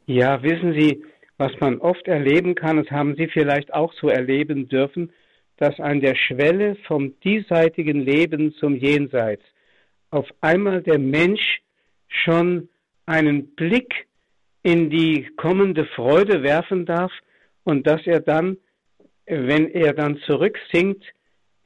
Ja, 0.06 0.42
wissen 0.42 0.72
Sie, 0.72 1.04
was 1.36 1.52
man 1.60 1.78
oft 1.78 2.06
erleben 2.06 2.54
kann, 2.54 2.76
das 2.76 2.90
haben 2.90 3.16
Sie 3.16 3.28
vielleicht 3.28 3.72
auch 3.72 3.92
so 3.92 4.08
erleben 4.08 4.68
dürfen, 4.68 5.12
dass 5.56 5.78
an 5.78 6.00
der 6.00 6.14
Schwelle 6.14 6.76
vom 6.86 7.18
diesseitigen 7.20 8.00
Leben 8.00 8.52
zum 8.54 8.76
Jenseits 8.76 9.44
auf 10.10 10.26
einmal 10.40 10.82
der 10.82 10.98
Mensch 10.98 11.60
schon 12.08 12.68
einen 13.06 13.54
Blick 13.54 14.06
in 14.62 14.90
die 14.90 15.30
kommende 15.36 15.86
Freude 15.86 16.42
werfen 16.42 16.86
darf 16.86 17.12
und 17.64 17.86
dass 17.86 18.06
er 18.06 18.20
dann, 18.20 18.58
wenn 19.26 19.70
er 19.70 19.94
dann 19.94 20.18
zurücksinkt 20.26 21.04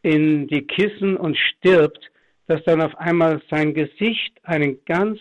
in 0.02 0.46
die 0.46 0.66
Kissen 0.66 1.16
und 1.16 1.36
stirbt, 1.36 2.10
dass 2.46 2.62
dann 2.64 2.82
auf 2.82 2.96
einmal 2.98 3.40
sein 3.50 3.74
Gesicht 3.74 4.32
einen 4.42 4.84
ganz 4.84 5.18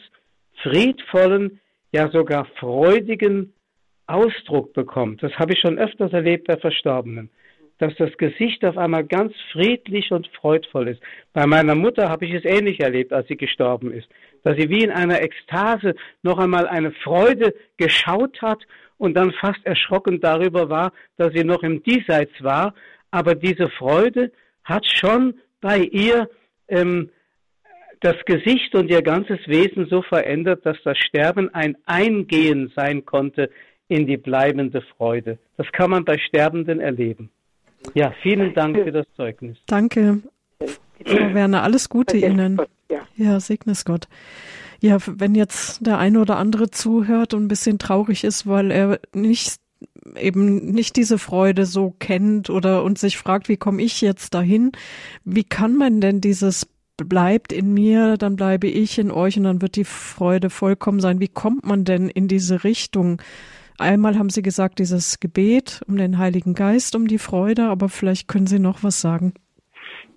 friedvollen, 0.62 1.60
ja 1.94 2.10
sogar 2.10 2.46
freudigen 2.60 3.54
Ausdruck 4.08 4.74
bekommt. 4.74 5.24
Das 5.24 5.32
habe 5.34 5.54
ich 5.54 5.60
schon 5.60 5.78
öfters 5.78 6.12
erlebt 6.12 6.48
bei 6.48 6.58
Verstorbenen, 6.58 7.30
dass 7.78 7.96
das 7.96 8.16
Gesicht 8.18 8.66
auf 8.66 8.78
einmal 8.78 9.06
ganz 9.06 9.34
friedlich 9.52 10.12
und 10.12 10.28
freudvoll 10.28 10.90
ist. 10.90 11.02
Bei 11.32 11.48
meiner 11.48 11.76
Mutter 11.76 12.10
habe 12.10 12.26
ich 12.26 12.34
es 12.34 12.46
ähnlich 12.46 12.80
erlebt, 12.82 13.14
als 13.14 13.28
sie 13.28 13.38
gestorben 13.38 13.92
ist, 13.92 14.08
dass 14.44 14.58
sie 14.58 14.70
wie 14.70 14.84
in 14.84 14.92
einer 14.92 15.22
Ekstase 15.22 15.96
noch 16.22 16.38
einmal 16.38 16.68
eine 16.68 16.92
Freude 16.92 17.54
geschaut 17.78 18.42
hat 18.42 18.60
und 18.98 19.16
dann 19.16 19.32
fast 19.34 19.66
erschrocken 19.66 20.22
darüber 20.22 20.70
war, 20.70 20.92
dass 21.18 21.34
sie 21.34 21.44
noch 21.44 21.64
im 21.64 21.84
Diesseits 21.84 22.32
war. 22.42 22.74
Aber 23.12 23.36
diese 23.36 23.70
Freude 23.70 24.32
hat 24.64 24.86
schon 24.86 25.36
bei 25.62 25.80
ihr 25.80 26.30
ähm, 26.68 27.10
das 28.02 28.18
Gesicht 28.26 28.76
und 28.76 28.90
ihr 28.90 29.02
ganzes 29.02 29.40
Wesen 29.48 29.88
so 29.88 30.02
verändert, 30.02 30.66
dass 30.66 30.78
das 30.84 30.98
Sterben 30.98 31.54
ein 31.54 31.78
Eingehen 31.86 32.72
sein 32.76 33.06
konnte 33.06 33.50
in 33.88 34.08
die 34.08 34.18
bleibende 34.18 34.82
Freude. 34.98 35.38
Das 35.58 35.72
kann 35.72 35.92
man 35.92 36.04
bei 36.04 36.18
Sterbenden 36.18 36.80
erleben. 36.80 37.30
Ja, 37.94 38.14
vielen 38.22 38.54
Dank 38.54 38.78
für 38.78 38.92
das 38.92 39.06
Zeugnis. 39.16 39.58
Danke. 39.68 40.22
Frau 41.06 41.16
Werner, 41.34 41.64
alles 41.64 41.90
Gute 41.90 42.18
Ihnen. 42.18 42.60
Ja, 43.16 43.40
segne 43.40 43.72
es 43.72 43.86
Gott. 43.86 44.08
Ja, 44.80 44.98
wenn 45.06 45.36
jetzt 45.36 45.86
der 45.86 45.98
eine 45.98 46.20
oder 46.20 46.38
andere 46.38 46.70
zuhört 46.70 47.34
und 47.34 47.46
ein 47.46 47.48
bisschen 47.48 47.80
traurig 47.80 48.24
ist, 48.24 48.48
weil 48.48 48.72
er 48.72 49.00
nicht 49.14 49.56
eben 50.18 50.72
nicht 50.72 50.96
diese 50.96 51.18
Freude 51.18 51.66
so 51.66 51.96
kennt 52.00 52.50
oder 52.50 52.84
und 52.84 53.00
sich 53.00 53.18
fragt, 53.18 53.48
wie 53.50 53.58
komme 53.58 53.82
ich 53.82 54.02
jetzt 54.02 54.34
dahin? 54.34 54.72
Wie 55.24 55.44
kann 55.44 55.76
man 55.76 56.02
denn 56.02 56.20
dieses 56.20 56.68
bleibt 56.98 57.52
in 57.52 57.74
mir, 57.74 58.18
dann 58.18 58.36
bleibe 58.36 58.68
ich 58.68 59.00
in 59.00 59.12
euch 59.12 59.38
und 59.38 59.44
dann 59.44 59.62
wird 59.62 59.76
die 59.76 59.84
Freude 59.84 60.50
vollkommen 60.50 61.00
sein. 61.00 61.20
Wie 61.20 61.28
kommt 61.28 61.66
man 61.66 61.86
denn 61.86 62.10
in 62.10 62.28
diese 62.28 62.64
Richtung? 62.64 63.22
Einmal 63.78 64.18
haben 64.18 64.30
Sie 64.30 64.44
gesagt, 64.44 64.80
dieses 64.80 65.20
Gebet 65.20 65.82
um 65.88 65.98
den 65.98 66.18
Heiligen 66.18 66.54
Geist, 66.54 66.96
um 66.96 67.08
die 67.08 67.18
Freude, 67.18 67.66
aber 67.66 67.90
vielleicht 67.90 68.28
können 68.28 68.48
Sie 68.48 68.60
noch 68.60 68.84
was 68.84 69.02
sagen. 69.02 69.34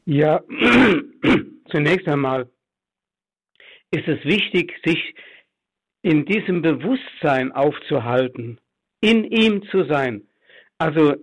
Ja, 0.06 0.40
zunächst 1.70 2.06
einmal 2.06 2.48
ist 3.90 4.06
es 4.06 4.24
wichtig, 4.24 4.72
sich 4.84 5.14
in 6.02 6.24
diesem 6.24 6.62
Bewusstsein 6.62 7.50
aufzuhalten, 7.50 8.60
in 9.00 9.24
ihm 9.24 9.64
zu 9.70 9.84
sein. 9.84 10.22
Also, 10.78 11.16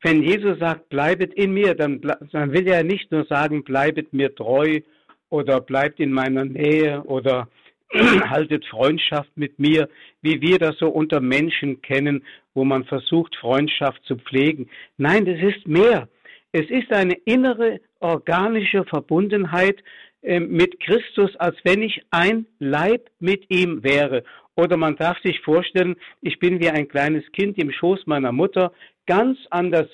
wenn 0.00 0.22
Jesus 0.22 0.58
sagt, 0.58 0.88
bleibet 0.88 1.34
in 1.34 1.52
mir, 1.52 1.74
dann, 1.74 2.00
dann 2.00 2.52
will 2.52 2.66
er 2.66 2.82
nicht 2.84 3.12
nur 3.12 3.26
sagen, 3.26 3.64
bleibet 3.64 4.14
mir 4.14 4.34
treu 4.34 4.80
oder 5.28 5.60
bleibt 5.60 6.00
in 6.00 6.10
meiner 6.10 6.46
Nähe 6.46 7.02
oder 7.04 7.48
haltet 7.92 8.64
Freundschaft 8.64 9.30
mit 9.36 9.58
mir, 9.58 9.90
wie 10.22 10.40
wir 10.40 10.58
das 10.58 10.78
so 10.78 10.88
unter 10.88 11.20
Menschen 11.20 11.82
kennen, 11.82 12.24
wo 12.54 12.64
man 12.64 12.84
versucht, 12.84 13.36
Freundschaft 13.36 14.02
zu 14.04 14.16
pflegen. 14.16 14.70
Nein, 14.96 15.26
das 15.26 15.38
ist 15.38 15.68
mehr. 15.68 16.08
Es 16.52 16.68
ist 16.68 16.92
eine 16.92 17.14
innere 17.24 17.80
organische 18.00 18.84
Verbundenheit 18.84 19.82
äh, 20.22 20.38
mit 20.38 20.78
Christus, 20.80 21.34
als 21.36 21.56
wenn 21.64 21.82
ich 21.82 22.02
ein 22.10 22.46
Leib 22.58 23.10
mit 23.18 23.50
ihm 23.50 23.82
wäre. 23.82 24.22
Oder 24.54 24.76
man 24.76 24.96
darf 24.96 25.18
sich 25.22 25.40
vorstellen, 25.40 25.96
ich 26.20 26.38
bin 26.38 26.60
wie 26.60 26.68
ein 26.68 26.88
kleines 26.88 27.24
Kind 27.32 27.58
im 27.58 27.72
Schoß 27.72 28.06
meiner 28.06 28.32
Mutter, 28.32 28.72
ganz 29.06 29.38
an 29.50 29.70
das 29.70 29.86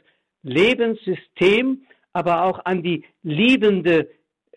Lebenssystem, 0.43 1.83
aber 2.13 2.45
auch 2.45 2.65
an 2.65 2.83
die 2.83 3.05
liebende 3.23 4.09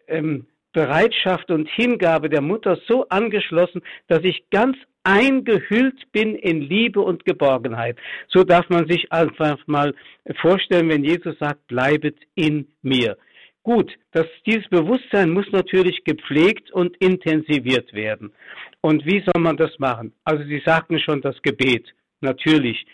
ähm, 0.08 0.48
Bereitschaft 0.74 1.52
und 1.52 1.70
Hingabe 1.70 2.30
der 2.30 2.42
Mutter 2.42 2.80
so 2.88 3.08
angeschlossen, 3.10 3.82
dass 4.08 4.24
ich 4.24 4.50
ganz 4.50 4.76
eingehüllt 5.04 6.12
bin 6.12 6.36
in 6.36 6.62
Liebe 6.62 7.02
und 7.02 7.26
Geborgenheit. 7.26 7.98
So 8.28 8.44
darf 8.44 8.70
man 8.70 8.88
sich 8.88 9.12
einfach 9.12 9.58
mal 9.68 9.94
vorstellen, 10.42 10.90
wenn 10.90 11.04
Jesus 11.04 11.38
sagt, 11.40 11.68
bleibet 11.68 12.18
in 12.36 12.68
mir. 12.82 13.18
Gut, 13.64 13.92
das, 14.12 14.26
dieses 14.46 14.68
Bewusstsein 14.70 15.30
muss 15.30 15.46
natürlich 15.52 16.04
gepflegt 16.04 16.72
und 16.72 16.98
intensiviert 16.98 17.94
werden. 17.94 18.34
Und 18.82 19.06
wie 19.06 19.24
soll 19.24 19.42
man 19.42 19.58
das 19.58 19.78
machen? 19.78 20.14
Also 20.24 20.44
Sie 20.46 20.62
sagten 20.66 21.00
schon 21.00 21.22
das 21.22 21.40
Gebet. 21.44 21.88
Natürlich. 22.22 22.86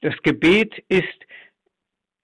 Das 0.00 0.14
Gebet 0.22 0.72
ist 0.88 1.18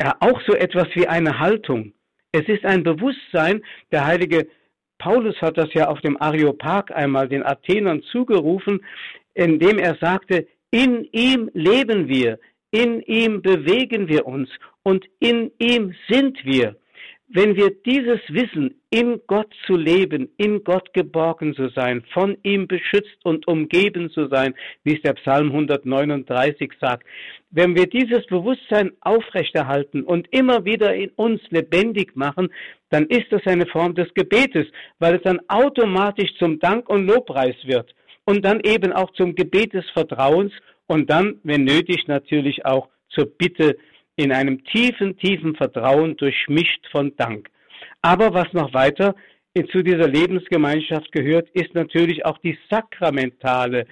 ja 0.01 0.17
auch 0.21 0.41
so 0.47 0.55
etwas 0.55 0.89
wie 0.95 1.07
eine 1.07 1.39
Haltung. 1.39 1.93
Es 2.33 2.49
ist 2.49 2.65
ein 2.65 2.83
Bewusstsein. 2.83 3.63
Der 3.93 4.07
heilige 4.07 4.49
Paulus 5.05 5.37
hat 5.43 5.59
das 5.59 5.69
ja 5.75 5.89
auf 5.89 6.01
dem 6.01 6.19
Areopag 6.19 6.91
einmal 6.91 7.29
den 7.29 7.43
Athenern 7.43 8.03
zugerufen, 8.05 8.83
indem 9.35 9.79
er 9.79 9.97
sagte, 10.01 10.47
in 10.71 11.07
ihm 11.13 11.51
leben 11.53 12.09
wir, 12.09 12.39
in 12.71 13.03
ihm 13.03 13.43
bewegen 13.43 14.09
wir 14.09 14.27
uns 14.27 14.49
und 14.83 15.05
in 15.21 15.53
ihm 15.59 15.95
sind 16.09 16.43
wir. 16.47 16.77
Wenn 17.29 17.57
wir 17.57 17.71
dieses 17.71 18.21
Wissen, 18.29 18.81
in 18.91 19.21
Gott 19.27 19.53
zu 19.67 19.77
leben, 19.77 20.29
in 20.37 20.63
Gott 20.63 20.93
geborgen 20.93 21.55
zu 21.55 21.71
sein, 21.71 22.05
von 22.13 22.37
ihm 22.43 22.69
beschützt 22.69 23.17
und 23.25 23.49
umgeben 23.49 24.11
zu 24.11 24.29
sein, 24.29 24.55
wie 24.85 24.97
es 24.97 25.03
der 25.03 25.15
Psalm 25.15 25.47
139 25.47 26.71
sagt, 26.81 27.07
wenn 27.51 27.75
wir 27.75 27.87
dieses 27.87 28.27
Bewusstsein 28.27 28.93
aufrechterhalten 29.01 30.03
und 30.03 30.29
immer 30.33 30.65
wieder 30.67 30.95
in 30.95 31.11
uns 31.17 31.41
lebendig 31.49 32.15
machen, 32.15 32.51
dann 32.91 33.07
ist 33.07 33.33
das 33.33 33.47
eine 33.47 33.67
Form 33.67 33.95
des 33.95 34.13
Gebetes, 34.15 34.67
weil 34.99 35.17
es 35.17 35.23
dann 35.23 35.41
automatisch 35.49 36.35
zum 36.39 36.61
Dank 36.61 36.89
und 36.91 37.07
Lobpreis 37.07 37.57
wird 37.65 37.95
und 38.27 38.45
dann 38.45 38.61
eben 38.61 38.93
auch 38.93 39.11
zum 39.15 39.35
Gebet 39.35 39.73
des 39.73 39.89
Vertrauens 39.91 40.53
und 40.87 41.09
dann, 41.09 41.41
wenn 41.43 41.65
nötig, 41.65 42.07
natürlich 42.07 42.67
auch 42.67 42.89
zur 43.09 43.27
Bitte 43.27 43.77
in 44.17 44.33
einem 44.33 44.65
tiefen, 44.65 45.17
tiefen 45.19 45.55
Vertrauen 45.57 46.17
durchmischt 46.17 46.87
von 46.91 47.15
Dank. 47.17 47.49
Aber 48.03 48.35
was 48.35 48.53
noch 48.53 48.73
weiter 48.75 49.15
zu 49.71 49.83
dieser 49.83 50.09
Lebensgemeinschaft 50.09 51.13
gehört, 51.13 51.49
ist 51.51 51.75
natürlich 51.75 52.25
auch 52.25 52.39
die 52.39 52.59
sakramentale 52.71 53.87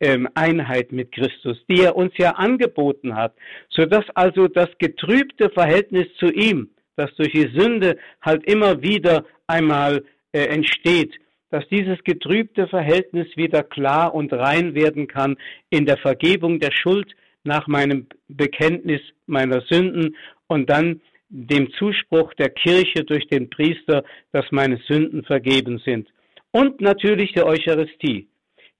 ähm, 0.00 0.28
Einheit 0.34 0.92
mit 0.92 1.12
Christus, 1.12 1.56
die 1.68 1.82
er 1.82 1.96
uns 1.96 2.12
ja 2.18 2.32
angeboten 2.32 3.14
hat, 3.14 3.34
sodass 3.70 4.04
also 4.14 4.48
das 4.48 4.68
getrübte 4.78 5.50
Verhältnis 5.50 6.06
zu 6.18 6.26
ihm, 6.26 6.70
das 6.96 7.14
durch 7.16 7.32
die 7.32 7.50
Sünde 7.56 7.96
halt 8.20 8.44
immer 8.44 8.82
wieder 8.82 9.24
einmal 9.46 10.04
äh, 10.32 10.46
entsteht, 10.46 11.14
dass 11.50 11.66
dieses 11.68 12.02
getrübte 12.02 12.66
Verhältnis 12.66 13.28
wieder 13.36 13.62
klar 13.62 14.14
und 14.14 14.32
rein 14.32 14.74
werden 14.74 15.06
kann 15.06 15.36
in 15.70 15.86
der 15.86 15.98
Vergebung 15.98 16.58
der 16.58 16.72
Schuld, 16.72 17.14
nach 17.44 17.66
meinem 17.66 18.06
Bekenntnis 18.28 19.00
meiner 19.26 19.60
Sünden 19.62 20.16
und 20.46 20.68
dann 20.68 21.00
dem 21.28 21.70
Zuspruch 21.72 22.32
der 22.34 22.50
Kirche 22.50 23.04
durch 23.04 23.26
den 23.28 23.50
Priester, 23.50 24.04
dass 24.32 24.44
meine 24.50 24.78
Sünden 24.88 25.24
vergeben 25.24 25.80
sind. 25.84 26.08
Und 26.50 26.80
natürlich 26.80 27.32
der 27.32 27.46
Eucharistie. 27.46 28.28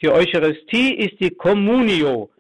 Die 0.03 0.09
Eucharistie 0.09 0.95
ist 0.95 1.21
die 1.21 1.31
Communio. 1.31 2.31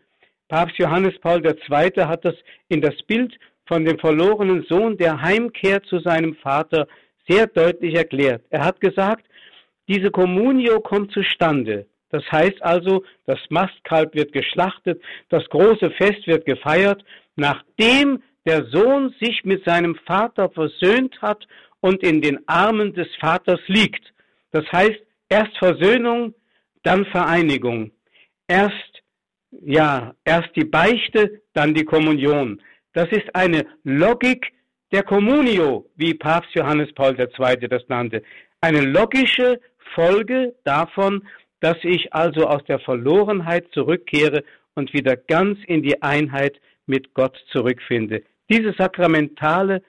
Papst 0.49 0.79
Johannes 0.79 1.19
Paul 1.21 1.45
II. 1.45 2.05
hat 2.05 2.25
das 2.25 2.35
in 2.69 2.81
das 2.81 2.95
Bild 3.07 3.37
von 3.67 3.85
dem 3.85 3.99
verlorenen 3.99 4.65
Sohn, 4.69 4.97
der 4.97 5.21
heimkehrt 5.21 5.87
zu 5.87 5.99
seinem 6.01 6.35
Vater, 6.37 6.87
sehr 7.27 7.47
deutlich 7.47 7.95
erklärt. 7.95 8.43
Er 8.51 8.65
hat 8.65 8.81
gesagt, 8.81 9.25
diese 9.89 10.11
Communio 10.11 10.81
kommt 10.81 11.13
zustande 11.13 11.87
das 12.15 12.23
heißt 12.31 12.63
also, 12.63 13.03
das 13.27 13.41
Mastkalb 13.51 14.15
wird 14.15 14.33
geschlachtet, 14.33 15.03
das 15.31 15.45
große 15.49 15.91
Fest 15.99 16.25
wird 16.29 16.47
gefeiert, 16.47 17.05
nachdem 17.35 18.23
der 18.47 18.67
Sohn 18.67 19.13
sich 19.21 19.45
mit 19.45 19.65
seinem 19.65 19.97
Vater 20.07 20.49
versöhnt 20.51 21.21
hat 21.21 21.45
und 21.81 22.05
in 22.05 22.23
den 22.23 22.39
Armen 22.47 22.95
des 22.95 23.09
Vaters 23.21 23.59
liegt. 23.67 24.15
Das 24.53 24.65
heißt, 24.71 25.01
erst 25.29 25.59
Versöhnung, 25.59 26.35
dann 26.85 27.05
Vereinigung. 27.07 27.91
Erst, 28.47 29.03
ja, 29.51 30.15
erst 30.25 30.55
die 30.55 30.67
Beichte, 30.67 31.43
dann 31.53 31.75
die 31.75 31.85
Kommunion. 31.85 32.63
Das 32.93 33.09
ist 33.11 33.35
eine 33.35 33.67
Logik 33.83 34.53
der 34.93 35.03
Communio, 35.03 35.91
wie 35.97 36.15
Papst 36.15 36.55
Johannes 36.55 36.93
Paul 36.95 37.19
II. 37.19 37.69
das 37.69 37.83
nannte. 37.89 38.23
Eine 38.61 38.83
logische 38.83 39.59
Folge 39.95 40.55
davon, 40.65 41.27
dass 41.65 41.79
ich 41.83 42.13
also 42.13 42.47
aus 42.47 42.63
der 42.67 42.79
Verlorenheit 42.79 43.65
zurückkehre 43.73 44.45
und 44.75 44.93
wieder 44.93 45.17
ganz 45.17 45.59
in 45.67 45.83
die 45.83 46.03
Einheit 46.03 46.61
mit 46.85 47.15
Gott 47.15 47.43
zurückfinde. 47.53 48.23
Diese 48.51 48.75
sakramentale 48.77 49.83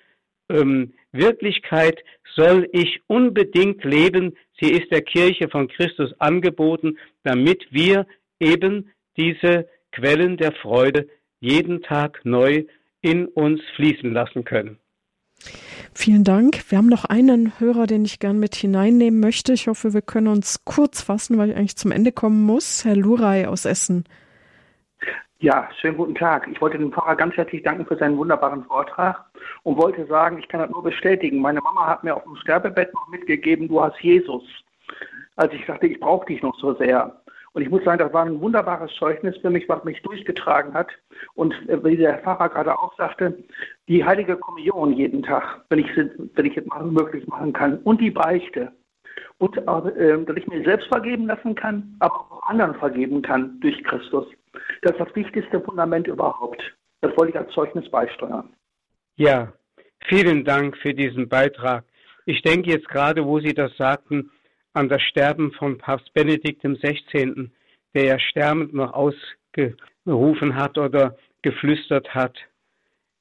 ähm, 0.49 0.93
Wirklichkeit 1.11 1.99
soll 2.33 2.69
ich 2.71 3.01
unbedingt 3.07 3.83
leben. 3.83 4.37
Sie 4.61 4.71
ist 4.71 4.89
der 4.89 5.01
Kirche 5.01 5.49
von 5.49 5.67
Christus 5.67 6.13
angeboten, 6.17 6.97
damit 7.23 7.67
wir 7.71 8.07
eben 8.39 8.89
diese 9.17 9.67
Quellen 9.91 10.37
der 10.37 10.53
Freude 10.53 11.09
jeden 11.41 11.81
Tag 11.81 12.21
neu 12.23 12.63
in 13.01 13.25
uns 13.27 13.59
fließen 13.75 14.13
lassen 14.13 14.45
können. 14.45 14.79
Vielen 15.93 16.23
Dank. 16.23 16.69
Wir 16.69 16.77
haben 16.77 16.87
noch 16.87 17.05
einen 17.05 17.59
Hörer, 17.59 17.87
den 17.87 18.03
ich 18.03 18.19
gern 18.19 18.39
mit 18.39 18.55
hineinnehmen 18.55 19.19
möchte. 19.19 19.53
Ich 19.53 19.67
hoffe, 19.67 19.93
wir 19.93 20.01
können 20.01 20.27
uns 20.27 20.65
kurz 20.65 21.01
fassen, 21.01 21.37
weil 21.37 21.51
ich 21.51 21.55
eigentlich 21.55 21.77
zum 21.77 21.91
Ende 21.91 22.11
kommen 22.11 22.43
muss. 22.43 22.83
Herr 22.83 22.95
Luray 22.95 23.45
aus 23.45 23.65
Essen. 23.65 24.05
Ja, 25.39 25.69
schönen 25.79 25.97
guten 25.97 26.15
Tag. 26.15 26.47
Ich 26.51 26.59
wollte 26.61 26.77
dem 26.77 26.91
Pfarrer 26.91 27.15
ganz 27.15 27.35
herzlich 27.35 27.61
danken 27.61 27.85
für 27.85 27.97
seinen 27.97 28.17
wunderbaren 28.17 28.63
Vortrag 28.63 29.25
und 29.63 29.77
wollte 29.77 30.05
sagen, 30.07 30.39
ich 30.39 30.47
kann 30.47 30.61
das 30.61 30.69
nur 30.69 30.83
bestätigen. 30.83 31.39
Meine 31.39 31.61
Mama 31.61 31.87
hat 31.87 32.03
mir 32.03 32.15
auf 32.15 32.23
dem 32.23 32.35
Sterbebett 32.37 32.93
noch 32.93 33.07
mitgegeben, 33.09 33.67
du 33.67 33.81
hast 33.81 33.99
Jesus. 34.01 34.43
Als 35.35 35.53
ich 35.53 35.65
dachte, 35.65 35.87
ich 35.87 35.99
brauche 35.99 36.25
dich 36.25 36.41
noch 36.41 36.57
so 36.59 36.73
sehr. 36.75 37.21
Und 37.55 37.61
ich 37.61 37.69
muss 37.69 37.85
sagen, 37.85 37.99
das 37.99 38.11
war 38.11 38.25
ein 38.25 38.41
wunderbares 38.41 38.91
Zeugnis 38.95 39.37
für 39.37 39.49
mich, 39.49 39.69
was 39.69 39.81
mich 39.85 40.01
durchgetragen 40.01 40.73
hat. 40.73 40.89
Und 41.35 41.53
äh, 41.69 41.81
wie 41.85 41.95
der 41.95 42.17
Pfarrer 42.17 42.49
gerade 42.49 42.77
auch 42.77 42.95
sagte, 42.97 43.33
die 43.87 44.03
heilige 44.03 44.35
Kommunion 44.35 44.91
jeden 44.91 45.23
Tag, 45.23 45.61
wenn 45.69 45.79
ich, 45.79 45.87
wenn 45.95 46.45
ich 46.45 46.57
es 46.57 46.65
möglich 46.83 47.25
machen 47.27 47.53
kann, 47.53 47.77
und 47.77 48.01
die 48.01 48.11
Beichte. 48.11 48.73
Und 49.37 49.57
äh, 49.57 50.25
dass 50.25 50.35
ich 50.35 50.47
mir 50.47 50.65
selbst 50.65 50.89
vergeben 50.89 51.27
lassen 51.27 51.55
kann, 51.55 51.95
aber 51.99 52.15
auch 52.15 52.43
anderen 52.43 52.75
vergeben 52.75 53.21
kann 53.21 53.57
durch 53.61 53.81
Christus. 53.85 54.27
Das 54.81 54.91
ist 54.91 54.99
das 54.99 55.15
wichtigste 55.15 55.61
Fundament 55.61 56.07
überhaupt. 56.07 56.61
Das 56.99 57.15
wollte 57.15 57.31
ich 57.31 57.37
als 57.37 57.53
Zeugnis 57.53 57.89
beisteuern. 57.89 58.49
Ja, 59.15 59.53
vielen 60.07 60.43
Dank 60.43 60.75
für 60.75 60.93
diesen 60.93 61.29
Beitrag. 61.29 61.85
Ich 62.25 62.41
denke 62.41 62.71
jetzt 62.71 62.89
gerade, 62.89 63.25
wo 63.25 63.39
Sie 63.39 63.53
das 63.53 63.77
sagten, 63.77 64.29
an 64.75 64.89
das 64.89 65.01
Sterben 65.01 65.51
von 65.53 65.77
Papst 65.77 66.13
Benedikt 66.13 66.61
XVI., 66.61 67.49
der 67.93 68.03
ja 68.03 68.19
sterbend 68.19 68.73
noch 68.73 68.93
ausgerufen 68.93 70.55
hat 70.55 70.77
oder 70.77 71.17
geflüstert 71.41 72.13
hat, 72.13 72.37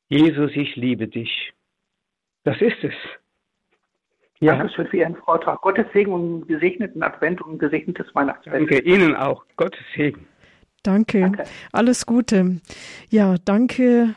Jesus, 0.08 0.50
ich 0.54 0.76
liebe 0.76 1.08
dich. 1.08 1.52
Das 2.42 2.60
ist 2.60 2.82
es. 2.82 2.94
Ja. 4.40 4.56
Dankeschön 4.56 4.86
für 4.88 4.96
Ihren 4.98 5.16
Vortrag. 5.16 5.60
Gottes 5.62 5.86
Segen 5.92 6.12
und 6.12 6.46
gesegneten 6.46 7.02
Advent 7.02 7.40
und 7.40 7.58
gesegnetes 7.58 8.06
Weihnachtsfest. 8.14 8.54
Danke 8.54 8.80
Ihnen 8.82 9.14
auch. 9.14 9.44
Gottes 9.56 9.84
Segen. 9.96 10.26
Danke. 10.82 11.20
danke. 11.20 11.44
Alles 11.72 12.04
Gute. 12.04 12.60
Ja, 13.08 13.36
danke 13.44 14.14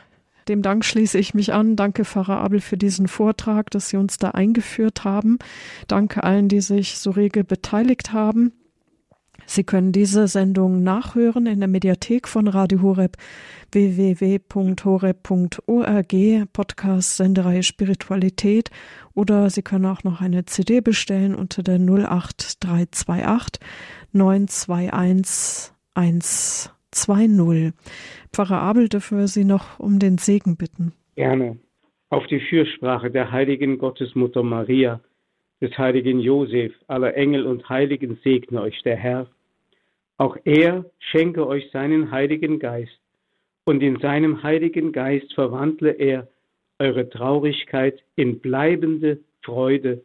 dem 0.48 0.62
Dank 0.62 0.84
schließe 0.84 1.18
ich 1.18 1.34
mich 1.34 1.52
an. 1.52 1.76
Danke, 1.76 2.04
Pfarrer 2.04 2.38
Abel, 2.38 2.60
für 2.60 2.76
diesen 2.76 3.08
Vortrag, 3.08 3.70
dass 3.70 3.88
Sie 3.88 3.96
uns 3.96 4.16
da 4.16 4.30
eingeführt 4.30 5.04
haben. 5.04 5.38
Danke 5.86 6.24
allen, 6.24 6.48
die 6.48 6.60
sich 6.60 6.98
so 6.98 7.10
rege 7.10 7.44
beteiligt 7.44 8.12
haben. 8.12 8.52
Sie 9.50 9.64
können 9.64 9.92
diese 9.92 10.28
Sendung 10.28 10.82
nachhören 10.82 11.46
in 11.46 11.60
der 11.60 11.68
Mediathek 11.68 12.28
von 12.28 12.48
Radio 12.48 12.82
Horeb 12.82 13.16
www.horeb.org 13.72 16.52
Podcast 16.52 17.16
Sendereihe 17.16 17.62
Spiritualität 17.62 18.70
oder 19.14 19.48
Sie 19.48 19.62
können 19.62 19.86
auch 19.86 20.04
noch 20.04 20.20
eine 20.20 20.44
CD 20.44 20.82
bestellen 20.82 21.34
unter 21.34 21.62
der 21.62 21.78
08328 21.78 23.58
921 24.12 26.77
120. 26.94 27.72
Pfarrer 28.32 28.60
Abel 28.60 28.88
dürfen 28.88 29.18
wir 29.18 29.28
Sie 29.28 29.44
noch 29.44 29.78
um 29.78 29.98
den 29.98 30.18
Segen 30.18 30.56
bitten. 30.56 30.92
Gerne. 31.16 31.58
Auf 32.10 32.26
die 32.26 32.40
Fürsprache 32.40 33.10
der 33.10 33.30
heiligen 33.30 33.78
Gottesmutter 33.78 34.42
Maria, 34.42 35.00
des 35.60 35.76
heiligen 35.76 36.20
Josef, 36.20 36.72
aller 36.86 37.14
Engel 37.16 37.46
und 37.46 37.68
Heiligen 37.68 38.18
segne 38.24 38.62
euch 38.62 38.80
der 38.82 38.96
Herr. 38.96 39.26
Auch 40.16 40.36
er 40.44 40.84
schenke 40.98 41.46
euch 41.46 41.70
seinen 41.72 42.10
heiligen 42.10 42.58
Geist, 42.58 42.98
und 43.64 43.82
in 43.82 43.98
seinem 44.00 44.42
heiligen 44.42 44.92
Geist 44.92 45.34
verwandle 45.34 45.90
er 45.90 46.28
eure 46.78 47.08
Traurigkeit 47.10 48.02
in 48.16 48.40
bleibende 48.40 49.18
Freude 49.42 50.02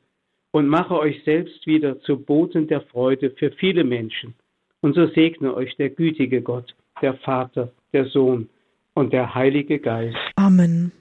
und 0.51 0.67
mache 0.67 0.99
euch 0.99 1.23
selbst 1.23 1.65
wieder 1.65 1.99
zu 2.01 2.19
Boten 2.19 2.67
der 2.67 2.81
Freude 2.81 3.31
für 3.31 3.51
viele 3.51 3.83
Menschen. 3.83 4.35
Und 4.83 4.95
so 4.95 5.07
segne 5.07 5.55
euch 5.55 5.75
der 5.77 5.89
gütige 5.89 6.41
Gott, 6.41 6.75
der 7.01 7.13
Vater, 7.15 7.71
der 7.93 8.05
Sohn 8.05 8.49
und 8.93 9.13
der 9.13 9.33
Heilige 9.33 9.79
Geist. 9.79 10.17
Amen. 10.35 10.91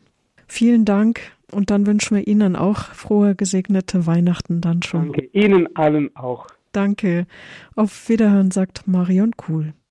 Vielen 0.46 0.84
Dank 0.84 1.20
und 1.50 1.70
dann 1.70 1.84
wünschen 1.84 2.16
wir 2.16 2.26
Ihnen 2.26 2.54
auch 2.54 2.78
frohe, 2.78 3.34
gesegnete 3.34 4.06
Weihnachten 4.06 4.60
dann 4.60 4.82
schon. 4.82 5.12
Danke 5.12 5.28
Ihnen 5.32 5.74
allen 5.74 6.14
auch. 6.14 6.46
Danke. 6.70 7.26
Auf 7.74 8.08
Wiederhören, 8.08 8.52
sagt 8.52 8.86
Marion 8.86 9.32
Kuhl. 9.36 9.74